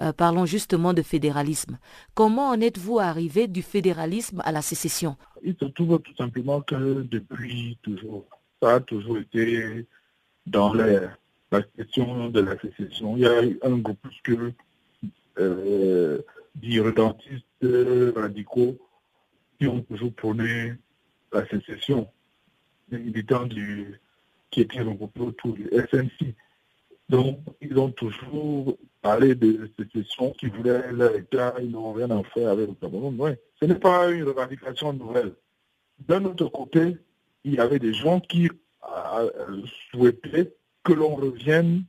Euh, 0.00 0.12
parlons 0.12 0.44
justement 0.44 0.92
de 0.92 1.02
fédéralisme. 1.02 1.78
Comment 2.14 2.50
en 2.50 2.60
êtes-vous 2.60 2.98
arrivé 2.98 3.46
du 3.46 3.62
fédéralisme 3.62 4.42
à 4.44 4.52
la 4.52 4.60
sécession? 4.60 5.16
Il 5.42 5.56
se 5.58 5.64
trouve 5.66 6.00
tout 6.00 6.14
simplement 6.16 6.60
que 6.60 7.02
depuis 7.02 7.78
toujours, 7.82 8.24
ça 8.60 8.74
a 8.74 8.80
toujours 8.80 9.18
été 9.18 9.86
dans 10.46 10.74
la 10.74 11.62
question 11.76 12.28
de 12.28 12.40
la 12.40 12.58
sécession. 12.58 13.16
Il 13.16 13.22
y 13.22 13.26
a 13.26 13.44
eu 13.44 13.58
un 13.62 13.78
groupuscule 13.78 14.52
euh, 15.38 16.20
radicaux 18.14 18.76
qui 19.58 19.66
ont 19.66 19.80
toujours 19.82 20.12
prôné 20.12 20.74
la 21.32 21.46
sécession, 21.48 22.08
les 22.90 22.98
militants 22.98 23.48
qui 24.50 24.60
étaient 24.60 24.80
regroupés 24.80 25.20
autour 25.20 25.54
du 25.54 25.68
SNC. 25.72 26.34
Donc, 27.08 27.38
ils 27.60 27.78
ont 27.78 27.90
toujours 27.90 28.76
parlé 29.00 29.34
de 29.34 29.70
sécession, 29.78 30.32
qui 30.32 30.46
voulaient 30.46 30.90
leur 30.92 31.14
État, 31.14 31.54
ils 31.60 31.70
n'ont 31.70 31.92
rien 31.92 32.10
à 32.10 32.22
faire 32.24 32.50
avec 32.50 32.68
le 32.68 32.74
Cameroun. 32.74 33.36
Ce 33.60 33.64
n'est 33.64 33.76
pas 33.76 34.10
une 34.10 34.24
revendication 34.24 34.92
nouvelle. 34.92 35.34
D'un 36.00 36.24
autre 36.24 36.48
côté, 36.48 36.96
il 37.44 37.54
y 37.54 37.60
avait 37.60 37.78
des 37.78 37.94
gens 37.94 38.18
qui 38.20 38.50
euh, 38.50 39.62
souhaitaient 39.90 40.52
que 40.82 40.92
l'on 40.92 41.14
revienne 41.14 41.84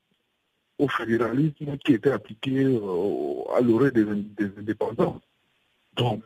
au 0.77 0.88
fédéralisme 0.88 1.77
qui 1.84 1.93
était 1.93 2.12
appliqué 2.12 2.65
euh, 2.65 3.56
à 3.56 3.62
l'orée 3.62 3.91
des, 3.91 4.06
des 4.06 4.51
indépendances. 4.60 5.21
Donc, 5.95 6.23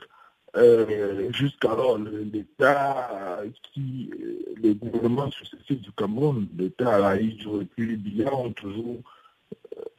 euh, 0.58 1.32
jusqu'alors 1.32 1.98
l'État 1.98 3.42
qui, 3.72 4.12
le 4.62 4.74
gouvernement 4.74 5.32
successif 5.32 5.82
du 5.82 5.92
Cameroun, 5.94 6.48
l'État 6.58 6.96
Alaïd, 6.96 7.40
et 7.42 7.66
puis 7.66 7.96
Biya 7.96 8.34
ont 8.34 8.52
toujours 8.52 9.02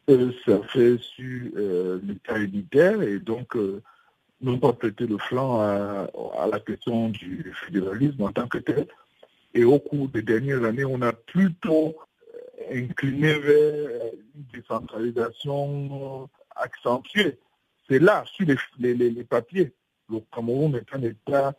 ça 0.08 0.60
fait 0.68 0.98
sur 0.98 1.50
euh, 1.56 2.00
l'État 2.04 2.38
unitaire 2.38 3.00
et 3.02 3.18
donc 3.18 3.56
euh, 3.56 3.80
n'ont 4.40 4.58
pas 4.58 4.72
prêté 4.72 5.06
le 5.06 5.16
flanc 5.18 5.60
à, 5.60 6.46
la 6.50 6.60
question 6.60 7.08
du 7.08 7.52
fédéralisme 7.64 8.22
en 8.22 8.32
tant 8.32 8.48
que 8.48 8.58
tel. 8.58 8.86
Et 9.54 9.64
au 9.64 9.78
cours 9.78 10.08
des 10.08 10.22
dernières 10.22 10.64
années, 10.64 10.84
on 10.84 11.00
a 11.02 11.12
plutôt 11.12 11.94
incliné 12.70 13.34
vers 13.38 14.00
une 14.34 14.44
décentralisation 14.52 16.28
accentuée. 16.56 17.38
C'est 17.88 17.98
là, 17.98 18.24
sur 18.26 18.46
les, 18.78 18.94
les, 18.94 19.24
papiers. 19.24 19.72
Le 20.12 20.20
Cameroun 20.34 20.74
est 20.76 20.94
un 20.94 21.02
État 21.02 21.54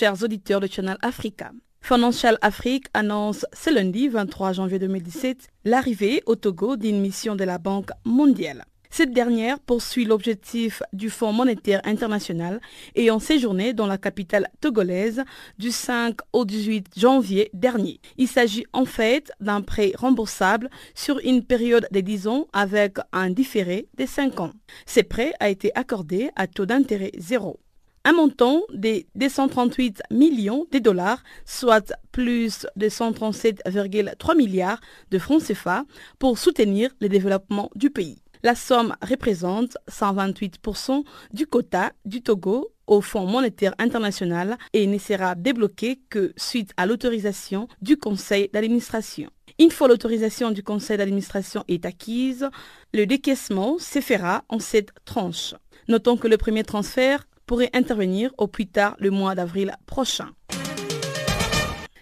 Chers 0.02 0.24
auditeurs 0.24 0.58
de 0.58 0.66
Channel 0.66 0.96
Africa. 1.00 1.52
Financial 1.80 2.36
Afrique 2.40 2.86
annonce 2.92 3.46
ce 3.52 3.72
lundi 3.72 4.08
23 4.08 4.52
janvier 4.52 4.80
2017 4.80 5.46
l'arrivée 5.64 6.24
au 6.26 6.34
Togo 6.34 6.74
d'une 6.74 7.00
mission 7.00 7.36
de 7.36 7.44
la 7.44 7.58
Banque 7.58 7.90
mondiale. 8.04 8.64
Cette 8.90 9.12
dernière 9.12 9.60
poursuit 9.60 10.04
l'objectif 10.04 10.82
du 10.92 11.08
Fonds 11.08 11.32
monétaire 11.32 11.80
international 11.84 12.60
ayant 12.96 13.20
séjourné 13.20 13.74
dans 13.74 13.86
la 13.86 13.96
capitale 13.96 14.48
togolaise 14.60 15.22
du 15.58 15.70
5 15.70 16.16
au 16.32 16.44
18 16.44 16.98
janvier 16.98 17.48
dernier. 17.54 18.00
Il 18.16 18.26
s'agit 18.26 18.66
en 18.72 18.86
fait 18.86 19.30
d'un 19.38 19.60
prêt 19.60 19.92
remboursable 19.96 20.68
sur 20.96 21.20
une 21.20 21.44
période 21.44 21.86
de 21.92 22.00
10 22.00 22.26
ans 22.26 22.48
avec 22.52 22.96
un 23.12 23.30
différé 23.30 23.86
de 23.96 24.04
5 24.04 24.40
ans. 24.40 24.52
Ce 24.84 24.98
prêt 24.98 25.32
a 25.38 25.48
été 25.48 25.70
accordé 25.76 26.30
à 26.34 26.48
taux 26.48 26.66
d'intérêt 26.66 27.12
zéro 27.16 27.60
un 28.04 28.12
montant 28.12 28.62
de 28.72 29.04
238 29.14 30.02
millions 30.10 30.66
de 30.72 30.78
dollars, 30.78 31.22
soit 31.44 31.94
plus 32.10 32.66
de 32.76 32.88
137,3 32.88 34.36
milliards 34.36 34.80
de 35.10 35.18
francs 35.18 35.42
CFA 35.42 35.84
pour 36.18 36.38
soutenir 36.38 36.90
le 37.00 37.08
développement 37.08 37.70
du 37.74 37.90
pays. 37.90 38.22
La 38.42 38.56
somme 38.56 38.96
représente 39.08 39.76
128% 39.88 41.04
du 41.32 41.46
quota 41.46 41.92
du 42.04 42.22
Togo 42.22 42.72
au 42.88 43.00
Fonds 43.00 43.26
monétaire 43.26 43.74
international 43.78 44.58
et 44.72 44.86
ne 44.88 44.98
sera 44.98 45.36
débloqué 45.36 46.00
que 46.10 46.32
suite 46.36 46.72
à 46.76 46.86
l'autorisation 46.86 47.68
du 47.80 47.96
conseil 47.96 48.50
d'administration. 48.52 49.30
Une 49.60 49.70
fois 49.70 49.86
l'autorisation 49.86 50.50
du 50.50 50.64
conseil 50.64 50.96
d'administration 50.96 51.62
est 51.68 51.86
acquise, 51.86 52.48
le 52.92 53.06
décaissement 53.06 53.78
se 53.78 54.00
fera 54.00 54.44
en 54.48 54.58
sept 54.58 54.90
tranches. 55.04 55.54
Notons 55.86 56.16
que 56.16 56.26
le 56.26 56.36
premier 56.36 56.64
transfert 56.64 57.24
pourrait 57.52 57.68
intervenir 57.74 58.32
au 58.38 58.46
plus 58.46 58.66
tard 58.66 58.96
le 58.98 59.10
mois 59.10 59.34
d'avril 59.34 59.76
prochain. 59.84 60.30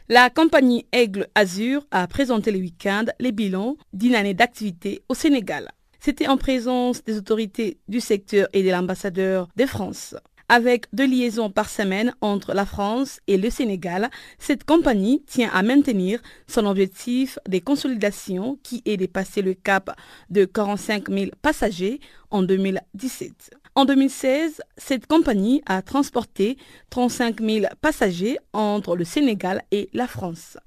La 0.08 0.30
compagnie 0.30 0.86
Aigle 0.92 1.26
Azur 1.34 1.84
a 1.90 2.06
présenté 2.06 2.52
le 2.52 2.60
week-end 2.60 3.06
les 3.18 3.32
bilans 3.32 3.76
d'une 3.92 4.14
année 4.14 4.32
d'activité 4.32 5.02
au 5.08 5.14
Sénégal. 5.14 5.68
C'était 5.98 6.28
en 6.28 6.36
présence 6.36 7.02
des 7.02 7.16
autorités 7.18 7.78
du 7.88 7.98
secteur 7.98 8.46
et 8.52 8.62
de 8.62 8.70
l'ambassadeur 8.70 9.48
de 9.56 9.66
France. 9.66 10.14
Avec 10.48 10.86
deux 10.92 11.06
liaisons 11.08 11.50
par 11.50 11.68
semaine 11.68 12.14
entre 12.20 12.54
la 12.54 12.64
France 12.64 13.18
et 13.26 13.36
le 13.36 13.50
Sénégal, 13.50 14.08
cette 14.38 14.62
compagnie 14.62 15.24
tient 15.26 15.50
à 15.52 15.64
maintenir 15.64 16.20
son 16.46 16.64
objectif 16.64 17.40
de 17.48 17.58
consolidation 17.58 18.56
qui 18.62 18.82
est 18.84 18.96
de 18.96 19.06
passer 19.06 19.42
le 19.42 19.54
cap 19.54 19.96
de 20.28 20.44
45 20.44 21.08
000 21.08 21.30
passagers 21.42 21.98
en 22.30 22.44
2017. 22.44 23.50
En 23.76 23.84
2016, 23.84 24.62
cette 24.76 25.06
compagnie 25.06 25.62
a 25.64 25.80
transporté 25.80 26.56
35 26.90 27.40
000 27.40 27.66
passagers 27.80 28.36
entre 28.52 28.96
le 28.96 29.04
Sénégal 29.04 29.62
et 29.70 29.88
la 29.92 30.08
France. 30.08 30.58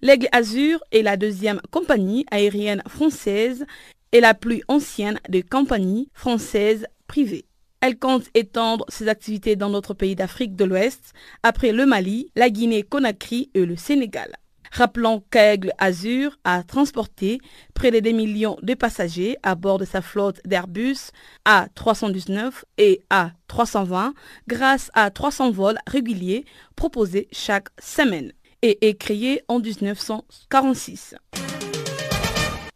L'Aigle 0.00 0.28
Azur 0.32 0.80
est 0.90 1.02
la 1.02 1.16
deuxième 1.16 1.60
compagnie 1.70 2.24
aérienne 2.30 2.82
française 2.88 3.66
et 4.12 4.20
la 4.20 4.32
plus 4.32 4.62
ancienne 4.68 5.20
des 5.28 5.42
compagnies 5.42 6.08
françaises 6.14 6.86
privées. 7.06 7.44
Elle 7.80 7.98
compte 7.98 8.24
étendre 8.34 8.86
ses 8.88 9.08
activités 9.08 9.54
dans 9.54 9.70
d'autres 9.70 9.94
pays 9.94 10.16
d'Afrique 10.16 10.56
de 10.56 10.64
l'Ouest, 10.64 11.12
après 11.42 11.72
le 11.72 11.84
Mali, 11.84 12.30
la 12.34 12.48
Guinée-Conakry 12.48 13.50
et 13.54 13.66
le 13.66 13.76
Sénégal. 13.76 14.34
Rappelons 14.72 15.22
qu'Aigle 15.30 15.72
Azur 15.78 16.36
a 16.44 16.62
transporté 16.62 17.40
près 17.74 17.90
de 17.90 18.00
2 18.00 18.10
millions 18.10 18.56
de 18.62 18.74
passagers 18.74 19.36
à 19.42 19.54
bord 19.54 19.78
de 19.78 19.84
sa 19.84 20.02
flotte 20.02 20.40
d'Airbus 20.44 21.10
A319 21.46 22.52
et 22.78 23.00
A320 23.10 24.12
grâce 24.46 24.90
à 24.94 25.10
300 25.10 25.50
vols 25.50 25.78
réguliers 25.86 26.44
proposés 26.76 27.28
chaque 27.32 27.68
semaine 27.80 28.32
et 28.62 28.88
est 28.88 28.94
créé 28.94 29.42
en 29.48 29.60
1946. 29.60 31.14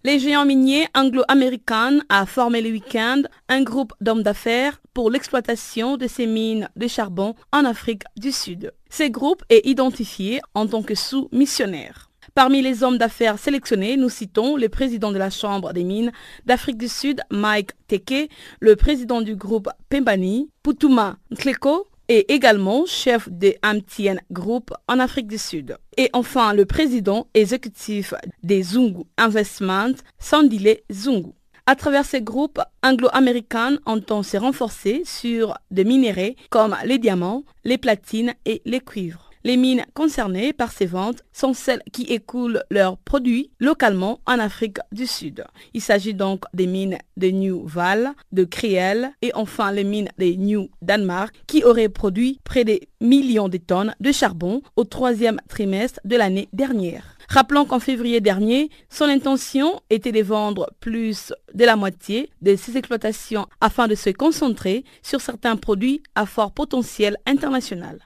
Les 0.04 0.18
géants 0.18 0.44
miniers 0.44 0.88
anglo-américains 0.96 2.00
a 2.08 2.26
formé 2.26 2.60
le 2.60 2.70
week-end 2.70 3.22
un 3.48 3.62
groupe 3.62 3.92
d'hommes 4.00 4.24
d'affaires 4.24 4.81
pour 4.94 5.10
l'exploitation 5.10 5.96
de 5.96 6.06
ces 6.06 6.26
mines 6.26 6.68
de 6.76 6.86
charbon 6.86 7.34
en 7.52 7.64
Afrique 7.64 8.02
du 8.16 8.32
Sud. 8.32 8.72
Ce 8.90 9.04
groupe 9.08 9.42
est 9.48 9.66
identifié 9.66 10.40
en 10.54 10.66
tant 10.66 10.82
que 10.82 10.94
sous-missionnaire. 10.94 12.10
Parmi 12.34 12.62
les 12.62 12.82
hommes 12.82 12.98
d'affaires 12.98 13.38
sélectionnés, 13.38 13.96
nous 13.96 14.08
citons 14.08 14.56
le 14.56 14.68
président 14.68 15.12
de 15.12 15.18
la 15.18 15.28
Chambre 15.28 15.72
des 15.72 15.84
mines 15.84 16.12
d'Afrique 16.46 16.78
du 16.78 16.88
Sud, 16.88 17.20
Mike 17.30 17.72
Teke, 17.88 18.30
le 18.60 18.76
président 18.76 19.20
du 19.20 19.36
groupe 19.36 19.68
Pembani, 19.90 20.48
Putuma 20.62 21.16
Nkleko, 21.30 21.88
et 22.08 22.32
également 22.32 22.84
chef 22.86 23.28
de 23.30 23.54
Amtien 23.62 24.16
Group 24.30 24.72
en 24.88 24.98
Afrique 24.98 25.28
du 25.28 25.38
Sud. 25.38 25.76
Et 25.96 26.10
enfin, 26.12 26.52
le 26.52 26.66
président 26.66 27.26
exécutif 27.34 28.12
des 28.42 28.62
Zungu 28.62 29.04
Investment, 29.16 29.94
Sandile 30.18 30.78
Zungu. 30.90 31.32
À 31.64 31.76
travers 31.76 32.04
ces 32.04 32.22
groupes, 32.22 32.60
anglo-américains 32.82 33.78
entend 33.86 34.24
se 34.24 34.36
renforcer 34.36 35.02
sur 35.04 35.56
des 35.70 35.84
minéraux 35.84 36.34
comme 36.50 36.76
les 36.84 36.98
diamants, 36.98 37.44
les 37.64 37.78
platines 37.78 38.34
et 38.44 38.62
les 38.64 38.80
cuivres. 38.80 39.30
Les 39.44 39.56
mines 39.56 39.84
concernées 39.94 40.52
par 40.52 40.72
ces 40.72 40.86
ventes 40.86 41.22
sont 41.32 41.52
celles 41.52 41.82
qui 41.92 42.02
écoulent 42.04 42.62
leurs 42.70 42.96
produits 42.96 43.50
localement 43.58 44.20
en 44.26 44.38
Afrique 44.38 44.78
du 44.92 45.06
Sud. 45.06 45.44
Il 45.74 45.80
s'agit 45.80 46.14
donc 46.14 46.44
des 46.54 46.66
mines 46.66 46.98
de 47.16 47.28
New 47.28 47.66
Val, 47.66 48.12
de 48.30 48.44
Kriel 48.44 49.12
et 49.20 49.32
enfin 49.34 49.72
les 49.72 49.84
mines 49.84 50.10
de 50.18 50.26
New 50.26 50.68
Danemark 50.80 51.34
qui 51.46 51.64
auraient 51.64 51.88
produit 51.88 52.38
près 52.44 52.64
de 52.64 52.78
millions 53.00 53.48
de 53.48 53.58
tonnes 53.58 53.94
de 54.00 54.12
charbon 54.12 54.62
au 54.76 54.84
troisième 54.84 55.40
trimestre 55.48 56.00
de 56.04 56.16
l'année 56.16 56.48
dernière. 56.52 57.11
Rappelons 57.32 57.64
qu'en 57.64 57.80
février 57.80 58.20
dernier, 58.20 58.68
son 58.90 59.06
intention 59.06 59.80
était 59.88 60.12
de 60.12 60.22
vendre 60.22 60.70
plus 60.80 61.32
de 61.54 61.64
la 61.64 61.76
moitié 61.76 62.28
de 62.42 62.56
ses 62.56 62.76
exploitations 62.76 63.46
afin 63.62 63.88
de 63.88 63.94
se 63.94 64.10
concentrer 64.10 64.84
sur 65.02 65.22
certains 65.22 65.56
produits 65.56 66.02
à 66.14 66.26
fort 66.26 66.52
potentiel 66.52 67.16
international. 67.24 68.00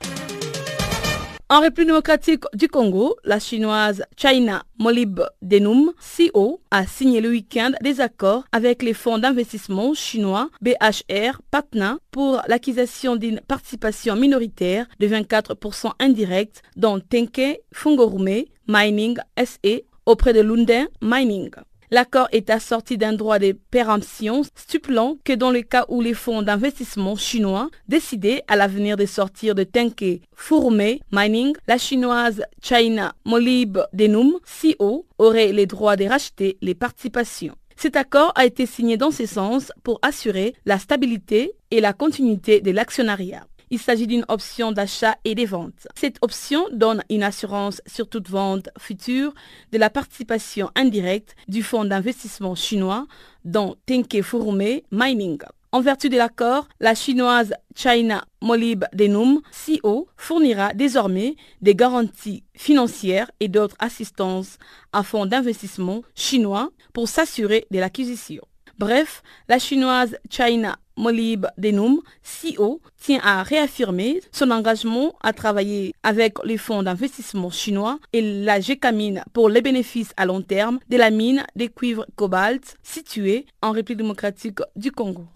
En 1.48 1.60
République 1.60 1.88
démocratique 1.88 2.44
du 2.54 2.68
Congo, 2.68 3.16
la 3.24 3.40
chinoise 3.40 4.04
China 4.16 4.62
Molib 4.78 5.20
Denum, 5.42 5.92
CO, 5.98 6.60
a 6.70 6.86
signé 6.86 7.20
le 7.20 7.30
week-end 7.30 7.72
des 7.82 8.00
accords 8.00 8.44
avec 8.52 8.80
les 8.84 8.94
fonds 8.94 9.18
d'investissement 9.18 9.92
chinois 9.94 10.50
BHR 10.60 11.40
Patna 11.50 11.98
pour 12.12 12.42
l'acquisition 12.46 13.16
d'une 13.16 13.40
participation 13.40 14.14
minoritaire 14.14 14.86
de 15.00 15.08
24% 15.08 15.90
indirecte 15.98 16.62
dans 16.76 17.00
Tenke 17.00 17.60
Fungorume 17.72 18.44
Mining 18.68 19.16
SE 19.38 19.82
auprès 20.06 20.32
de 20.32 20.40
Lundin 20.40 20.86
Mining. 21.00 21.50
L'accord 21.90 22.28
est 22.32 22.50
assorti 22.50 22.98
d'un 22.98 23.12
droit 23.12 23.38
de 23.38 23.52
péremption 23.70 24.42
stipulant 24.56 25.18
que 25.24 25.32
dans 25.32 25.52
le 25.52 25.62
cas 25.62 25.84
où 25.88 26.00
les 26.00 26.14
fonds 26.14 26.42
d'investissement 26.42 27.14
chinois 27.14 27.70
décidaient 27.86 28.42
à 28.48 28.56
l'avenir 28.56 28.96
de 28.96 29.06
sortir 29.06 29.54
de 29.54 29.62
Tenke 29.62 30.20
Fourmé 30.34 31.00
Mining, 31.12 31.54
la 31.68 31.78
chinoise 31.78 32.42
China 32.60 33.14
Molib 33.24 33.78
Denum 33.92 34.32
CO 34.44 35.06
aurait 35.18 35.52
les 35.52 35.66
droits 35.66 35.96
de 35.96 36.06
racheter 36.06 36.58
les 36.60 36.74
participations. 36.74 37.54
Cet 37.76 37.94
accord 37.94 38.32
a 38.34 38.46
été 38.46 38.66
signé 38.66 38.96
dans 38.96 39.10
ce 39.10 39.26
sens 39.26 39.70
pour 39.84 40.00
assurer 40.02 40.54
la 40.64 40.78
stabilité 40.78 41.52
et 41.70 41.80
la 41.80 41.92
continuité 41.92 42.60
de 42.60 42.70
l'actionnariat. 42.72 43.46
Il 43.70 43.78
s'agit 43.80 44.06
d'une 44.06 44.24
option 44.28 44.70
d'achat 44.70 45.16
et 45.24 45.34
de 45.34 45.44
vente. 45.44 45.88
Cette 45.96 46.18
option 46.22 46.66
donne 46.72 47.02
une 47.10 47.24
assurance 47.24 47.82
sur 47.86 48.08
toute 48.08 48.28
vente 48.28 48.68
future 48.78 49.34
de 49.72 49.78
la 49.78 49.90
participation 49.90 50.70
indirecte 50.76 51.34
du 51.48 51.64
fonds 51.64 51.84
d'investissement 51.84 52.54
chinois 52.54 53.06
dans 53.44 53.74
Tenke 53.86 54.22
Furume 54.22 54.80
Mining. 54.92 55.38
En 55.72 55.80
vertu 55.80 56.08
de 56.08 56.16
l'accord, 56.16 56.68
la 56.80 56.94
chinoise 56.94 57.52
China 57.74 58.24
Molib 58.40 58.84
Denum, 58.94 59.40
CO, 59.50 60.08
fournira 60.16 60.72
désormais 60.72 61.34
des 61.60 61.74
garanties 61.74 62.44
financières 62.54 63.30
et 63.40 63.48
d'autres 63.48 63.76
assistances 63.80 64.58
à 64.92 65.02
fonds 65.02 65.26
d'investissement 65.26 66.02
chinois 66.14 66.70
pour 66.92 67.08
s'assurer 67.08 67.66
de 67.70 67.80
l'acquisition. 67.80 68.42
Bref, 68.78 69.22
la 69.48 69.58
chinoise 69.58 70.18
China 70.28 70.76
Molib 70.98 71.46
Denum, 71.56 72.00
CEO, 72.22 72.80
tient 73.00 73.20
à 73.22 73.42
réaffirmer 73.42 74.20
son 74.32 74.50
engagement 74.50 75.14
à 75.22 75.32
travailler 75.32 75.94
avec 76.02 76.34
les 76.44 76.58
fonds 76.58 76.82
d'investissement 76.82 77.50
chinois 77.50 77.98
et 78.12 78.44
la 78.44 78.60
GECAMINE 78.60 79.24
pour 79.32 79.48
les 79.48 79.62
bénéfices 79.62 80.12
à 80.18 80.26
long 80.26 80.42
terme 80.42 80.78
de 80.90 80.96
la 80.98 81.10
mine 81.10 81.44
des 81.54 81.68
cuivres 81.68 82.06
cobalt 82.16 82.76
située 82.82 83.46
en 83.62 83.72
République 83.72 84.02
démocratique 84.02 84.58
du 84.74 84.92
Congo. 84.92 85.26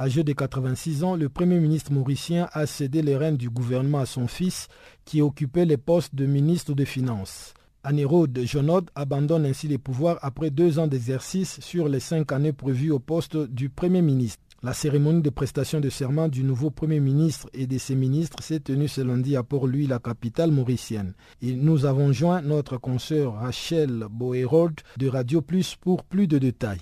Âgé 0.00 0.24
de 0.24 0.32
86 0.32 1.04
ans, 1.04 1.16
le 1.16 1.28
Premier 1.28 1.60
ministre 1.60 1.92
mauricien 1.92 2.48
a 2.54 2.64
cédé 2.64 3.02
les 3.02 3.14
rênes 3.14 3.36
du 3.36 3.50
gouvernement 3.50 3.98
à 3.98 4.06
son 4.06 4.26
fils 4.26 4.68
qui 5.04 5.20
occupait 5.20 5.66
les 5.66 5.76
postes 5.76 6.14
de 6.14 6.24
ministre 6.24 6.72
des 6.72 6.86
Finances. 6.86 7.52
Aneroud 7.84 8.40
Junod 8.46 8.88
abandonne 8.94 9.44
ainsi 9.44 9.68
les 9.68 9.76
pouvoirs 9.76 10.18
après 10.22 10.48
deux 10.48 10.78
ans 10.78 10.86
d'exercice 10.86 11.60
sur 11.60 11.88
les 11.90 12.00
cinq 12.00 12.32
années 12.32 12.54
prévues 12.54 12.90
au 12.90 12.98
poste 12.98 13.36
du 13.36 13.68
Premier 13.68 14.00
ministre. 14.00 14.42
La 14.64 14.74
cérémonie 14.74 15.22
de 15.22 15.30
prestation 15.30 15.80
de 15.80 15.88
serment 15.90 16.28
du 16.28 16.44
nouveau 16.44 16.70
Premier 16.70 17.00
ministre 17.00 17.48
et 17.52 17.66
de 17.66 17.78
ses 17.78 17.96
ministres 17.96 18.44
s'est 18.44 18.60
tenue 18.60 18.86
ce 18.86 19.00
lundi 19.00 19.34
à 19.34 19.42
Port-Louis, 19.42 19.88
la 19.88 19.98
capitale 19.98 20.52
mauricienne. 20.52 21.14
Et 21.42 21.50
nous 21.54 21.84
avons 21.84 22.12
joint 22.12 22.42
notre 22.42 22.76
consoeur 22.76 23.34
Rachel 23.34 24.04
Boerod 24.08 24.74
de 24.98 25.08
Radio 25.08 25.40
Plus 25.42 25.74
pour 25.74 26.04
plus 26.04 26.28
de 26.28 26.38
détails. 26.38 26.78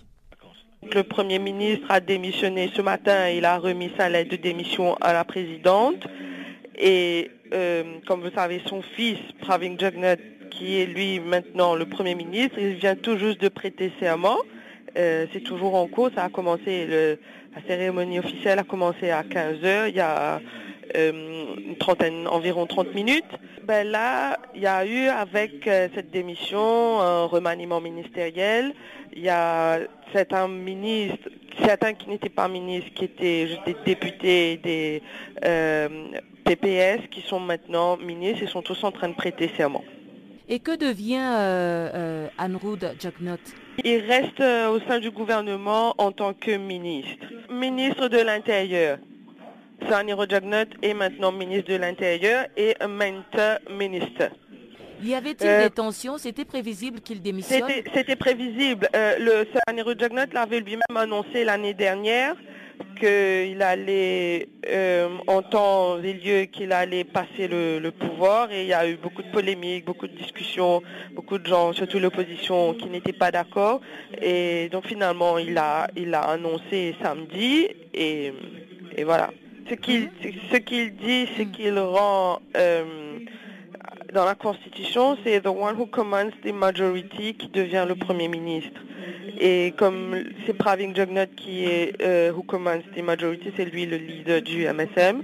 Le 0.94 1.02
Premier 1.04 1.38
ministre 1.38 1.86
a 1.88 2.00
démissionné 2.00 2.70
ce 2.76 2.82
matin, 2.82 3.30
il 3.30 3.46
a 3.46 3.56
remis 3.56 3.90
sa 3.96 4.10
lettre 4.10 4.32
de 4.32 4.36
démission 4.36 4.96
à 4.96 5.14
la 5.14 5.24
présidente. 5.24 6.06
Et 6.78 7.30
euh, 7.54 7.82
comme 8.06 8.20
vous 8.20 8.34
savez, 8.34 8.60
son 8.66 8.82
fils, 8.82 9.16
Pravin 9.40 9.78
Jagnat, 9.78 10.16
qui 10.50 10.82
est 10.82 10.86
lui 10.86 11.18
maintenant 11.18 11.74
le 11.76 11.86
Premier 11.86 12.14
ministre, 12.14 12.58
il 12.58 12.74
vient 12.74 12.94
tout 12.94 13.16
juste 13.16 13.40
de 13.40 13.48
prêter 13.48 13.90
serment. 13.98 14.36
Euh, 14.98 15.26
c'est 15.32 15.40
toujours 15.44 15.76
en 15.76 15.86
cours, 15.86 16.10
ça 16.14 16.24
a 16.24 16.28
commencé 16.28 16.84
le, 16.86 17.18
la 17.54 17.62
cérémonie 17.66 18.18
officielle 18.18 18.58
a 18.58 18.64
commencé 18.64 19.10
à 19.10 19.22
15 19.24 19.64
heures, 19.64 19.88
il 19.88 19.96
y 19.96 20.00
a 20.00 20.40
euh, 20.96 21.54
une 21.56 21.76
trentaine, 21.76 22.26
environ 22.28 22.66
30 22.66 22.94
minutes. 22.94 23.24
Ben 23.64 23.86
là, 23.86 24.38
il 24.54 24.62
y 24.62 24.66
a 24.66 24.84
eu 24.84 25.06
avec 25.06 25.66
euh, 25.66 25.88
cette 25.94 26.10
démission 26.10 27.00
un 27.00 27.26
remaniement 27.26 27.80
ministériel. 27.80 28.74
Il 29.12 29.22
y 29.22 29.28
a 29.28 29.78
certains 30.12 30.48
ministres, 30.48 31.28
certains 31.64 31.94
qui 31.94 32.08
n'étaient 32.08 32.28
pas 32.28 32.48
ministres, 32.48 32.90
qui 32.94 33.04
étaient 33.04 33.46
juste 33.46 33.64
des 33.66 33.76
députés, 33.84 34.56
des 34.56 35.02
euh, 35.44 35.88
PPS, 36.44 37.06
qui 37.10 37.20
sont 37.20 37.40
maintenant 37.40 37.96
ministres 37.96 38.42
et 38.42 38.46
sont 38.46 38.62
tous 38.62 38.82
en 38.82 38.90
train 38.90 39.08
de 39.08 39.14
prêter 39.14 39.50
serment. 39.56 39.84
Et 40.48 40.58
que 40.58 40.76
devient 40.76 41.18
euh, 41.20 42.26
Anroud 42.38 42.96
Jagnot 42.98 43.38
Il 43.84 44.00
reste 44.00 44.40
au 44.40 44.80
sein 44.88 44.98
du 44.98 45.12
gouvernement 45.12 45.94
en 45.98 46.10
tant 46.10 46.32
que 46.32 46.56
ministre. 46.56 47.26
Ministre 47.60 48.08
de 48.08 48.16
l'Intérieur. 48.16 48.96
Saniro 49.86 50.24
Jagnot 50.26 50.64
est 50.80 50.94
maintenant 50.94 51.30
ministre 51.30 51.72
de 51.72 51.76
l'Intérieur 51.76 52.46
et 52.56 52.74
mentor 52.88 53.58
ministre. 53.70 54.30
Y 55.02 55.12
avait-il 55.14 55.64
des 55.64 55.70
tensions? 55.70 56.16
C'était 56.16 56.46
prévisible 56.46 57.00
qu'il 57.02 57.20
démissionne? 57.20 57.70
C'était 57.94 58.16
prévisible. 58.16 58.88
le 58.94 59.44
Saniro 59.66 59.92
Jagnot 59.98 60.32
l'avait 60.32 60.60
lui-même 60.60 60.96
annoncé 60.96 61.44
l'année 61.44 61.74
dernière 61.74 62.34
qu'il 62.98 63.62
allait, 63.62 64.48
euh, 64.68 65.08
en 65.26 65.42
temps 65.42 66.02
et 66.02 66.12
lieu, 66.12 66.44
qu'il 66.44 66.72
allait 66.72 67.04
passer 67.04 67.48
le, 67.48 67.90
pouvoir 67.90 68.50
et 68.52 68.62
il 68.62 68.68
y 68.68 68.72
a 68.72 68.88
eu 68.88 68.96
beaucoup 68.96 69.22
de 69.22 69.30
polémiques, 69.30 69.84
beaucoup 69.84 70.06
de 70.06 70.16
discussions, 70.16 70.82
beaucoup 71.14 71.38
de 71.38 71.46
gens, 71.46 71.72
surtout 71.72 71.98
l'opposition, 71.98 72.74
qui 72.74 72.88
n'étaient 72.88 73.12
pas 73.12 73.30
d'accord. 73.30 73.80
Et 74.20 74.68
donc 74.70 74.86
finalement, 74.86 75.38
il 75.38 75.56
a, 75.58 75.88
il 75.96 76.14
a 76.14 76.20
annoncé 76.20 76.94
samedi 77.02 77.68
et, 77.94 78.32
et 78.96 79.04
voilà. 79.04 79.30
Ce 79.68 79.74
qu'il 79.74 80.10
ce 80.50 80.56
qu'il 80.56 80.96
dit, 80.96 81.28
c'est 81.36 81.46
qu'il 81.46 81.78
rend... 81.78 82.40
Euh, 82.56 83.18
dans 84.12 84.24
la 84.24 84.34
Constitution, 84.34 85.16
c'est 85.24 85.40
the 85.40 85.46
one 85.46 85.76
who 85.76 85.86
commands 85.86 86.32
the 86.44 86.52
majority 86.52 87.34
qui 87.34 87.48
devient 87.48 87.84
le 87.88 87.94
Premier 87.94 88.28
ministre. 88.28 88.80
Et 89.38 89.72
comme 89.76 90.22
c'est 90.44 90.52
Pravin 90.52 90.92
Jagnat 90.94 91.26
qui 91.26 91.64
est 91.64 92.00
euh, 92.02 92.32
who 92.32 92.42
commands 92.42 92.82
the 92.94 93.02
majority, 93.02 93.52
c'est 93.56 93.64
lui 93.64 93.86
le 93.86 93.96
leader 93.96 94.42
du 94.42 94.66
MSM. 94.66 95.22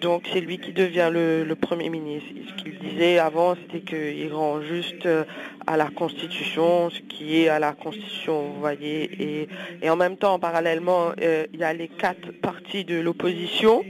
Donc 0.00 0.28
c'est 0.32 0.40
lui 0.40 0.58
qui 0.58 0.72
devient 0.72 1.10
le, 1.12 1.54
Premier 1.54 1.88
ministre. 1.88 2.28
Ce 2.48 2.62
qu'il 2.62 2.78
disait 2.78 3.18
avant, 3.18 3.54
c'était 3.54 3.80
qu'il 3.80 4.32
rend 4.32 4.60
juste 4.62 5.06
euh, 5.06 5.24
à 5.66 5.76
la 5.76 5.88
Constitution 5.88 6.90
ce 6.90 7.00
qui 7.00 7.42
est 7.42 7.48
à 7.48 7.58
la 7.58 7.72
Constitution, 7.72 8.52
vous 8.52 8.60
voyez. 8.60 9.46
Et, 9.82 9.90
en 9.90 9.96
même 9.96 10.16
temps, 10.16 10.38
parallèlement, 10.38 11.12
euh, 11.20 11.46
il 11.52 11.60
y 11.60 11.64
a 11.64 11.72
les 11.72 11.88
quatre 11.88 12.32
partis 12.40 12.84
de 12.84 12.98
l'opposition 13.00 13.82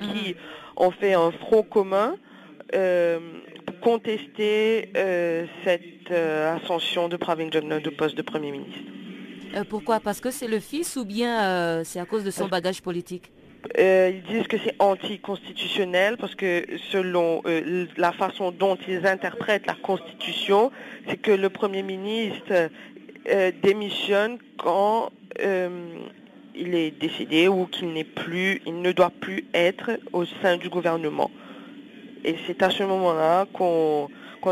qui 0.00 0.34
ont 0.76 0.90
fait 0.90 1.14
un 1.14 1.30
front 1.30 1.62
commun 1.62 2.16
contester 3.82 4.90
euh, 4.96 5.46
cette 5.64 6.10
euh, 6.10 6.56
ascension 6.56 7.08
de 7.08 7.16
Pravin 7.16 7.50
Jagnat 7.50 7.80
au 7.86 7.90
poste 7.90 8.16
de 8.16 8.22
Premier 8.22 8.52
ministre. 8.52 8.80
pourquoi? 9.68 10.00
Parce 10.00 10.20
que 10.20 10.30
c'est 10.30 10.48
le 10.48 10.60
fils 10.60 10.96
ou 10.96 11.04
bien 11.04 11.84
c'est 11.84 12.00
à 12.00 12.06
cause 12.06 12.24
de 12.24 12.30
son 12.30 12.48
bagage 12.48 12.80
politique? 12.80 13.30
ils 13.78 14.22
disent 14.28 14.48
que 14.48 14.58
c'est 14.58 14.74
anticonstitutionnel 14.80 16.16
parce 16.16 16.34
que 16.34 16.64
selon 16.90 17.42
la 17.96 18.12
façon 18.12 18.50
dont 18.50 18.76
ils 18.88 19.06
interprètent 19.06 19.66
la 19.66 19.74
Constitution, 19.74 20.72
c'est 21.08 21.16
que 21.16 21.30
le 21.30 21.48
Premier 21.48 21.82
ministre 21.82 22.70
démissionne 23.62 24.38
quand 24.58 25.10
il 26.54 26.74
est 26.74 26.90
décédé 26.90 27.46
ou 27.46 27.66
qu'il 27.66 27.92
n'est 27.92 28.04
plus, 28.04 28.60
il 28.66 28.80
ne 28.82 28.90
doit 28.90 29.12
plus 29.20 29.44
être 29.54 29.92
au 30.12 30.24
sein 30.24 30.56
du 30.56 30.68
gouvernement. 30.68 31.30
Et 32.24 32.36
c'est 32.46 32.62
à 32.62 32.70
ce 32.70 32.82
moment-là 32.84 33.46
qu'on 33.52 34.08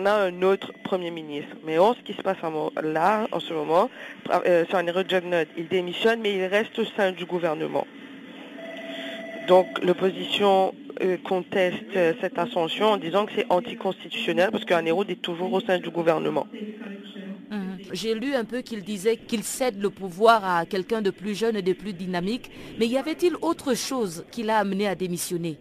a 0.06 0.12
un 0.12 0.42
autre 0.42 0.72
Premier 0.84 1.10
ministre. 1.10 1.56
Mais 1.64 1.78
en 1.78 1.94
ce 1.94 2.00
qui 2.00 2.14
se 2.14 2.22
passe 2.22 2.38
là, 2.82 3.26
en 3.32 3.40
ce 3.40 3.52
moment, 3.52 3.90
euh, 4.46 4.64
Jagnot, 5.08 5.44
il 5.56 5.68
démissionne, 5.68 6.20
mais 6.20 6.34
il 6.34 6.44
reste 6.46 6.78
au 6.78 6.84
sein 6.84 7.12
du 7.12 7.24
gouvernement. 7.24 7.86
Donc 9.46 9.66
l'opposition 9.82 10.74
euh, 11.02 11.16
contestent 11.24 11.96
euh, 11.96 12.12
cette 12.20 12.38
ascension 12.38 12.86
en 12.86 12.96
disant 12.96 13.26
que 13.26 13.32
c'est 13.34 13.46
anticonstitutionnel 13.50 14.50
parce 14.52 14.64
qu'Anero 14.64 15.04
est 15.04 15.20
toujours 15.20 15.52
au 15.52 15.60
sein 15.60 15.78
du 15.78 15.90
gouvernement. 15.90 16.46
Mhm. 17.50 17.78
J'ai 17.92 18.14
lu 18.14 18.34
un 18.34 18.44
peu 18.44 18.60
qu'il 18.60 18.82
disait 18.82 19.16
qu'il 19.16 19.42
cède 19.42 19.80
le 19.80 19.90
pouvoir 19.90 20.44
à 20.44 20.66
quelqu'un 20.66 21.02
de 21.02 21.10
plus 21.10 21.34
jeune 21.34 21.56
et 21.56 21.62
de 21.62 21.72
plus 21.72 21.94
dynamique, 21.94 22.50
mais 22.78 22.86
y 22.86 22.96
avait-il 22.96 23.34
autre 23.42 23.74
chose 23.74 24.24
qui 24.30 24.42
l'a 24.42 24.58
amené 24.58 24.86
à 24.86 24.94
démissionner? 24.94 25.56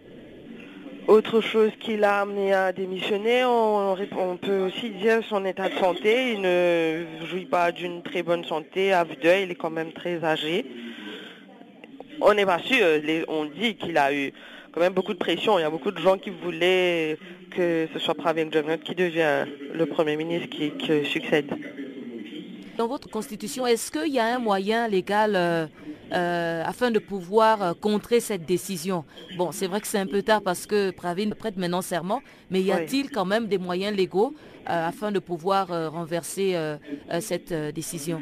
Autre 1.09 1.41
chose 1.41 1.71
qui 1.79 1.97
l'a 1.97 2.21
amené 2.21 2.53
à 2.53 2.71
démissionner, 2.71 3.43
on, 3.43 4.37
peut 4.37 4.59
aussi 4.59 4.91
dire 4.91 5.21
son 5.27 5.43
état 5.43 5.67
de 5.67 5.73
santé. 5.73 6.33
Il 6.33 6.41
ne 6.41 7.25
jouit 7.25 7.45
pas 7.45 7.71
d'une 7.71 8.03
très 8.03 8.21
bonne 8.21 8.43
santé. 8.45 8.93
À 8.93 9.03
Vdeuil, 9.03 9.43
il 9.43 9.51
est 9.51 9.55
quand 9.55 9.71
même 9.71 9.91
très 9.91 10.23
âgé. 10.23 10.65
On 12.21 12.33
n'est 12.33 12.45
pas 12.45 12.59
sûr. 12.59 12.85
on 13.27 13.45
dit 13.45 13.75
qu'il 13.75 13.97
a 13.97 14.13
eu 14.13 14.31
quand 14.71 14.81
même 14.81 14.93
beaucoup 14.93 15.13
de 15.13 15.17
pression. 15.17 15.57
Il 15.57 15.63
y 15.63 15.65
a 15.65 15.69
beaucoup 15.71 15.91
de 15.91 15.99
gens 15.99 16.17
qui 16.17 16.29
voulaient 16.29 17.17
que 17.49 17.87
ce 17.91 17.99
soit 17.99 18.13
Pravin 18.13 18.45
Gordhan 18.45 18.77
qui 18.77 18.93
devient 18.93 19.45
le 19.73 19.85
Premier 19.87 20.15
ministre 20.15 20.49
qui, 20.49 20.71
succède. 21.05 21.51
Dans 22.77 22.87
votre 22.87 23.09
constitution, 23.09 23.65
est-ce 23.65 23.91
qu'il 23.91 24.13
y 24.13 24.19
a 24.19 24.35
un 24.35 24.39
moyen 24.39 24.87
légal 24.87 25.69
euh, 26.11 26.63
afin 26.65 26.89
de 26.89 26.99
pouvoir 26.99 27.61
euh, 27.61 27.73
contrer 27.73 28.19
cette 28.19 28.45
décision. 28.45 29.05
Bon, 29.37 29.51
c'est 29.51 29.67
vrai 29.67 29.79
que 29.79 29.87
c'est 29.87 29.99
un 29.99 30.07
peu 30.07 30.23
tard 30.23 30.41
parce 30.41 30.65
que 30.65 30.89
Pravin 30.91 31.29
prête 31.37 31.57
maintenant 31.57 31.81
serment, 31.81 32.21
mais 32.49 32.61
y 32.61 32.71
a-t-il 32.71 33.11
quand 33.11 33.25
même 33.25 33.47
des 33.47 33.59
moyens 33.59 33.95
légaux 33.95 34.33
euh, 34.69 34.87
afin 34.87 35.11
de 35.11 35.19
pouvoir 35.19 35.67
renverser 35.91 36.55
cette 37.19 37.53
décision? 37.73 38.21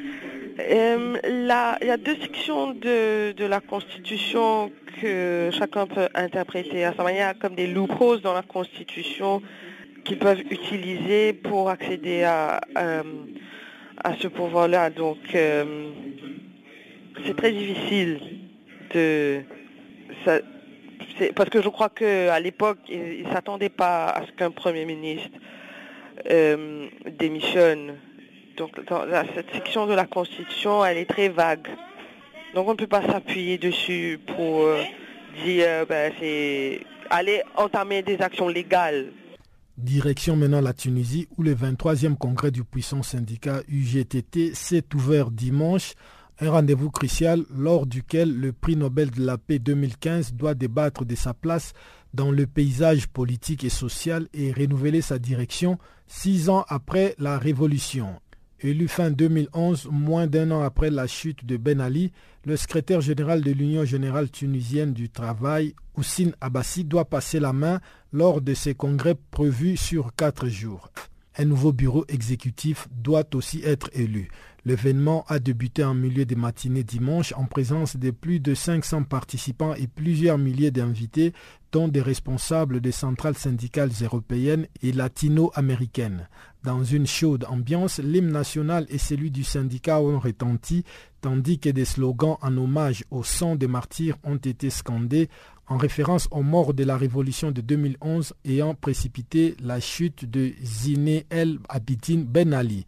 Il 0.59 1.47
y 1.47 1.89
a 1.89 1.97
deux 1.97 2.15
sections 2.17 2.73
de, 2.73 3.45
la 3.45 3.61
Constitution 3.61 4.71
que 5.01 5.49
chacun 5.57 5.87
peut 5.87 6.09
interpréter 6.13 6.83
à 6.83 6.93
sa 6.93 7.03
manière 7.03 7.37
comme 7.39 7.55
des 7.55 7.67
loopholes 7.67 8.21
dans 8.21 8.33
la 8.33 8.41
Constitution 8.41 9.41
qu'ils 10.03 10.19
peuvent 10.19 10.43
utiliser 10.49 11.33
pour 11.33 11.69
accéder 11.69 12.23
à, 12.23 12.59
à 12.75 14.15
ce 14.19 14.27
pouvoir-là. 14.27 14.89
Donc, 14.89 15.17
c'est 17.25 17.35
très 17.35 17.51
difficile 17.51 18.19
de... 18.93 19.41
parce 21.35 21.49
que 21.49 21.61
je 21.61 21.69
crois 21.69 21.89
qu'à 21.89 22.39
l'époque, 22.39 22.79
il 22.89 23.23
ne 23.27 23.33
s'attendait 23.33 23.69
pas 23.69 24.09
à 24.09 24.25
ce 24.25 24.31
qu'un 24.31 24.51
Premier 24.51 24.85
ministre 24.85 25.37
euh, 26.29 26.87
démissionne. 27.19 27.95
Donc 28.57 28.71
cette 29.35 29.51
section 29.53 29.85
de 29.85 29.93
la 29.93 30.05
Constitution, 30.05 30.83
elle 30.83 30.97
est 30.97 31.09
très 31.09 31.29
vague. 31.29 31.67
Donc 32.55 32.67
on 32.67 32.71
ne 32.71 32.77
peut 32.77 32.87
pas 32.87 33.05
s'appuyer 33.05 33.57
dessus 33.57 34.19
pour 34.35 34.63
euh, 34.63 34.81
dire, 35.45 35.85
ben, 35.87 36.11
c'est 36.19 36.81
aller 37.09 37.41
entamer 37.55 38.01
des 38.01 38.19
actions 38.21 38.47
légales. 38.47 39.11
Direction 39.77 40.35
maintenant 40.35 40.59
la 40.59 40.73
Tunisie 40.73 41.27
où 41.37 41.43
le 41.43 41.53
23e 41.53 42.15
congrès 42.15 42.49
du 42.49 42.63
puissant 42.63 43.03
syndicat 43.03 43.61
UGTT 43.69 44.55
s'est 44.55 44.83
ouvert 44.95 45.29
dimanche 45.29 45.93
un 46.39 46.51
rendez-vous 46.51 46.91
crucial 46.91 47.43
lors 47.55 47.87
duquel 47.87 48.33
le 48.33 48.53
prix 48.53 48.75
Nobel 48.75 49.09
de 49.09 49.25
la 49.25 49.37
paix 49.37 49.59
2015 49.59 50.33
doit 50.33 50.53
débattre 50.53 51.03
de 51.03 51.15
sa 51.15 51.33
place 51.33 51.73
dans 52.13 52.31
le 52.31 52.45
paysage 52.45 53.07
politique 53.07 53.63
et 53.63 53.69
social 53.69 54.27
et 54.33 54.51
renouveler 54.51 55.01
sa 55.01 55.19
direction 55.19 55.77
six 56.07 56.49
ans 56.49 56.63
après 56.69 57.15
la 57.17 57.37
révolution. 57.37 58.19
Élu 58.59 58.87
fin 58.87 59.11
2011, 59.11 59.89
moins 59.91 60.25
d'un 60.25 60.49
an 60.49 60.61
après 60.61 60.89
la 60.89 61.05
chute 61.05 61.45
de 61.45 61.57
Ben 61.57 61.79
Ali, 61.79 62.11
le 62.43 62.57
secrétaire 62.57 63.01
général 63.01 63.41
de 63.41 63.51
l'Union 63.51 63.85
générale 63.85 64.31
tunisienne 64.31 64.93
du 64.93 65.09
travail, 65.09 65.75
Houssine 65.95 66.33
Abbassi, 66.41 66.83
doit 66.83 67.05
passer 67.05 67.39
la 67.39 67.53
main 67.53 67.81
lors 68.11 68.41
de 68.41 68.55
ses 68.55 68.73
congrès 68.73 69.15
prévus 69.29 69.77
sur 69.77 70.15
quatre 70.15 70.47
jours. 70.47 70.89
Un 71.37 71.45
nouveau 71.45 71.71
bureau 71.71 72.03
exécutif 72.07 72.87
doit 72.91 73.27
aussi 73.35 73.61
être 73.63 73.91
élu. 73.93 74.29
L'événement 74.67 75.23
a 75.29 75.39
débuté 75.39 75.85
en 75.85 75.93
milieu 75.93 76.25
de 76.25 76.35
matinée 76.35 76.83
dimanche 76.83 77.33
en 77.37 77.45
présence 77.45 77.95
de 77.95 78.11
plus 78.11 78.41
de 78.41 78.53
500 78.53 79.03
participants 79.03 79.73
et 79.75 79.87
plusieurs 79.87 80.37
milliers 80.37 80.71
d'invités, 80.71 81.31
dont 81.71 81.87
des 81.87 82.01
responsables 82.01 82.81
des 82.81 82.91
centrales 82.91 83.37
syndicales 83.37 83.91
européennes 84.01 84.67
et 84.83 84.91
latino-américaines. 84.91 86.27
Dans 86.65 86.83
une 86.83 87.07
chaude 87.07 87.45
ambiance, 87.47 87.99
l'hymne 87.99 88.33
national 88.33 88.85
et 88.89 88.97
celui 88.97 89.31
du 89.31 89.45
syndicat 89.45 90.01
ont 90.01 90.19
retenti, 90.19 90.83
tandis 91.21 91.59
que 91.59 91.69
des 91.69 91.85
slogans 91.85 92.35
en 92.41 92.57
hommage 92.57 93.05
au 93.09 93.23
sang 93.23 93.55
des 93.55 93.67
martyrs 93.67 94.17
ont 94.25 94.35
été 94.35 94.69
scandés 94.69 95.29
en 95.67 95.77
référence 95.77 96.27
aux 96.29 96.43
morts 96.43 96.73
de 96.73 96.83
la 96.83 96.97
révolution 96.97 97.51
de 97.51 97.61
2011 97.61 98.33
ayant 98.43 98.75
précipité 98.75 99.55
la 99.63 99.79
chute 99.79 100.25
de 100.29 100.51
Zine 100.61 101.21
El 101.29 101.59
Abidine 101.69 102.25
Ben 102.25 102.53
Ali. 102.53 102.85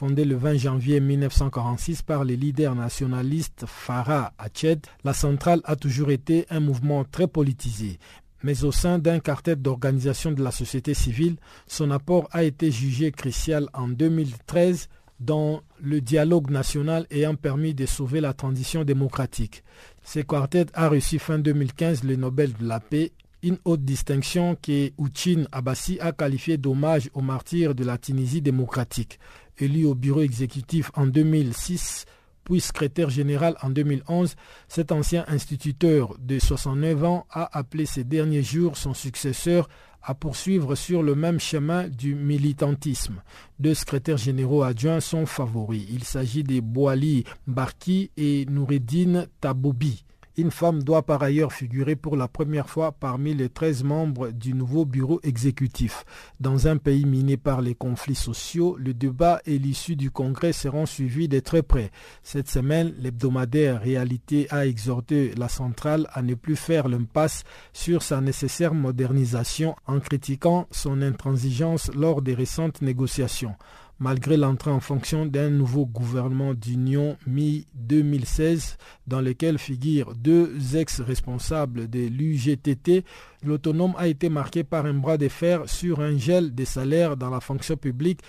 Fondée 0.00 0.24
le 0.24 0.34
20 0.36 0.56
janvier 0.56 0.98
1946 0.98 2.00
par 2.00 2.24
les 2.24 2.34
leaders 2.34 2.74
nationalistes 2.74 3.66
Farah 3.66 4.32
Ached, 4.38 4.86
la 5.04 5.12
centrale 5.12 5.60
a 5.64 5.76
toujours 5.76 6.10
été 6.10 6.46
un 6.48 6.60
mouvement 6.60 7.04
très 7.04 7.26
politisé. 7.26 7.98
Mais 8.42 8.64
au 8.64 8.72
sein 8.72 8.98
d'un 8.98 9.18
quartet 9.18 9.56
d'organisations 9.56 10.32
de 10.32 10.42
la 10.42 10.52
société 10.52 10.94
civile, 10.94 11.36
son 11.66 11.90
apport 11.90 12.30
a 12.32 12.44
été 12.44 12.70
jugé 12.70 13.12
crucial 13.12 13.68
en 13.74 13.88
2013 13.88 14.88
dans 15.20 15.60
le 15.82 16.00
dialogue 16.00 16.48
national 16.48 17.06
ayant 17.10 17.34
permis 17.34 17.74
de 17.74 17.84
sauver 17.84 18.22
la 18.22 18.32
transition 18.32 18.84
démocratique. 18.84 19.64
Ce 20.02 20.20
quartet 20.20 20.64
a 20.72 20.88
reçu 20.88 21.18
fin 21.18 21.38
2015 21.38 22.04
le 22.04 22.16
Nobel 22.16 22.54
de 22.54 22.66
la 22.66 22.80
paix 22.80 23.12
une 23.42 23.58
haute 23.64 23.84
distinction 23.84 24.56
que 24.60 24.90
Ouchin 24.98 25.44
Abbassi 25.52 25.98
a 26.00 26.12
qualifiée 26.12 26.58
d'hommage 26.58 27.10
aux 27.14 27.22
martyrs 27.22 27.74
de 27.74 27.84
la 27.84 27.98
Tunisie 27.98 28.42
démocratique. 28.42 29.18
Élu 29.62 29.86
au 29.86 29.94
bureau 29.94 30.22
exécutif 30.22 30.90
en 30.94 31.06
2006, 31.06 32.06
puis 32.44 32.60
secrétaire 32.60 33.10
général 33.10 33.56
en 33.62 33.70
2011, 33.70 34.34
cet 34.68 34.92
ancien 34.92 35.24
instituteur 35.28 36.16
de 36.18 36.38
69 36.38 37.04
ans 37.04 37.26
a 37.30 37.56
appelé 37.56 37.86
ces 37.86 38.04
derniers 38.04 38.42
jours 38.42 38.76
son 38.76 38.94
successeur 38.94 39.68
à 40.02 40.14
poursuivre 40.14 40.74
sur 40.74 41.02
le 41.02 41.14
même 41.14 41.40
chemin 41.40 41.88
du 41.88 42.14
militantisme. 42.14 43.22
Deux 43.58 43.74
secrétaires 43.74 44.16
généraux 44.16 44.62
adjoints 44.62 45.00
sont 45.00 45.26
favoris. 45.26 45.86
Il 45.90 46.04
s'agit 46.04 46.42
de 46.42 46.60
Boali 46.60 47.24
Barki 47.46 48.10
et 48.16 48.46
Noureddin 48.46 49.26
Taboubi. 49.40 50.04
Une 50.40 50.50
femme 50.50 50.82
doit 50.82 51.02
par 51.02 51.22
ailleurs 51.22 51.52
figurer 51.52 51.96
pour 51.96 52.16
la 52.16 52.26
première 52.26 52.70
fois 52.70 52.92
parmi 52.92 53.34
les 53.34 53.50
13 53.50 53.84
membres 53.84 54.30
du 54.30 54.54
nouveau 54.54 54.86
bureau 54.86 55.20
exécutif. 55.22 56.06
Dans 56.40 56.66
un 56.66 56.78
pays 56.78 57.04
miné 57.04 57.36
par 57.36 57.60
les 57.60 57.74
conflits 57.74 58.14
sociaux, 58.14 58.74
le 58.78 58.94
débat 58.94 59.42
et 59.44 59.58
l'issue 59.58 59.96
du 59.96 60.10
congrès 60.10 60.54
seront 60.54 60.86
suivis 60.86 61.28
de 61.28 61.40
très 61.40 61.62
près. 61.62 61.90
Cette 62.22 62.48
semaine, 62.48 62.94
l'hebdomadaire 62.96 63.82
Réalité 63.82 64.46
a 64.48 64.64
exhorté 64.64 65.34
la 65.36 65.50
centrale 65.50 66.08
à 66.14 66.22
ne 66.22 66.32
plus 66.32 66.56
faire 66.56 66.88
l'impasse 66.88 67.44
sur 67.74 68.02
sa 68.02 68.22
nécessaire 68.22 68.72
modernisation 68.72 69.76
en 69.86 70.00
critiquant 70.00 70.66
son 70.70 71.02
intransigeance 71.02 71.90
lors 71.94 72.22
des 72.22 72.32
récentes 72.32 72.80
négociations 72.80 73.56
malgré 74.00 74.38
l'entrée 74.38 74.70
en 74.70 74.80
fonction 74.80 75.26
d'un 75.26 75.50
nouveau 75.50 75.84
gouvernement 75.84 76.54
d'union 76.54 77.16
mi-2016 77.26 78.76
dans 79.06 79.20
lequel 79.20 79.58
figurent 79.58 80.14
deux 80.14 80.74
ex-responsables 80.74 81.88
de 81.88 82.00
l'UGTT, 82.08 83.04
l'autonome 83.44 83.94
a 83.98 84.08
été 84.08 84.30
marqué 84.30 84.64
par 84.64 84.86
un 84.86 84.94
bras 84.94 85.18
de 85.18 85.28
fer 85.28 85.68
sur 85.68 86.00
un 86.00 86.16
gel 86.16 86.54
des 86.54 86.64
salaires 86.64 87.18
dans 87.18 87.30
la 87.30 87.40
fonction 87.40 87.76
publique, 87.76 88.20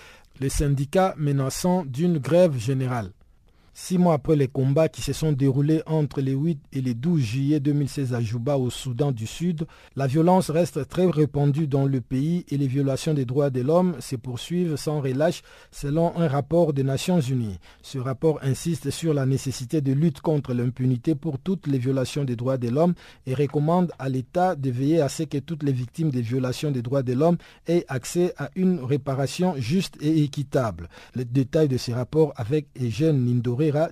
les 0.42 0.50
syndicats 0.50 1.16
menaçant 1.18 1.86
d'une 1.86 2.18
grève 2.18 2.58
générale. 2.58 3.12
Six 3.84 3.98
mois 3.98 4.14
après 4.14 4.36
les 4.36 4.48
combats 4.48 4.90
qui 4.90 5.02
se 5.02 5.12
sont 5.12 5.32
déroulés 5.32 5.82
entre 5.88 6.22
les 6.22 6.34
8 6.34 6.60
et 6.72 6.82
les 6.82 6.94
12 6.94 7.20
juillet 7.20 7.60
2016 7.60 8.14
à 8.14 8.22
Juba 8.22 8.56
au 8.56 8.70
Soudan 8.70 9.12
du 9.12 9.26
Sud, 9.26 9.66
la 9.96 10.06
violence 10.06 10.52
reste 10.52 10.88
très 10.88 11.08
répandue 11.08 11.66
dans 11.66 11.88
le 11.88 12.00
pays 12.00 12.46
et 12.50 12.58
les 12.58 12.68
violations 12.68 13.16
des 13.16 13.26
droits 13.26 13.50
de 13.50 13.62
l'homme 13.62 13.96
se 14.00 14.16
poursuivent 14.16 14.76
sans 14.76 15.02
relâche 15.02 15.42
selon 15.72 16.16
un 16.16 16.28
rapport 16.28 16.74
des 16.74 16.84
Nations 16.84 17.20
Unies. 17.20 17.58
Ce 17.82 17.98
rapport 17.98 18.38
insiste 18.44 18.92
sur 18.92 19.16
la 19.16 19.26
nécessité 19.26 19.82
de 19.82 19.94
lutte 19.94 20.22
contre 20.22 20.54
l'impunité 20.54 21.16
pour 21.16 21.40
toutes 21.40 21.66
les 21.66 21.80
violations 21.80 22.24
des 22.24 22.36
droits 22.36 22.60
de 22.60 22.70
l'homme 22.70 22.94
et 23.26 23.34
recommande 23.34 23.92
à 23.98 24.10
l'État 24.10 24.56
de 24.56 24.70
veiller 24.70 25.02
à 25.02 25.10
ce 25.10 25.24
que 25.24 25.40
toutes 25.40 25.64
les 25.64 25.74
victimes 25.74 26.12
des 26.12 26.22
violations 26.22 26.70
des 26.70 26.84
droits 26.84 27.02
de 27.02 27.14
l'homme 27.14 27.38
aient 27.66 27.86
accès 27.88 28.36
à 28.38 28.52
une 28.56 28.80
réparation 28.84 29.56
juste 29.58 29.98
et 30.02 30.22
équitable. 30.22 30.88
Les 31.16 31.26
détails 31.26 31.68
de 31.68 31.78
ce 31.78 31.92
rapport 31.92 32.32
avec 32.36 32.68
Eugène 32.80 33.18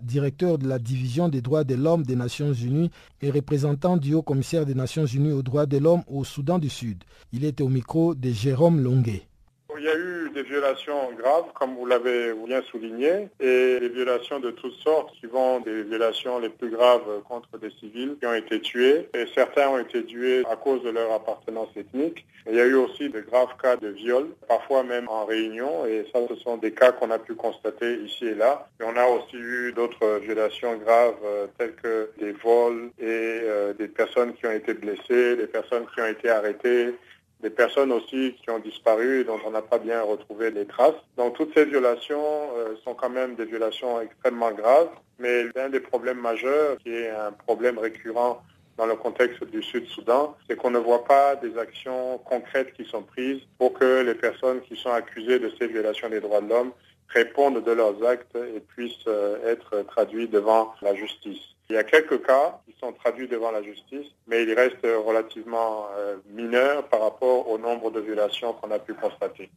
Directeur 0.01 0.57
de 0.57 0.67
la 0.67 0.79
division 0.79 1.29
des 1.29 1.41
droits 1.41 1.63
de 1.63 1.75
l'homme 1.75 2.03
des 2.03 2.15
Nations 2.15 2.53
Unies 2.53 2.91
et 3.21 3.31
représentant 3.31 3.97
du 3.97 4.13
haut 4.13 4.21
commissaire 4.21 4.65
des 4.65 4.75
Nations 4.75 5.05
Unies 5.05 5.31
aux 5.31 5.43
droits 5.43 5.65
de 5.65 5.77
l'homme 5.77 6.03
au 6.07 6.23
Soudan 6.23 6.59
du 6.59 6.69
Sud. 6.69 7.03
Il 7.31 7.45
était 7.45 7.63
au 7.63 7.69
micro 7.69 8.15
de 8.15 8.31
Jérôme 8.31 8.81
Longuet. 8.81 9.28
Il 9.77 9.85
y 9.85 9.87
a 9.87 9.95
eu 9.95 10.29
des 10.33 10.43
violations 10.43 11.13
graves, 11.17 11.53
comme 11.53 11.75
vous 11.75 11.85
l'avez 11.85 12.33
bien 12.33 12.61
souligné, 12.63 13.29
et 13.39 13.79
des 13.79 13.89
violations 13.89 14.39
de 14.39 14.51
toutes 14.51 14.75
sortes, 14.83 15.13
qui 15.19 15.27
vont 15.27 15.59
des 15.59 15.83
violations 15.83 16.39
les 16.39 16.49
plus 16.49 16.69
graves 16.69 17.21
contre 17.27 17.57
des 17.59 17.69
civils 17.79 18.17
qui 18.19 18.25
ont 18.25 18.33
été 18.33 18.59
tués, 18.59 19.07
et 19.13 19.25
certains 19.33 19.69
ont 19.69 19.79
été 19.79 20.03
tués 20.03 20.43
à 20.49 20.55
cause 20.55 20.83
de 20.83 20.89
leur 20.89 21.13
appartenance 21.13 21.69
ethnique. 21.77 22.25
Il 22.49 22.55
y 22.55 22.59
a 22.59 22.65
eu 22.65 22.73
aussi 22.75 23.09
de 23.09 23.19
graves 23.19 23.55
cas 23.61 23.75
de 23.75 23.89
viol, 23.89 24.27
parfois 24.47 24.83
même 24.83 25.07
en 25.07 25.25
réunion, 25.25 25.85
et 25.85 26.05
ça, 26.11 26.19
ce 26.27 26.35
sont 26.37 26.57
des 26.57 26.71
cas 26.71 26.91
qu'on 26.91 27.11
a 27.11 27.19
pu 27.19 27.35
constater 27.35 27.99
ici 27.99 28.25
et 28.25 28.35
là. 28.35 28.67
Et 28.81 28.83
on 28.83 28.97
a 28.97 29.05
aussi 29.05 29.37
eu 29.37 29.71
d'autres 29.73 30.19
violations 30.23 30.75
graves, 30.77 31.15
euh, 31.23 31.47
telles 31.57 31.75
que 31.75 32.09
des 32.19 32.31
vols 32.31 32.89
et 32.99 33.05
euh, 33.05 33.73
des 33.73 33.87
personnes 33.87 34.33
qui 34.33 34.47
ont 34.47 34.51
été 34.51 34.73
blessées, 34.73 35.35
des 35.35 35.47
personnes 35.47 35.85
qui 35.93 36.01
ont 36.01 36.07
été 36.07 36.29
arrêtées, 36.29 36.95
des 37.41 37.49
personnes 37.49 37.91
aussi 37.91 38.35
qui 38.41 38.49
ont 38.49 38.59
disparu 38.59 39.21
et 39.21 39.23
dont 39.23 39.39
on 39.45 39.51
n'a 39.51 39.61
pas 39.61 39.79
bien 39.79 40.01
retrouvé 40.01 40.51
les 40.51 40.65
traces. 40.65 41.01
Donc 41.17 41.35
toutes 41.35 41.53
ces 41.53 41.65
violations 41.65 42.49
euh, 42.57 42.75
sont 42.83 42.93
quand 42.93 43.09
même 43.09 43.35
des 43.35 43.45
violations 43.45 44.01
extrêmement 44.01 44.51
graves, 44.51 44.89
mais 45.19 45.43
l'un 45.55 45.69
des 45.69 45.79
problèmes 45.79 46.19
majeurs, 46.19 46.77
qui 46.79 46.93
est 46.93 47.09
un 47.09 47.31
problème 47.31 47.77
récurrent 47.77 48.41
dans 48.77 48.85
le 48.85 48.95
contexte 48.95 49.43
du 49.43 49.61
Sud-Soudan, 49.61 50.37
c'est 50.47 50.55
qu'on 50.55 50.71
ne 50.71 50.79
voit 50.79 51.03
pas 51.03 51.35
des 51.35 51.57
actions 51.57 52.17
concrètes 52.19 52.73
qui 52.73 52.85
sont 52.85 53.03
prises 53.03 53.41
pour 53.57 53.73
que 53.73 54.03
les 54.03 54.15
personnes 54.15 54.61
qui 54.61 54.77
sont 54.77 54.91
accusées 54.91 55.39
de 55.39 55.51
ces 55.59 55.67
violations 55.67 56.09
des 56.09 56.21
droits 56.21 56.41
de 56.41 56.49
l'homme 56.49 56.71
répondent 57.09 57.63
de 57.63 57.71
leurs 57.71 58.05
actes 58.05 58.35
et 58.35 58.59
puissent 58.59 59.07
euh, 59.07 59.51
être 59.51 59.81
traduits 59.87 60.27
devant 60.27 60.73
la 60.81 60.95
justice. 60.95 61.41
Il 61.69 61.75
y 61.75 61.77
a 61.77 61.83
quelques 61.83 62.25
cas 62.25 62.59
qui 62.65 62.75
sont 62.79 62.91
traduits 62.93 63.27
devant 63.27 63.51
la 63.51 63.61
justice, 63.61 64.07
mais 64.27 64.41
il 64.41 64.53
reste 64.53 64.81
relativement 64.83 65.85
euh, 65.95 66.15
mineur 66.33 66.87
par 66.87 67.01
rapport 67.01 67.47
au 67.47 67.59
nombre 67.59 67.91
de 67.91 67.99
violations 67.99 68.53
qu'on 68.53 68.71
a 68.71 68.79
pu 68.79 68.95
constater. 68.95 69.51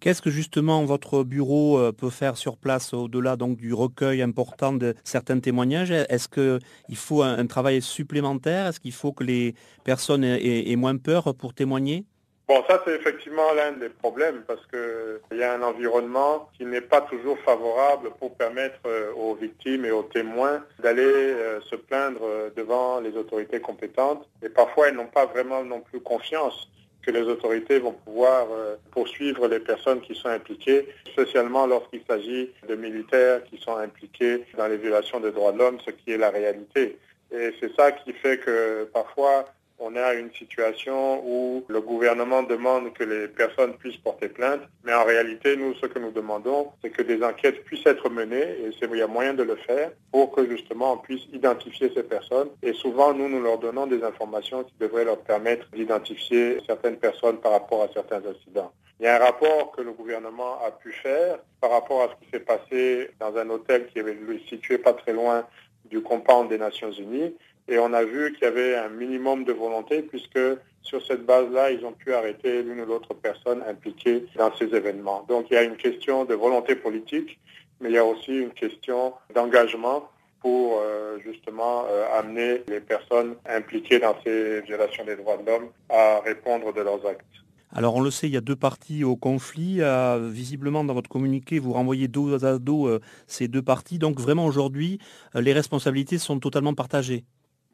Qu'est-ce 0.00 0.22
que 0.22 0.30
justement 0.30 0.84
votre 0.86 1.22
bureau 1.22 1.78
euh, 1.78 1.92
peut 1.92 2.08
faire 2.08 2.38
sur 2.38 2.56
place 2.56 2.94
au-delà 2.94 3.36
du 3.36 3.74
recueil 3.74 4.22
important 4.22 4.72
de 4.72 4.94
certains 5.04 5.38
témoignages? 5.38 5.90
Est-ce 5.90 6.28
qu'il 6.28 6.96
faut 6.96 7.22
un, 7.22 7.46
travail 7.46 7.82
supplémentaire? 7.82 8.68
Est-ce 8.68 8.80
qu'il 8.80 8.92
faut 8.92 9.12
que 9.12 9.24
les 9.24 9.54
personnes 9.84 10.24
aient 10.24 10.76
moins 10.76 10.96
peur 10.96 11.34
pour 11.34 11.52
témoigner? 11.52 12.06
Bon, 12.46 12.62
ça 12.68 12.82
c'est 12.84 12.94
effectivement 12.94 13.54
l'un 13.54 13.72
des 13.72 13.88
problèmes 13.88 14.42
parce 14.46 14.60
qu'il 14.66 15.38
y 15.38 15.42
a 15.42 15.54
un 15.54 15.62
environnement 15.62 16.50
qui 16.58 16.66
n'est 16.66 16.82
pas 16.82 17.00
toujours 17.00 17.38
favorable 17.38 18.10
pour 18.18 18.34
permettre 18.34 18.80
euh, 18.86 19.12
aux 19.14 19.34
victimes 19.34 19.86
et 19.86 19.90
aux 19.90 20.02
témoins 20.02 20.62
d'aller 20.78 21.02
euh, 21.02 21.60
se 21.62 21.74
plaindre 21.74 22.20
euh, 22.22 22.50
devant 22.54 23.00
les 23.00 23.16
autorités 23.16 23.60
compétentes. 23.60 24.28
Et 24.42 24.50
parfois, 24.50 24.88
elles 24.88 24.94
n'ont 24.94 25.06
pas 25.06 25.24
vraiment 25.24 25.64
non 25.64 25.80
plus 25.80 26.00
confiance 26.00 26.68
que 27.00 27.10
les 27.10 27.22
autorités 27.22 27.78
vont 27.78 27.92
pouvoir 27.92 28.46
poursuivre 28.90 29.46
les 29.46 29.60
personnes 29.60 30.00
qui 30.00 30.14
sont 30.14 30.30
impliquées, 30.30 30.88
spécialement 31.12 31.66
lorsqu'il 31.66 32.00
s'agit 32.08 32.50
de 32.66 32.74
militaires 32.76 33.44
qui 33.44 33.58
sont 33.58 33.76
impliqués 33.76 34.46
dans 34.56 34.68
les 34.68 34.78
violations 34.78 35.20
des 35.20 35.30
droits 35.30 35.52
de 35.52 35.58
l'homme, 35.58 35.78
ce 35.84 35.90
qui 35.90 36.12
est 36.12 36.16
la 36.16 36.30
réalité. 36.30 36.98
Et 37.30 37.50
c'est 37.60 37.76
ça 37.76 37.92
qui 37.92 38.14
fait 38.14 38.38
que 38.38 38.84
parfois 38.84 39.44
on 39.78 39.96
a 39.96 40.14
une 40.14 40.32
situation 40.32 41.22
où 41.26 41.64
le 41.68 41.80
gouvernement 41.80 42.42
demande 42.42 42.92
que 42.92 43.04
les 43.04 43.28
personnes 43.28 43.74
puissent 43.74 43.96
porter 43.96 44.28
plainte, 44.28 44.62
mais 44.84 44.94
en 44.94 45.04
réalité, 45.04 45.56
nous, 45.56 45.74
ce 45.74 45.86
que 45.86 45.98
nous 45.98 46.12
demandons, 46.12 46.68
c'est 46.82 46.90
que 46.90 47.02
des 47.02 47.22
enquêtes 47.22 47.64
puissent 47.64 47.86
être 47.86 48.08
menées, 48.08 48.42
et 48.42 48.70
il 48.80 48.96
y 48.96 49.02
a 49.02 49.06
moyen 49.06 49.34
de 49.34 49.42
le 49.42 49.56
faire, 49.56 49.90
pour 50.12 50.30
que 50.32 50.48
justement 50.48 50.92
on 50.92 50.98
puisse 50.98 51.22
identifier 51.32 51.90
ces 51.94 52.04
personnes. 52.04 52.48
Et 52.62 52.72
souvent, 52.72 53.12
nous, 53.12 53.28
nous 53.28 53.42
leur 53.42 53.58
donnons 53.58 53.86
des 53.86 54.02
informations 54.02 54.64
qui 54.64 54.74
devraient 54.78 55.04
leur 55.04 55.18
permettre 55.18 55.68
d'identifier 55.70 56.58
certaines 56.66 56.96
personnes 56.96 57.38
par 57.38 57.52
rapport 57.52 57.82
à 57.82 57.88
certains 57.92 58.22
incidents. 58.24 58.72
Il 59.00 59.06
y 59.06 59.08
a 59.08 59.16
un 59.16 59.24
rapport 59.24 59.72
que 59.72 59.82
le 59.82 59.92
gouvernement 59.92 60.64
a 60.64 60.70
pu 60.70 60.92
faire 60.92 61.38
par 61.60 61.72
rapport 61.72 62.02
à 62.02 62.08
ce 62.08 62.24
qui 62.24 62.30
s'est 62.30 62.40
passé 62.40 63.10
dans 63.18 63.36
un 63.36 63.50
hôtel 63.50 63.88
qui 63.88 63.98
est 63.98 64.48
situé 64.48 64.78
pas 64.78 64.92
très 64.92 65.12
loin 65.12 65.46
du 65.86 66.00
compound 66.00 66.48
des 66.48 66.58
Nations 66.58 66.92
Unies 66.92 67.34
et 67.68 67.78
on 67.78 67.92
a 67.92 68.04
vu 68.04 68.32
qu'il 68.32 68.44
y 68.44 68.46
avait 68.46 68.76
un 68.76 68.88
minimum 68.88 69.44
de 69.44 69.52
volonté 69.52 70.02
puisque 70.02 70.38
sur 70.82 71.04
cette 71.04 71.24
base-là, 71.24 71.70
ils 71.70 71.84
ont 71.84 71.92
pu 71.92 72.12
arrêter 72.12 72.62
l'une 72.62 72.82
ou 72.82 72.86
l'autre 72.86 73.14
personne 73.14 73.62
impliquée 73.66 74.26
dans 74.36 74.54
ces 74.56 74.66
événements. 74.66 75.24
Donc 75.28 75.46
il 75.50 75.54
y 75.54 75.56
a 75.56 75.62
une 75.62 75.76
question 75.76 76.24
de 76.26 76.34
volonté 76.34 76.76
politique, 76.76 77.38
mais 77.80 77.88
il 77.88 77.94
y 77.94 77.98
a 77.98 78.04
aussi 78.04 78.32
une 78.32 78.50
question 78.50 79.14
d'engagement 79.34 80.10
pour 80.40 80.78
euh, 80.78 81.16
justement 81.24 81.84
euh, 81.88 82.18
amener 82.18 82.62
les 82.68 82.80
personnes 82.80 83.36
impliquées 83.46 83.98
dans 83.98 84.14
ces 84.22 84.60
violations 84.60 85.04
des 85.06 85.16
droits 85.16 85.38
de 85.38 85.46
l'homme 85.46 85.68
à 85.88 86.20
répondre 86.20 86.70
de 86.74 86.82
leurs 86.82 87.06
actes. 87.06 87.24
Alors 87.72 87.96
on 87.96 88.02
le 88.02 88.10
sait, 88.10 88.28
il 88.28 88.34
y 88.34 88.36
a 88.36 88.42
deux 88.42 88.54
parties 88.54 89.04
au 89.04 89.16
conflit. 89.16 89.78
Euh, 89.80 90.28
visiblement, 90.30 90.84
dans 90.84 90.92
votre 90.92 91.08
communiqué, 91.08 91.58
vous 91.58 91.72
renvoyez 91.72 92.08
dos 92.08 92.44
à 92.44 92.58
dos 92.58 92.90
ces 93.26 93.48
deux 93.48 93.62
parties. 93.62 93.98
Donc 93.98 94.20
vraiment 94.20 94.44
aujourd'hui, 94.44 94.98
les 95.34 95.54
responsabilités 95.54 96.18
sont 96.18 96.38
totalement 96.38 96.74
partagées. 96.74 97.24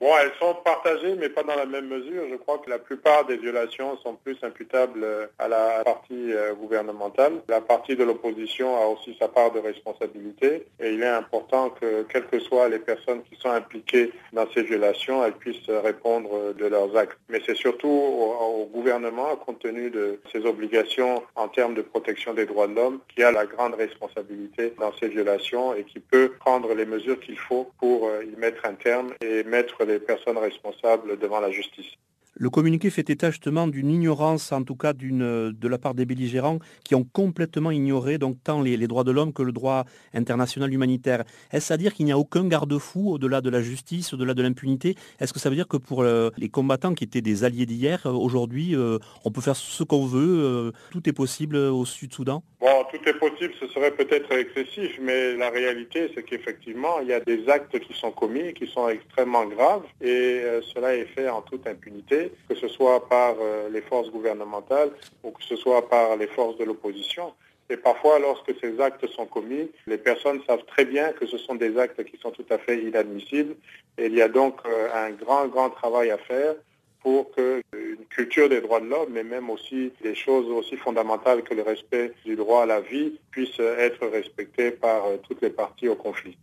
Bon, 0.00 0.08
elles 0.18 0.32
sont 0.38 0.54
partagées, 0.64 1.14
mais 1.14 1.28
pas 1.28 1.42
dans 1.42 1.56
la 1.56 1.66
même 1.66 1.88
mesure. 1.88 2.24
Je 2.30 2.36
crois 2.36 2.56
que 2.58 2.70
la 2.70 2.78
plupart 2.78 3.26
des 3.26 3.36
violations 3.36 3.98
sont 3.98 4.14
plus 4.14 4.38
imputables 4.42 5.04
euh, 5.04 5.26
à 5.38 5.46
la 5.46 5.84
partie 5.84 6.32
euh, 6.32 6.54
gouvernementale. 6.54 7.42
La 7.48 7.60
partie 7.60 7.96
de 7.96 8.04
l'opposition 8.04 8.76
a 8.82 8.86
aussi 8.86 9.14
sa 9.20 9.28
part 9.28 9.50
de 9.50 9.58
responsabilité. 9.58 10.66
Et 10.80 10.94
il 10.94 11.02
est 11.02 11.06
important 11.06 11.68
que, 11.68 12.04
quelles 12.04 12.26
que 12.28 12.40
soient 12.40 12.70
les 12.70 12.78
personnes 12.78 13.22
qui 13.24 13.38
sont 13.38 13.50
impliquées 13.50 14.10
dans 14.32 14.46
ces 14.54 14.62
violations, 14.62 15.22
elles 15.22 15.34
puissent 15.34 15.68
répondre 15.68 16.54
de 16.54 16.64
leurs 16.64 16.96
actes. 16.96 17.18
Mais 17.28 17.42
c'est 17.44 17.56
surtout 17.56 17.88
au, 17.88 18.70
gouvernement, 18.72 19.36
compte 19.36 19.58
tenu 19.58 19.90
de 19.90 20.20
ses 20.32 20.46
obligations 20.46 21.22
en 21.34 21.48
termes 21.48 21.74
de 21.74 21.82
protection 21.82 22.32
des 22.32 22.46
droits 22.46 22.68
de 22.68 22.74
l'homme, 22.74 23.00
qui 23.14 23.22
a 23.22 23.32
la 23.32 23.44
grande 23.44 23.74
responsabilité 23.74 24.72
dans 24.78 24.92
ces 24.98 25.08
violations 25.08 25.74
et 25.74 25.84
qui 25.84 26.00
peut 26.00 26.32
prendre 26.40 26.72
les 26.74 26.86
mesures 26.86 27.20
qu'il 27.20 27.38
faut 27.38 27.70
pour 27.78 28.08
euh, 28.08 28.24
y 28.24 28.38
mettre 28.38 28.64
un 28.64 28.74
terme 28.74 29.12
et 29.20 29.44
mettre 29.44 29.84
personnes 29.98 30.38
responsables 30.38 31.18
devant 31.18 31.40
la 31.40 31.50
justice. 31.50 31.90
Le 32.42 32.48
communiqué 32.48 32.88
fait 32.88 33.10
état 33.10 33.30
justement 33.30 33.66
d'une 33.66 33.90
ignorance, 33.90 34.50
en 34.50 34.62
tout 34.64 34.74
cas 34.74 34.94
de 34.94 35.68
la 35.68 35.76
part 35.76 35.92
des 35.92 36.06
belligérants, 36.06 36.58
qui 36.82 36.94
ont 36.94 37.04
complètement 37.04 37.70
ignoré 37.70 38.18
tant 38.42 38.62
les, 38.62 38.78
droits 38.86 39.04
de 39.04 39.10
l'homme 39.10 39.34
que 39.34 39.42
le 39.42 39.52
droit 39.52 39.84
international 40.14 40.72
humanitaire. 40.72 41.24
Est-ce 41.52 41.70
à 41.70 41.76
dire 41.76 41.92
qu'il 41.92 42.06
n'y 42.06 42.12
a 42.12 42.18
aucun 42.18 42.48
garde-fou 42.48 43.10
au-delà 43.12 43.42
de 43.42 43.50
la 43.50 43.60
justice, 43.60 44.14
au-delà 44.14 44.32
de 44.32 44.42
l'impunité? 44.42 44.94
Est-ce 45.20 45.34
que 45.34 45.38
ça 45.38 45.50
veut 45.50 45.54
dire 45.54 45.68
que 45.68 45.76
pour 45.76 46.00
euh, 46.00 46.30
les 46.38 46.48
combattants 46.48 46.94
qui 46.94 47.04
étaient 47.04 47.20
des 47.20 47.44
alliés 47.44 47.66
d'hier, 47.66 48.06
euh, 48.06 48.12
aujourd'hui, 48.12 48.74
euh, 48.74 48.96
on 49.26 49.30
peut 49.30 49.42
faire 49.42 49.54
ce 49.54 49.84
qu'on 49.84 50.06
veut, 50.06 50.72
tout 50.92 51.06
est 51.10 51.12
possible 51.12 51.56
au 51.56 51.84
Sud-Soudan? 51.84 52.42
Bon, 52.58 52.84
tout 52.90 53.06
est 53.06 53.18
possible, 53.18 53.52
ce 53.60 53.66
serait 53.66 53.90
peut-être 53.90 54.32
excessif, 54.32 54.98
mais 55.02 55.36
la 55.36 55.50
réalité, 55.50 56.10
c'est 56.14 56.22
qu'effectivement, 56.22 57.00
il 57.02 57.08
y 57.08 57.12
a 57.12 57.20
des 57.20 57.46
actes 57.50 57.78
qui 57.80 57.92
sont 57.92 58.12
commis, 58.12 58.54
qui 58.54 58.66
sont 58.66 58.88
extrêmement 58.88 59.44
graves, 59.44 59.84
et 60.00 60.42
cela 60.72 60.94
est 60.94 61.06
fait 61.14 61.28
en 61.28 61.42
toute 61.42 61.66
impunité 61.66 62.29
que 62.48 62.54
ce 62.54 62.68
soit 62.68 63.08
par 63.08 63.34
euh, 63.40 63.68
les 63.70 63.80
forces 63.80 64.10
gouvernementales 64.10 64.90
ou 65.22 65.30
que 65.30 65.42
ce 65.42 65.56
soit 65.56 65.88
par 65.88 66.16
les 66.16 66.26
forces 66.26 66.56
de 66.58 66.64
l'opposition. 66.64 67.32
Et 67.70 67.76
parfois, 67.76 68.18
lorsque 68.18 68.52
ces 68.60 68.80
actes 68.80 69.06
sont 69.06 69.26
commis, 69.26 69.70
les 69.86 69.98
personnes 69.98 70.40
savent 70.46 70.64
très 70.66 70.84
bien 70.84 71.12
que 71.12 71.24
ce 71.24 71.38
sont 71.38 71.54
des 71.54 71.78
actes 71.78 72.02
qui 72.04 72.16
sont 72.18 72.32
tout 72.32 72.44
à 72.50 72.58
fait 72.58 72.82
inadmissibles. 72.82 73.54
Et 73.96 74.06
il 74.06 74.14
y 74.14 74.22
a 74.22 74.28
donc 74.28 74.56
euh, 74.66 74.88
un 74.92 75.10
grand, 75.10 75.46
grand 75.46 75.70
travail 75.70 76.10
à 76.10 76.18
faire 76.18 76.56
pour 77.00 77.30
qu'une 77.32 78.04
culture 78.10 78.48
des 78.48 78.60
droits 78.60 78.80
de 78.80 78.86
l'homme, 78.86 79.10
mais 79.12 79.22
même 79.22 79.48
aussi 79.50 79.92
des 80.02 80.14
choses 80.14 80.50
aussi 80.50 80.76
fondamentales 80.76 81.42
que 81.42 81.54
le 81.54 81.62
respect 81.62 82.12
du 82.24 82.36
droit 82.36 82.64
à 82.64 82.66
la 82.66 82.80
vie, 82.80 83.18
puissent 83.30 83.60
être 83.60 84.06
respectées 84.08 84.72
par 84.72 85.06
euh, 85.06 85.16
toutes 85.22 85.40
les 85.40 85.50
parties 85.50 85.88
au 85.88 85.94
conflit. 85.94 86.36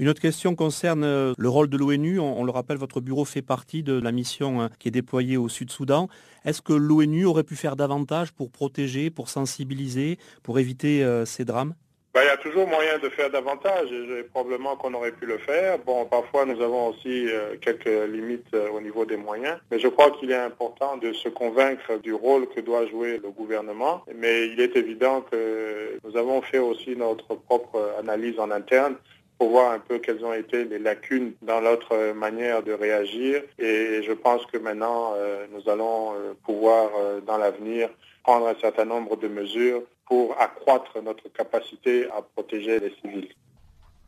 Une 0.00 0.08
autre 0.08 0.20
question 0.20 0.54
concerne 0.54 1.02
euh, 1.02 1.32
le 1.36 1.48
rôle 1.48 1.68
de 1.68 1.76
l'ONU. 1.76 2.20
On, 2.20 2.44
le 2.44 2.52
rappelle, 2.52 2.76
votre 2.76 3.00
bureau 3.00 3.24
fait 3.24 3.42
partie 3.42 3.82
de 3.82 3.98
la 3.98 4.12
mission 4.12 4.60
hein, 4.60 4.70
qui 4.78 4.86
est 4.86 4.92
déployée 4.92 5.36
au 5.36 5.48
Sud-Soudan. 5.48 6.08
Est-ce 6.44 6.62
que 6.62 6.72
l'ONU 6.72 7.24
aurait 7.24 7.42
pu 7.42 7.56
faire 7.56 7.74
davantage 7.74 8.30
pour 8.30 8.52
protéger, 8.52 9.10
pour 9.10 9.28
sensibiliser, 9.28 10.18
pour 10.44 10.60
éviter 10.60 11.02
euh, 11.02 11.24
ces 11.24 11.44
drames? 11.44 11.74
Bah, 12.14 12.20
il 12.22 12.28
y 12.28 12.30
a 12.30 12.36
toujours 12.36 12.68
moyen 12.68 12.98
de 12.98 13.08
faire 13.08 13.28
davantage 13.28 13.90
et 13.90 14.22
probablement 14.22 14.76
qu'on 14.76 14.94
aurait 14.94 15.10
pu 15.10 15.26
le 15.26 15.38
faire. 15.38 15.80
Bon, 15.80 16.04
parfois 16.04 16.46
nous 16.46 16.62
avons 16.62 16.90
aussi 16.90 17.26
euh, 17.28 17.56
quelques 17.60 18.08
limites 18.08 18.56
au 18.72 18.80
niveau 18.80 19.04
des 19.04 19.16
moyens, 19.16 19.58
mais 19.70 19.80
je 19.80 19.88
crois 19.88 20.12
qu'il 20.12 20.30
est 20.30 20.38
important 20.38 20.96
de 20.96 21.12
se 21.12 21.28
convaincre 21.28 21.98
du 22.00 22.14
rôle 22.14 22.48
que 22.48 22.60
doit 22.60 22.86
jouer 22.86 23.20
le 23.20 23.30
gouvernement. 23.30 24.04
Mais 24.14 24.46
il 24.46 24.60
est 24.60 24.76
évident 24.76 25.22
que 25.22 25.98
nous 26.04 26.16
avons 26.16 26.40
fait 26.40 26.58
aussi 26.58 26.94
notre 26.94 27.34
propre 27.34 27.94
analyse 27.98 28.38
en 28.38 28.52
interne 28.52 28.94
pour 29.38 29.50
voir 29.50 29.72
un 29.72 29.78
peu 29.78 29.98
quelles 29.98 30.24
ont 30.24 30.32
été 30.32 30.64
les 30.64 30.80
lacunes 30.80 31.32
dans 31.42 31.60
notre 31.60 32.12
manière 32.12 32.62
de 32.62 32.72
réagir. 32.72 33.42
Et 33.58 34.02
je 34.02 34.12
pense 34.12 34.44
que 34.46 34.58
maintenant, 34.58 35.12
euh, 35.16 35.46
nous 35.52 35.70
allons 35.70 36.12
euh, 36.14 36.34
pouvoir, 36.44 36.90
euh, 36.98 37.20
dans 37.20 37.38
l'avenir, 37.38 37.88
prendre 38.24 38.48
un 38.48 38.56
certain 38.60 38.84
nombre 38.84 39.16
de 39.16 39.28
mesures 39.28 39.82
pour 40.06 40.36
accroître 40.40 41.00
notre 41.02 41.28
capacité 41.32 42.06
à 42.10 42.22
protéger 42.22 42.80
les 42.80 42.92
civils. 43.00 43.28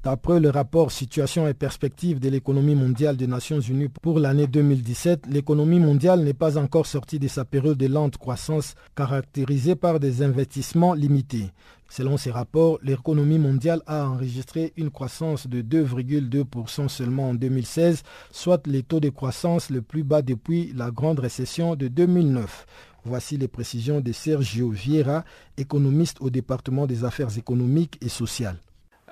D'après 0.03 0.41
le 0.41 0.49
rapport 0.49 0.91
Situation 0.91 1.47
et 1.47 1.53
perspectives 1.53 2.21
de 2.21 2.31
l'économie 2.31 2.75
mondiale 2.75 3.19
des 3.19 3.27
Nations 3.27 3.61
Unies 3.61 3.91
pour 4.01 4.19
l'année 4.19 4.47
2017, 4.47 5.27
l'économie 5.27 5.79
mondiale 5.79 6.21
n'est 6.21 6.33
pas 6.33 6.57
encore 6.57 6.87
sortie 6.87 7.19
de 7.19 7.29
sa 7.29 7.45
période 7.45 7.77
de 7.77 7.87
lente 7.87 8.17
croissance 8.17 8.77
caractérisée 8.97 9.75
par 9.75 10.01
des 10.01 10.23
investissements 10.23 10.95
limités. 10.95 11.51
Selon 11.91 12.17
ces 12.17 12.31
rapports, 12.31 12.79
l'économie 12.83 13.39
mondiale 13.39 13.83
a 13.87 14.09
enregistré 14.09 14.73
une 14.79 14.91
croissance 14.91 15.47
de 15.47 15.61
2,2% 15.61 16.89
seulement 16.89 17.29
en 17.29 17.35
2016, 17.35 18.03
soit 18.31 18.67
les 18.67 18.83
taux 18.83 19.01
de 19.01 19.11
croissance 19.11 19.69
le 19.69 19.83
plus 19.83 20.03
bas 20.03 20.23
depuis 20.23 20.73
la 20.75 20.91
grande 20.91 21.19
récession 21.19 21.77
de 21.77 21.89
2009. 21.89 22.65
Voici 23.05 23.37
les 23.37 23.49
précisions 23.49 24.01
de 24.01 24.13
Sergio 24.13 24.71
Vieira, 24.71 25.27
économiste 25.59 26.23
au 26.23 26.31
département 26.31 26.87
des 26.87 27.05
affaires 27.05 27.37
économiques 27.37 27.99
et 28.01 28.09
sociales. 28.09 28.57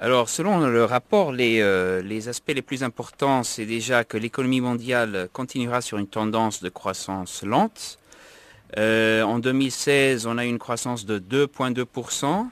Alors, 0.00 0.28
selon 0.28 0.60
le 0.60 0.84
rapport, 0.84 1.34
euh, 1.36 2.02
les, 2.02 2.28
aspects 2.28 2.52
les 2.54 2.62
plus 2.62 2.84
importants, 2.84 3.42
c'est 3.42 3.66
déjà 3.66 4.04
que 4.04 4.16
l'économie 4.16 4.60
mondiale 4.60 5.28
continuera 5.32 5.80
sur 5.80 5.98
une 5.98 6.06
tendance 6.06 6.62
de 6.62 6.68
croissance 6.68 7.42
lente. 7.42 7.98
Euh, 8.76 9.24
en 9.24 9.40
2016, 9.40 10.26
on 10.26 10.38
a 10.38 10.44
une 10.44 10.60
croissance 10.60 11.04
de 11.04 11.18
2,2%, 11.18 12.46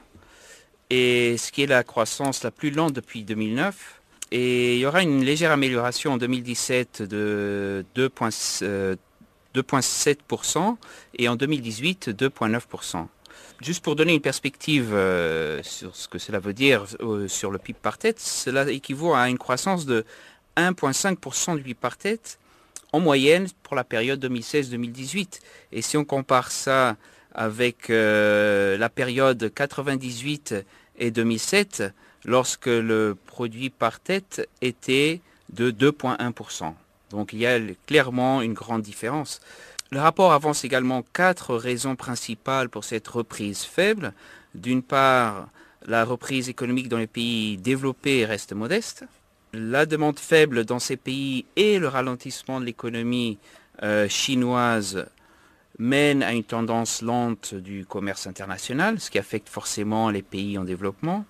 et 0.89 1.37
ce 1.37 1.53
qui 1.53 1.63
est 1.63 1.67
la 1.67 1.85
croissance 1.85 2.43
la 2.43 2.51
plus 2.51 2.69
lente 2.69 2.91
depuis 2.91 3.23
2009. 3.23 4.01
Et 4.31 4.75
il 4.75 4.81
y 4.81 4.85
aura 4.85 5.01
une 5.01 5.23
légère 5.23 5.51
amélioration 5.51 6.11
en 6.13 6.17
2017 6.17 7.03
de 7.03 7.85
2,7% 7.95 8.63
euh, 8.63 8.95
et 11.17 11.29
en 11.29 11.37
2018 11.37 12.09
2,9%. 12.09 13.07
Juste 13.61 13.83
pour 13.83 13.95
donner 13.95 14.13
une 14.13 14.21
perspective 14.21 14.93
euh, 14.93 15.63
sur 15.63 15.95
ce 15.95 16.07
que 16.07 16.19
cela 16.19 16.39
veut 16.39 16.53
dire 16.53 16.85
euh, 17.01 17.27
sur 17.27 17.49
le 17.49 17.57
PIB 17.57 17.79
par 17.81 17.97
tête, 17.97 18.19
cela 18.19 18.69
équivaut 18.69 19.15
à 19.15 19.29
une 19.29 19.39
croissance 19.39 19.87
de 19.87 20.05
1,5% 20.57 21.55
du 21.55 21.63
PIB 21.63 21.73
par 21.73 21.97
tête 21.97 22.37
en 22.93 22.99
moyenne 22.99 23.47
pour 23.63 23.75
la 23.75 23.83
période 23.83 24.23
2016-2018. 24.23 25.39
Et 25.71 25.81
si 25.81 25.97
on 25.97 26.05
compare 26.05 26.51
ça 26.51 26.97
avec 27.33 27.89
euh, 27.89 28.77
la 28.77 28.89
période 28.89 29.51
98 29.53 30.55
et 30.99 31.09
2007, 31.09 31.83
lorsque 32.25 32.67
le 32.67 33.17
produit 33.25 33.71
par 33.71 33.99
tête 33.99 34.47
était 34.61 35.21
de 35.51 35.71
2,1%. 35.71 36.73
Donc 37.09 37.33
il 37.33 37.39
y 37.39 37.47
a 37.47 37.59
clairement 37.87 38.41
une 38.41 38.53
grande 38.53 38.81
différence. 38.81 39.39
Le 39.91 39.99
rapport 39.99 40.33
avance 40.33 40.65
également 40.65 41.03
quatre 41.13 41.55
raisons 41.55 41.95
principales 41.95 42.67
pour 42.67 42.83
cette 42.83 43.07
reprise 43.07 43.63
faible. 43.63 44.13
D'une 44.53 44.83
part, 44.83 45.47
la 45.85 46.03
reprise 46.03 46.49
économique 46.49 46.89
dans 46.89 46.97
les 46.97 47.07
pays 47.07 47.57
développés 47.57 48.25
reste 48.25 48.51
modeste. 48.51 49.05
La 49.53 49.85
demande 49.85 50.19
faible 50.19 50.65
dans 50.65 50.79
ces 50.79 50.97
pays 50.97 51.45
et 51.55 51.79
le 51.79 51.87
ralentissement 51.87 52.59
de 52.59 52.65
l'économie 52.65 53.37
euh, 53.81 54.09
chinoise 54.09 55.05
mènent 55.79 56.23
à 56.23 56.33
une 56.33 56.43
tendance 56.43 57.01
lente 57.01 57.55
du 57.55 57.85
commerce 57.85 58.27
international, 58.27 58.99
ce 58.99 59.09
qui 59.09 59.19
affecte 59.19 59.47
forcément 59.47 60.09
les 60.09 60.23
pays 60.23 60.57
en 60.57 60.65
développement. 60.65 61.25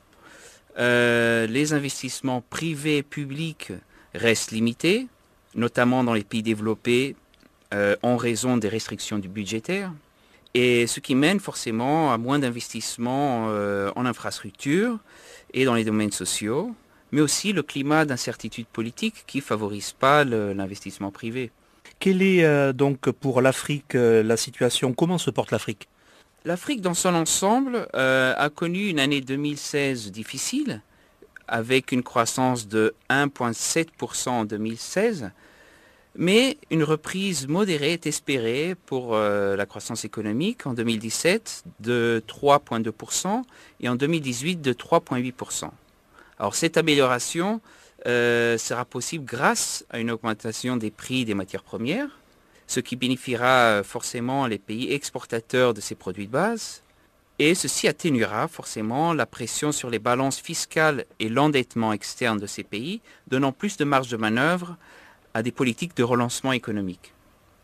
Euh, 0.79 1.45
les 1.45 1.73
investissements 1.73 2.41
privés 2.41 2.97
et 2.97 3.03
publics 3.03 3.71
restent 4.15 4.51
limités, 4.51 5.07
notamment 5.53 6.03
dans 6.03 6.13
les 6.13 6.23
pays 6.23 6.43
développés 6.43 7.15
euh, 7.73 7.95
en 8.01 8.17
raison 8.17 8.57
des 8.57 8.69
restrictions 8.69 9.19
du 9.19 9.27
budgétaire, 9.27 9.91
et 10.53 10.87
ce 10.87 10.99
qui 10.99 11.15
mène 11.15 11.39
forcément 11.39 12.13
à 12.13 12.17
moins 12.17 12.39
d'investissements 12.39 13.47
euh, 13.49 13.91
en 13.95 14.05
infrastructure 14.05 14.97
et 15.53 15.65
dans 15.65 15.75
les 15.75 15.83
domaines 15.83 16.11
sociaux, 16.11 16.73
mais 17.11 17.21
aussi 17.21 17.53
le 17.53 17.63
climat 17.63 18.05
d'incertitude 18.05 18.67
politique 18.67 19.25
qui 19.27 19.39
ne 19.39 19.43
favorise 19.43 19.91
pas 19.91 20.23
l'investissement 20.23 21.11
privé. 21.11 21.51
Quelle 21.99 22.21
est 22.21 22.45
euh, 22.45 22.73
donc 22.73 23.09
pour 23.11 23.41
l'Afrique 23.41 23.93
la 23.93 24.37
situation? 24.37 24.93
Comment 24.93 25.17
se 25.17 25.29
porte 25.29 25.51
l'Afrique? 25.51 25.89
L'Afrique 26.45 26.79
dans 26.79 26.93
son 26.93 27.15
ensemble 27.15 27.87
a 27.93 28.49
connu 28.49 28.87
une 28.87 28.99
année 28.99 29.19
2016 29.19 30.11
difficile, 30.11 30.81
avec 31.47 31.91
une 31.91 32.03
croissance 32.03 32.67
de 32.67 32.93
1,7% 33.09 34.29
en 34.29 34.45
2016, 34.45 35.31
mais 36.17 36.57
une 36.71 36.83
reprise 36.83 37.47
modérée 37.47 37.93
est 37.93 38.07
espérée 38.07 38.75
pour 38.87 39.15
euh, 39.15 39.55
la 39.55 39.67
croissance 39.67 40.03
économique 40.03 40.65
en 40.65 40.73
2017 40.73 41.63
de 41.79 42.23
3,2% 42.27 43.43
et 43.79 43.87
en 43.87 43.95
2018 43.95 44.59
de 44.59 44.73
3,8%. 44.73 45.69
Alors 46.39 46.55
cette 46.55 46.75
amélioration 46.77 47.61
euh, 48.07 48.57
sera 48.57 48.83
possible 48.83 49.25
grâce 49.25 49.85
à 49.91 49.99
une 49.99 50.09
augmentation 50.09 50.75
des 50.75 50.89
prix 50.89 51.23
des 51.23 51.35
matières 51.35 51.63
premières, 51.63 52.19
ce 52.65 52.79
qui 52.79 52.95
bénéficiera 52.95 53.83
forcément 53.83 54.47
les 54.47 54.57
pays 54.57 54.91
exportateurs 54.91 55.75
de 55.75 55.81
ces 55.81 55.95
produits 55.95 56.25
de 56.25 56.31
base, 56.31 56.81
et 57.39 57.53
ceci 57.53 57.87
atténuera 57.87 58.47
forcément 58.47 59.13
la 59.13 59.27
pression 59.27 59.71
sur 59.71 59.91
les 59.91 59.99
balances 59.99 60.39
fiscales 60.39 61.05
et 61.19 61.29
l'endettement 61.29 61.93
externe 61.93 62.39
de 62.39 62.47
ces 62.47 62.63
pays, 62.63 63.01
donnant 63.27 63.51
plus 63.51 63.77
de 63.77 63.85
marge 63.85 64.09
de 64.09 64.17
manœuvre 64.17 64.75
à 65.37 65.43
des 65.43 65.51
politiques 65.51 65.95
de 65.95 66.01
relancement 66.01 66.51
économique. 66.51 67.13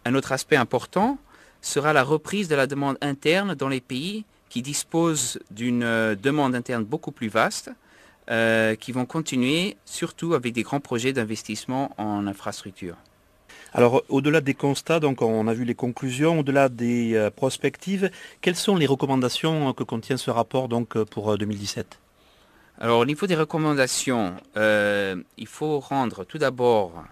Un 0.06 0.14
autre 0.14 0.32
aspect 0.32 0.58
important 0.58 1.18
sera 1.60 1.92
la 1.92 2.04
reprise 2.04 2.48
de 2.48 2.54
la 2.54 2.68
demande 2.68 3.00
interne 3.02 3.56
dans 3.56 3.68
les 3.68 3.82
pays 3.82 4.26
qui 4.50 4.62
disposent 4.62 5.40
d'une 5.50 5.82
euh, 5.82 6.14
demande 6.14 6.54
interne 6.54 6.84
beaucoup 6.84 7.12
plus 7.12 7.30
vaste, 7.30 7.72
euh, 8.30 8.76
qui 8.76 8.92
vont 8.92 9.08
continuer 9.08 9.76
surtout 9.86 10.36
avec 10.36 10.54
des 10.54 10.62
grands 10.62 10.82
projets 10.82 11.14
d'investissement 11.14 11.90
en 11.98 12.28
infrastructure. 12.28 12.96
Alors, 13.74 14.04
au-delà 14.08 14.40
des 14.40 14.54
constats, 14.54 15.00
donc 15.00 15.24
on 15.24 15.48
a 15.48 15.54
vu 15.56 15.66
les 15.66 15.74
conclusions, 15.74 16.42
au-delà 16.42 16.70
des 16.70 17.16
euh, 17.16 17.32
prospectives, 17.32 18.12
quelles 18.42 18.56
sont 18.56 18.76
les 18.76 18.86
recommandations 18.86 19.74
que 19.74 19.84
contient 19.84 20.18
ce 20.18 20.30
rapport 20.30 20.68
donc 20.68 21.04
pour 21.06 21.36
2017 21.36 22.00
Alors, 22.78 23.00
au 23.00 23.06
niveau 23.06 23.26
des 23.26 23.36
recommandations, 23.36 24.36
il 24.56 25.48
faut 25.48 25.80
rendre 25.80 26.24
tout 26.24 26.38
d'abord 26.38 27.04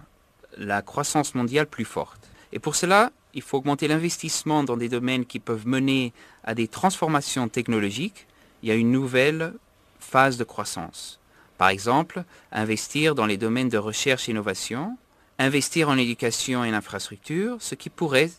la 0.56 0.82
croissance 0.82 1.34
mondiale 1.34 1.66
plus 1.66 1.84
forte. 1.84 2.30
Et 2.52 2.58
pour 2.58 2.76
cela, 2.76 3.12
il 3.34 3.42
faut 3.42 3.58
augmenter 3.58 3.88
l'investissement 3.88 4.62
dans 4.62 4.76
des 4.76 4.88
domaines 4.88 5.24
qui 5.24 5.38
peuvent 5.38 5.66
mener 5.66 6.12
à 6.44 6.54
des 6.54 6.68
transformations 6.68 7.48
technologiques. 7.48 8.26
Il 8.62 8.68
y 8.68 8.74
une 8.74 8.92
nouvelle 8.92 9.54
phase 9.98 10.36
de 10.36 10.44
croissance. 10.44 11.18
Par 11.58 11.70
exemple, 11.70 12.24
investir 12.50 13.14
dans 13.14 13.26
les 13.26 13.36
domaines 13.36 13.68
de 13.68 13.78
recherche 13.78 14.28
et 14.28 14.32
innovation, 14.32 14.96
investir 15.38 15.88
en 15.88 15.96
éducation 15.96 16.64
et 16.64 16.70
en 16.70 16.74
infrastructure, 16.74 17.56
ce 17.60 17.74
qui 17.74 17.88
pourrait 17.88 18.30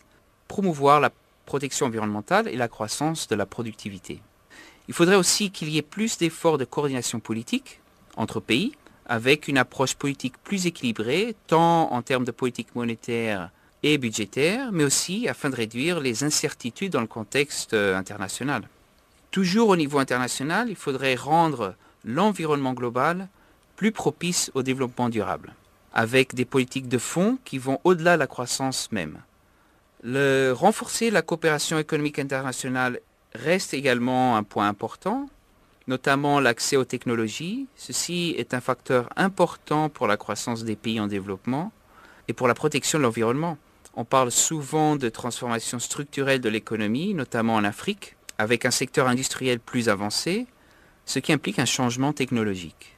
promouvoir 0.46 1.00
la 1.00 1.10
protection 1.46 1.86
environnementale 1.86 2.48
et 2.48 2.56
la 2.56 2.68
croissance 2.68 3.28
de 3.28 3.34
la 3.34 3.46
productivité. 3.46 4.20
Il 4.88 4.94
faudrait 4.94 5.16
aussi 5.16 5.50
qu'il 5.50 5.68
y 5.70 5.78
ait 5.78 5.82
plus 5.82 6.18
d'efforts 6.18 6.58
de 6.58 6.64
coordination 6.64 7.18
politique 7.20 7.80
entre 8.16 8.40
pays 8.40 8.72
avec 9.06 9.48
une 9.48 9.58
approche 9.58 9.94
politique 9.94 10.34
plus 10.42 10.66
équilibrée, 10.66 11.36
tant 11.46 11.92
en 11.92 12.02
termes 12.02 12.24
de 12.24 12.30
politique 12.30 12.74
monétaire 12.74 13.50
et 13.82 13.98
budgétaire, 13.98 14.72
mais 14.72 14.84
aussi 14.84 15.28
afin 15.28 15.50
de 15.50 15.56
réduire 15.56 16.00
les 16.00 16.24
incertitudes 16.24 16.92
dans 16.92 17.00
le 17.00 17.06
contexte 17.06 17.74
euh, 17.74 17.96
international. 17.96 18.68
Toujours 19.30 19.68
au 19.68 19.76
niveau 19.76 19.98
international, 19.98 20.70
il 20.70 20.76
faudrait 20.76 21.16
rendre 21.16 21.74
l'environnement 22.04 22.72
global 22.72 23.28
plus 23.76 23.92
propice 23.92 24.50
au 24.54 24.62
développement 24.62 25.08
durable, 25.08 25.54
avec 25.92 26.34
des 26.34 26.44
politiques 26.44 26.88
de 26.88 26.98
fonds 26.98 27.38
qui 27.44 27.58
vont 27.58 27.80
au-delà 27.84 28.14
de 28.14 28.20
la 28.20 28.26
croissance 28.26 28.90
même. 28.92 29.18
Renforcer 30.04 31.10
la 31.10 31.22
coopération 31.22 31.78
économique 31.78 32.18
internationale 32.18 33.00
reste 33.34 33.74
également 33.74 34.36
un 34.36 34.42
point 34.42 34.68
important, 34.68 35.28
notamment 35.86 36.40
l'accès 36.40 36.76
aux 36.76 36.84
technologies. 36.84 37.66
Ceci 37.76 38.34
est 38.38 38.54
un 38.54 38.60
facteur 38.60 39.08
important 39.16 39.88
pour 39.88 40.06
la 40.06 40.16
croissance 40.16 40.64
des 40.64 40.76
pays 40.76 41.00
en 41.00 41.06
développement 41.06 41.72
et 42.28 42.32
pour 42.32 42.48
la 42.48 42.54
protection 42.54 42.98
de 42.98 43.04
l'environnement. 43.04 43.58
On 43.96 44.04
parle 44.04 44.30
souvent 44.30 44.96
de 44.96 45.08
transformation 45.08 45.78
structurelle 45.78 46.40
de 46.40 46.48
l'économie, 46.48 47.14
notamment 47.14 47.54
en 47.54 47.64
Afrique, 47.64 48.16
avec 48.38 48.64
un 48.64 48.70
secteur 48.70 49.06
industriel 49.06 49.60
plus 49.60 49.88
avancé, 49.88 50.46
ce 51.04 51.18
qui 51.18 51.32
implique 51.32 51.58
un 51.58 51.64
changement 51.64 52.12
technologique. 52.12 52.93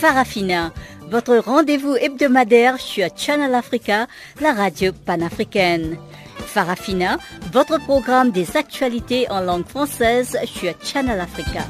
Farafina, 0.00 0.72
votre 1.10 1.36
rendez-vous 1.36 1.94
hebdomadaire 1.94 2.80
sur 2.80 3.06
Channel 3.14 3.54
Africa, 3.54 4.06
la 4.40 4.54
radio 4.54 4.92
panafricaine. 4.94 5.98
Farafina, 6.38 7.18
votre 7.52 7.78
programme 7.84 8.30
des 8.30 8.56
actualités 8.56 9.30
en 9.30 9.42
langue 9.42 9.66
française 9.66 10.38
sur 10.46 10.72
Channel 10.82 11.20
Africa. 11.20 11.66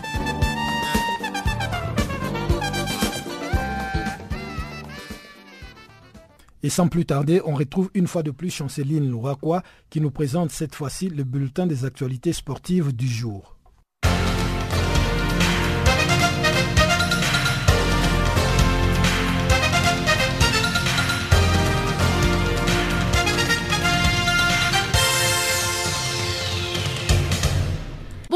Et 6.62 6.70
sans 6.70 6.86
plus 6.86 7.06
tarder, 7.06 7.42
on 7.44 7.56
retrouve 7.56 7.90
une 7.94 8.06
fois 8.06 8.22
de 8.22 8.30
plus 8.30 8.50
Chanceline 8.50 9.10
Louraquois 9.10 9.64
qui 9.90 10.00
nous 10.00 10.12
présente 10.12 10.52
cette 10.52 10.76
fois-ci 10.76 11.08
le 11.08 11.24
bulletin 11.24 11.66
des 11.66 11.84
actualités 11.84 12.32
sportives 12.32 12.94
du 12.94 13.08
jour. 13.08 13.56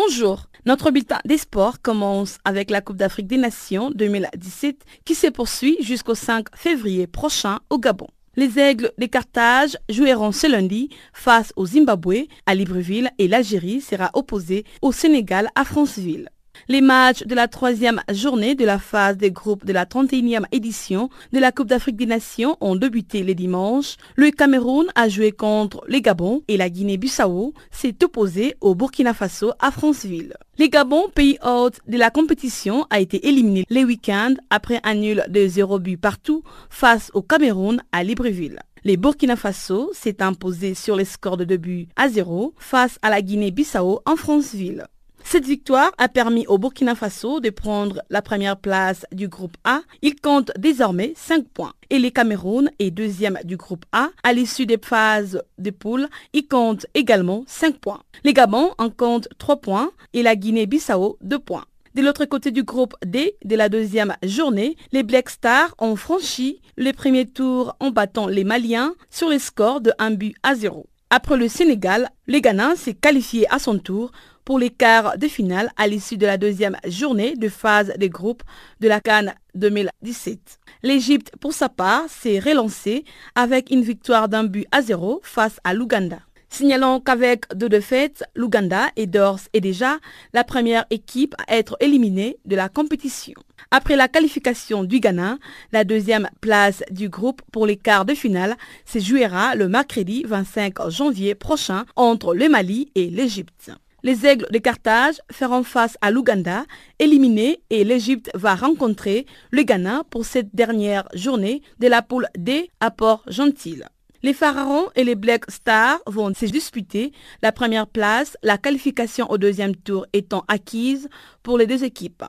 Bonjour. 0.07 0.51
Notre 0.67 0.91
bulletin 0.91 1.21
des 1.25 1.39
sports 1.39 1.81
commence 1.81 2.39
avec 2.45 2.71
la 2.71 2.81
Coupe 2.83 2.97
d'Afrique 2.97 3.27
des 3.27 3.39
Nations 3.39 3.91
2017 3.91 4.85
qui 5.05 5.15
se 5.15 5.29
poursuit 5.29 5.79
jusqu'au 5.81 6.15
5 6.15 6.47
février 6.55 7.07
prochain 7.07 7.61
au 7.71 7.79
Gabon. 7.79 8.09
Les 8.37 8.59
Aigles 8.59 8.93
des 8.99 9.09
Carthage 9.09 9.79
joueront 9.89 10.33
ce 10.33 10.47
lundi 10.47 10.91
face 11.15 11.53
au 11.57 11.65
Zimbabwe 11.65 12.27
à 12.45 12.55
Libreville 12.55 13.11
et 13.19 13.29
l'Algérie 13.29 13.81
sera 13.81 14.11
opposée 14.15 14.65
au 14.83 14.93
Sénégal 14.93 15.49
à 15.55 15.65
Franceville. 15.65 16.29
Les 16.67 16.81
matchs 16.81 17.25
de 17.25 17.35
la 17.35 17.47
troisième 17.47 18.01
journée 18.11 18.55
de 18.55 18.65
la 18.65 18.79
phase 18.79 19.19
des 19.19 19.31
groupes 19.31 19.67
de 19.67 19.73
la 19.75 19.85
31e 19.85 20.47
édition 20.51 21.11
de 21.31 21.39
la 21.39 21.53
Coupe 21.53 21.69
d'Afrique 21.69 21.97
des 21.97 22.07
Nations 22.07 22.57
ont 22.63 22.75
débuté 22.75 23.23
les 23.23 23.35
dimanches. 23.35 23.97
Le 24.17 24.31
Cameroun 24.31 24.87
a 24.95 25.11
joué 25.11 25.33
contre 25.33 25.85
les 25.89 26.01
Gabon 26.01 26.41
et 26.49 26.57
la 26.57 26.71
Guinée-Bissau 26.71 27.53
s'est 27.71 28.03
opposé 28.03 28.57
au 28.63 28.75
Burkina 28.75 29.13
Faso 29.13 29.53
à 29.61 29.71
Franceville. 29.71 30.33
Les 30.57 30.71
Gabon, 30.71 31.11
pays 31.15 31.37
hôte 31.45 31.81
de 31.87 31.99
la 31.99 32.09
compétition, 32.09 32.87
a 32.89 32.99
été 32.99 33.29
éliminé 33.29 33.67
les 33.69 33.85
week-ends 33.85 34.35
après 34.49 34.81
un 34.85 34.95
nul 34.95 35.23
de 35.29 35.47
0 35.47 35.79
but 35.81 35.99
partout 35.99 36.45
face 36.71 37.11
au 37.13 37.21
Cameroun 37.21 37.83
à 37.93 38.03
Libreville. 38.03 38.61
Les 38.85 38.97
Burkina 38.97 39.37
Faso 39.37 39.91
s'est 39.93 40.23
imposé 40.23 40.73
sur 40.73 40.97
les 40.97 41.05
scores 41.05 41.37
de 41.37 41.45
2 41.45 41.57
buts 41.59 41.89
à 41.97 42.09
0 42.09 42.55
face 42.57 42.99
à 43.03 43.11
la 43.11 43.21
Guinée-Bissau 43.21 44.01
en 44.07 44.17
Franceville. 44.17 44.87
Cette 45.27 45.47
victoire 45.47 45.91
a 45.99 46.09
permis 46.09 46.47
au 46.47 46.59
Burkina 46.59 46.95
Faso 46.95 47.41
de 47.41 47.49
prendre 47.51 48.03
la 48.11 48.23
première 48.23 48.59
place 48.59 49.07
du 49.11 49.27
groupe 49.27 49.57
A. 49.65 49.81
Il 50.03 50.21
compte 50.21 50.53
désormais 50.59 51.15
5 51.17 51.49
points. 51.49 51.73
Et 51.91 51.99
le 51.99 52.11
Cameroun 52.11 52.71
est 52.79 52.91
deuxième 52.91 53.39
du 53.43 53.57
groupe 53.57 53.85
A. 53.91 54.11
À 54.23 54.33
l'issue 54.33 54.67
des 54.67 54.79
phases 54.79 55.43
de 55.59 55.71
poule, 55.71 56.09
il 56.35 56.47
compte 56.47 56.87
également 56.95 57.43
5 57.49 57.79
points. 57.79 58.03
Les 58.23 58.35
Gabon 58.35 58.73
en 58.79 58.91
comptent 58.91 59.29
3 59.39 59.57
points 59.57 59.91
et 60.13 60.23
la 60.23 60.37
Guinée-Bissau 60.37 61.17
2 61.23 61.39
points. 61.39 61.65
De 61.95 62.03
l'autre 62.03 62.27
côté 62.27 62.51
du 62.51 62.63
groupe 62.63 62.95
D 63.05 63.37
de 63.45 63.57
la 63.57 63.69
deuxième 63.69 64.17
journée, 64.23 64.77
les 64.93 65.03
Black 65.03 65.31
Stars 65.31 65.75
ont 65.79 65.97
franchi 65.97 66.61
le 66.77 66.93
premier 66.93 67.25
tour 67.27 67.75
en 67.81 67.91
battant 67.91 68.29
les 68.29 68.45
Maliens 68.45 68.95
sur 69.11 69.31
les 69.31 69.39
scores 69.39 69.81
de 69.81 69.93
1 69.99 70.11
but 70.13 70.37
à 70.43 70.55
0. 70.55 70.87
Après 71.11 71.37
le 71.37 71.47
Sénégal, 71.49 72.11
le 72.27 72.41
Ghana 72.41 72.75
s'est 72.75 72.95
qualifié 72.95 73.47
à 73.53 73.61
son 73.61 73.79
tour 73.79 74.11
pour 74.45 74.59
les 74.59 74.71
quarts 74.71 75.19
de 75.19 75.29
finale 75.29 75.71
à 75.77 75.87
l'issue 75.87 76.17
de 76.17 76.27
la 76.27 76.37
deuxième 76.37 76.77
journée 76.87 77.35
de 77.35 77.49
phase 77.49 77.93
des 77.97 78.09
groupes 78.09 78.43
de 78.81 78.89
la 78.89 79.01
Cannes 79.01 79.35
2017. 79.55 80.39
L'Égypte, 80.83 81.33
pour 81.41 81.53
sa 81.53 81.69
part, 81.69 82.09
s'est 82.09 82.39
relancée 82.39 83.05
avec 83.35 83.71
une 83.71 83.83
victoire 83.83 84.29
d'un 84.29 84.45
but 84.45 84.67
à 84.71 84.83
zéro 84.83 85.21
face 85.23 85.59
à 85.65 85.75
l'Ouganda. 85.75 86.19
Signalons 86.55 87.01
qu'avec 87.01 87.53
deux 87.53 87.69
défaites, 87.69 88.23
l'Ouganda 88.37 88.87
est 88.95 89.07
d'ores 89.07 89.41
et 89.55 89.61
déjà 89.61 89.99
la 90.33 90.45
première 90.45 90.85
équipe 90.91 91.35
à 91.49 91.57
être 91.57 91.77
éliminée 91.81 92.37
de 92.45 92.55
la 92.55 92.69
compétition. 92.69 93.35
Après 93.73 93.97
la 93.97 94.07
qualification 94.07 94.85
du 94.85 95.01
Ghana, 95.01 95.39
la 95.73 95.83
deuxième 95.83 96.31
place 96.41 96.85
du 96.93 97.09
groupe 97.09 97.43
pour 97.51 97.67
les 97.67 97.77
quarts 97.77 98.05
de 98.05 98.15
finale 98.15 98.57
se 98.85 99.01
jouera 99.01 99.57
le 99.57 99.69
mercredi 99.69 100.23
25 100.25 100.91
janvier 100.91 101.35
prochain 101.35 101.87
entre 101.97 102.37
le 102.37 102.49
Mali 102.49 102.93
et 102.95 103.11
l'Égypte. 103.11 103.73
Les 104.05 104.27
Aigles 104.27 104.47
de 104.51 104.59
Carthage 104.59 105.15
feront 105.33 105.63
face 105.63 105.97
à 106.03 106.11
l'Ouganda, 106.11 106.67
éliminé, 106.99 107.63
et 107.71 107.85
l'Égypte 107.85 108.31
va 108.35 108.55
rencontrer 108.55 109.25
le 109.51 109.63
Ghana 109.63 110.03
pour 110.11 110.27
cette 110.27 110.55
dernière 110.55 111.09
journée 111.15 111.63
de 111.79 111.87
la 111.87 112.03
poule 112.03 112.29
D 112.37 112.71
à 112.81 112.91
Port-Gentil. 112.91 113.81
Les 114.23 114.35
Pharaons 114.35 114.91
et 114.95 115.05
les 115.05 115.15
Black 115.15 115.51
Stars 115.51 116.01
vont 116.07 116.35
se 116.35 116.45
disputer 116.45 117.13
la 117.41 117.51
première 117.51 117.87
place, 117.87 118.37
la 118.43 118.59
qualification 118.59 119.31
au 119.31 119.39
deuxième 119.39 119.75
tour 119.75 120.05
étant 120.13 120.45
acquise 120.49 121.09
pour 121.43 121.57
les 121.57 121.67
deux 121.67 121.83
équipes. 121.83 122.25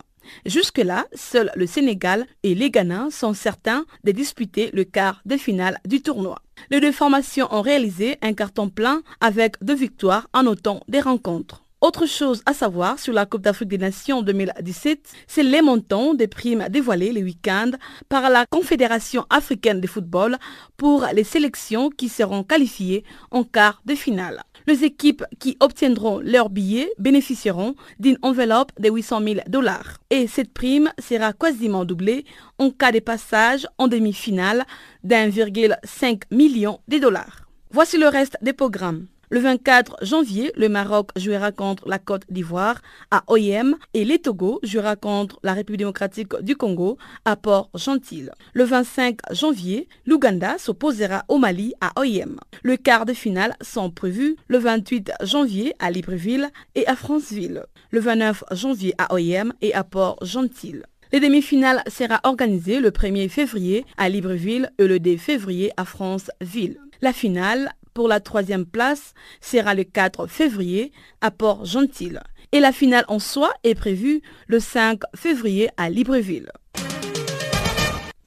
Jusque-là, 0.45 1.05
seuls 1.13 1.51
le 1.57 1.67
Sénégal 1.67 2.25
et 2.43 2.55
les 2.55 2.71
Ghana 2.71 3.09
sont 3.11 3.33
certains 3.33 3.85
de 4.05 4.13
disputer 4.13 4.69
le 4.71 4.85
quart 4.85 5.21
de 5.25 5.35
finale 5.35 5.81
du 5.85 6.01
tournoi. 6.01 6.41
Les 6.69 6.79
deux 6.79 6.93
formations 6.93 7.53
ont 7.53 7.61
réalisé 7.61 8.17
un 8.21 8.33
carton 8.33 8.69
plein 8.69 9.01
avec 9.19 9.61
deux 9.61 9.75
victoires 9.75 10.29
en 10.33 10.45
autant 10.45 10.81
des 10.87 11.01
rencontres. 11.01 11.64
Autre 11.85 12.07
chose 12.07 12.41
à 12.47 12.53
savoir 12.55 12.97
sur 12.97 13.13
la 13.13 13.27
Coupe 13.27 13.43
d'Afrique 13.43 13.69
des 13.69 13.77
Nations 13.77 14.23
2017, 14.23 15.07
c'est 15.27 15.43
les 15.43 15.61
montants 15.61 16.15
des 16.15 16.25
primes 16.25 16.65
dévoilés 16.67 17.11
les 17.11 17.21
week-ends 17.21 17.73
par 18.09 18.31
la 18.31 18.47
Confédération 18.47 19.27
africaine 19.29 19.81
de 19.81 19.85
football 19.85 20.37
pour 20.77 21.05
les 21.13 21.23
sélections 21.23 21.91
qui 21.91 22.09
seront 22.09 22.43
qualifiées 22.43 23.03
en 23.29 23.43
quart 23.43 23.83
de 23.85 23.93
finale. 23.93 24.41
Les 24.65 24.83
équipes 24.83 25.23
qui 25.37 25.57
obtiendront 25.59 26.17
leur 26.21 26.49
billet 26.49 26.91
bénéficieront 26.97 27.75
d'une 27.99 28.17
enveloppe 28.23 28.71
de 28.79 28.89
800 28.89 29.21
000 29.21 29.35
dollars. 29.45 29.99
Et 30.09 30.25
cette 30.25 30.55
prime 30.55 30.91
sera 30.97 31.33
quasiment 31.33 31.85
doublée 31.85 32.25
en 32.57 32.71
cas 32.71 32.93
de 32.93 32.99
passage 32.99 33.67
en 33.77 33.87
demi-finale 33.87 34.65
d'1,5 35.03 36.23
million 36.31 36.79
de 36.87 36.97
dollars. 36.97 37.41
Voici 37.69 37.99
le 37.99 38.07
reste 38.07 38.37
des 38.41 38.53
programmes. 38.53 39.05
Le 39.35 39.41
24 39.41 39.97
janvier, 40.01 40.53
le 40.55 40.69
Maroc 40.69 41.09
jouera 41.17 41.51
contre 41.51 41.89
la 41.89 41.99
Côte 41.99 42.23
d'Ivoire 42.29 42.81
à 43.11 43.25
OIM 43.27 43.75
et 43.93 44.05
les 44.05 44.17
Togo 44.17 44.61
jouera 44.63 44.95
contre 44.95 45.41
la 45.43 45.51
République 45.51 45.79
démocratique 45.79 46.33
du 46.41 46.55
Congo 46.55 46.97
à 47.25 47.35
Port-Gentil. 47.35 48.29
Le 48.53 48.63
25 48.63 49.17
janvier, 49.31 49.89
l'Ouganda 50.05 50.57
s'opposera 50.57 51.25
au 51.27 51.37
Mali 51.37 51.73
à 51.81 51.91
OIM. 51.99 52.37
Le 52.63 52.77
quart 52.77 53.05
de 53.05 53.11
finale 53.11 53.57
sont 53.59 53.91
prévus 53.91 54.37
le 54.47 54.57
28 54.57 55.11
janvier 55.23 55.73
à 55.79 55.91
Libreville 55.91 56.49
et 56.75 56.87
à 56.87 56.95
Franceville. 56.95 57.65
Le 57.91 57.99
29 57.99 58.45
janvier 58.51 58.93
à 58.97 59.13
OIM 59.13 59.51
et 59.61 59.73
à 59.73 59.83
Port-Gentil. 59.83 60.77
Les 61.11 61.19
demi-finales 61.19 61.83
sera 61.89 62.21
organisées 62.23 62.79
le 62.79 62.91
1er 62.91 63.27
février 63.27 63.85
à 63.97 64.07
Libreville 64.07 64.71
et 64.79 64.87
le 64.87 64.97
2 64.97 65.17
février 65.17 65.73
à 65.75 65.83
Franceville. 65.83 66.79
La 67.01 67.11
finale 67.11 67.73
pour 67.95 68.07
la 68.07 68.19
troisième 68.19 68.67
place 68.67 69.15
sera 69.41 69.73
le 69.73 69.85
4 69.85 70.27
février 70.27 70.91
à 71.21 71.31
Port-Gentil. 71.31 72.11
Et 72.51 72.59
la 72.59 72.71
finale 72.71 73.05
en 73.07 73.17
soi 73.17 73.51
est 73.63 73.73
prévue 73.73 74.21
le 74.47 74.59
5 74.59 74.99
février 75.15 75.69
à 75.77 75.89
Libreville. 75.89 76.51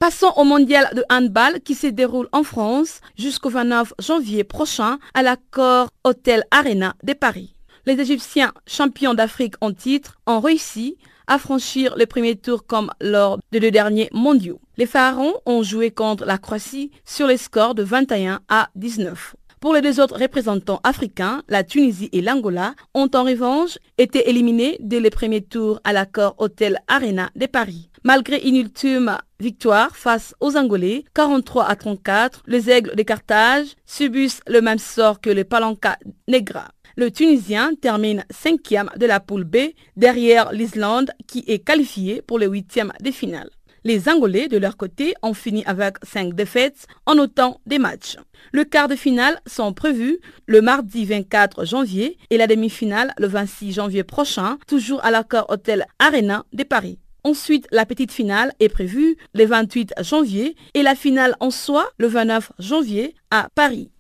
Passons 0.00 0.32
au 0.36 0.44
mondial 0.44 0.88
de 0.94 1.04
handball 1.10 1.60
qui 1.60 1.74
se 1.74 1.86
déroule 1.86 2.28
en 2.32 2.42
France 2.42 3.00
jusqu'au 3.16 3.50
29 3.50 3.94
janvier 3.98 4.42
prochain 4.42 4.98
à 5.12 5.22
l'accord 5.22 5.88
Hôtel 6.02 6.44
Arena 6.50 6.94
de 7.04 7.12
Paris. 7.12 7.54
Les 7.84 8.00
Égyptiens 8.00 8.52
champions 8.66 9.14
d'Afrique 9.14 9.54
en 9.60 9.72
titre 9.72 10.18
ont 10.26 10.40
réussi 10.40 10.96
à 11.26 11.38
franchir 11.38 11.94
le 11.96 12.06
premier 12.06 12.36
tour 12.36 12.64
comme 12.66 12.90
lors 13.00 13.38
des 13.52 13.60
deux 13.60 13.70
derniers 13.70 14.08
mondiaux. 14.12 14.60
Les 14.78 14.86
Pharaons 14.86 15.34
ont 15.44 15.62
joué 15.62 15.90
contre 15.90 16.24
la 16.24 16.38
Croatie 16.38 16.90
sur 17.04 17.26
les 17.26 17.36
scores 17.36 17.74
de 17.74 17.82
21 17.82 18.40
à 18.48 18.70
19. 18.76 19.34
Pour 19.61 19.74
les 19.74 19.82
deux 19.82 19.98
autres 19.98 20.20
représentants 20.20 20.80
africains, 20.84 21.42
la 21.48 21.64
Tunisie 21.64 22.09
et 22.12 22.20
l'Angola 22.20 22.74
ont 22.94 23.11
en 23.12 23.24
revanche 23.24 23.76
été 23.98 24.30
éliminés 24.30 24.76
dès 24.80 25.00
le 25.00 25.11
premier 25.11 25.42
tour 25.42 25.80
à 25.82 25.92
l'accord 25.92 26.36
Hôtel 26.38 26.78
Arena 26.86 27.30
de 27.34 27.46
Paris. 27.46 27.90
Malgré 28.04 28.38
une 28.38 28.54
ultime 28.54 29.18
victoire 29.40 29.96
face 29.96 30.32
aux 30.38 30.56
Angolais, 30.56 31.04
43 31.14 31.64
à 31.66 31.74
34, 31.74 32.44
les 32.46 32.70
Aigles 32.70 32.94
de 32.94 33.02
Carthage 33.02 33.74
subissent 33.84 34.42
le 34.46 34.61
même 34.61 34.78
sort 34.78 35.20
que 35.20 35.30
les 35.30 35.44
Palanca 35.44 35.98
Negra. 36.28 36.68
Le 36.96 37.11
Tunisien 37.11 37.72
termine 37.74 38.24
cinquième 38.30 38.90
de 38.96 39.06
la 39.06 39.18
poule 39.18 39.44
B 39.44 39.56
derrière 39.96 40.52
l'Islande 40.52 41.11
qui 41.26 41.42
est 41.48 41.59
qualifiée 41.59 42.22
pour 42.22 42.38
le 42.38 42.46
huitième 42.46 42.92
de 43.00 43.11
finale. 43.11 43.50
Les 43.85 44.09
Angolais, 44.09 44.49
de 44.49 44.59
leur 44.59 44.76
côté, 44.76 45.14
ont 45.22 45.35
fini 45.35 45.64
avec 45.66 45.97
cinq 46.03 46.35
défaites 46.35 46.87
en 47.07 47.18
autant 47.18 47.61
des 47.66 47.79
matchs. 47.79 48.16
Le 48.53 48.64
quart 48.64 48.89
de 48.89 48.97
finale 48.97 49.41
sont 49.47 49.72
prévus 49.72 50.18
le 50.47 50.61
mardi 50.61 51.05
24 51.05 51.64
janvier 51.64 52.18
et 52.31 52.39
la 52.39 52.47
demi-finale 52.47 53.14
le 53.18 53.26
26 53.26 53.72
janvier 53.72 54.05
prochain, 54.05 54.59
toujours 54.66 55.05
à 55.05 55.11
l'accord 55.11 55.47
Hôtel 55.49 55.87
Arena 55.99 56.45
de 56.53 56.64
Paris. 56.64 56.99
Ensuite, 57.24 57.66
la 57.72 57.85
petite 57.85 58.12
finale 58.12 58.53
est 58.61 58.68
prévue 58.68 59.16
le 59.35 59.45
28 59.45 59.95
janvier 60.01 60.57
et 60.74 60.83
la 60.83 60.95
finale 60.95 61.35
en 61.41 61.51
soi 61.51 61.89
le 61.99 62.07
29 62.07 62.53
janvier 62.59 63.14
à 63.31 63.49
Paris. 63.55 63.91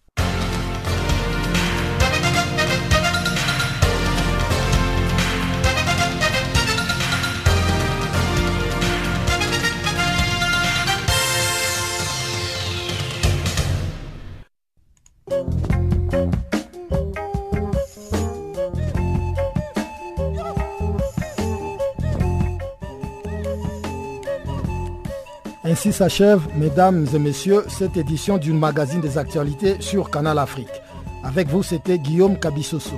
Ainsi 25.70 25.92
s'achève, 25.92 26.40
mesdames 26.56 27.06
et 27.14 27.18
messieurs, 27.18 27.64
cette 27.68 27.98
édition 27.98 28.38
d'une 28.38 28.58
magazine 28.58 29.02
des 29.02 29.18
actualités 29.18 29.76
sur 29.80 30.10
Canal 30.10 30.38
Afrique. 30.38 30.80
Avec 31.22 31.48
vous, 31.48 31.62
c'était 31.62 31.98
Guillaume 31.98 32.38
Cabissoso. 32.38 32.96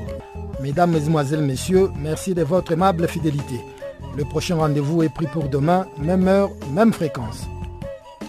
Mesdames, 0.62 0.92
Mesdemoiselles, 0.92 1.42
Messieurs, 1.42 1.90
merci 1.98 2.32
de 2.32 2.44
votre 2.44 2.70
aimable 2.70 3.08
fidélité. 3.08 3.60
Le 4.16 4.24
prochain 4.24 4.54
rendez-vous 4.54 5.02
est 5.02 5.08
pris 5.08 5.26
pour 5.26 5.48
demain, 5.48 5.88
même 5.98 6.28
heure, 6.28 6.50
même 6.72 6.92
fréquence. 6.92 7.48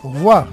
Au 0.03 0.09
revoir. 0.09 0.47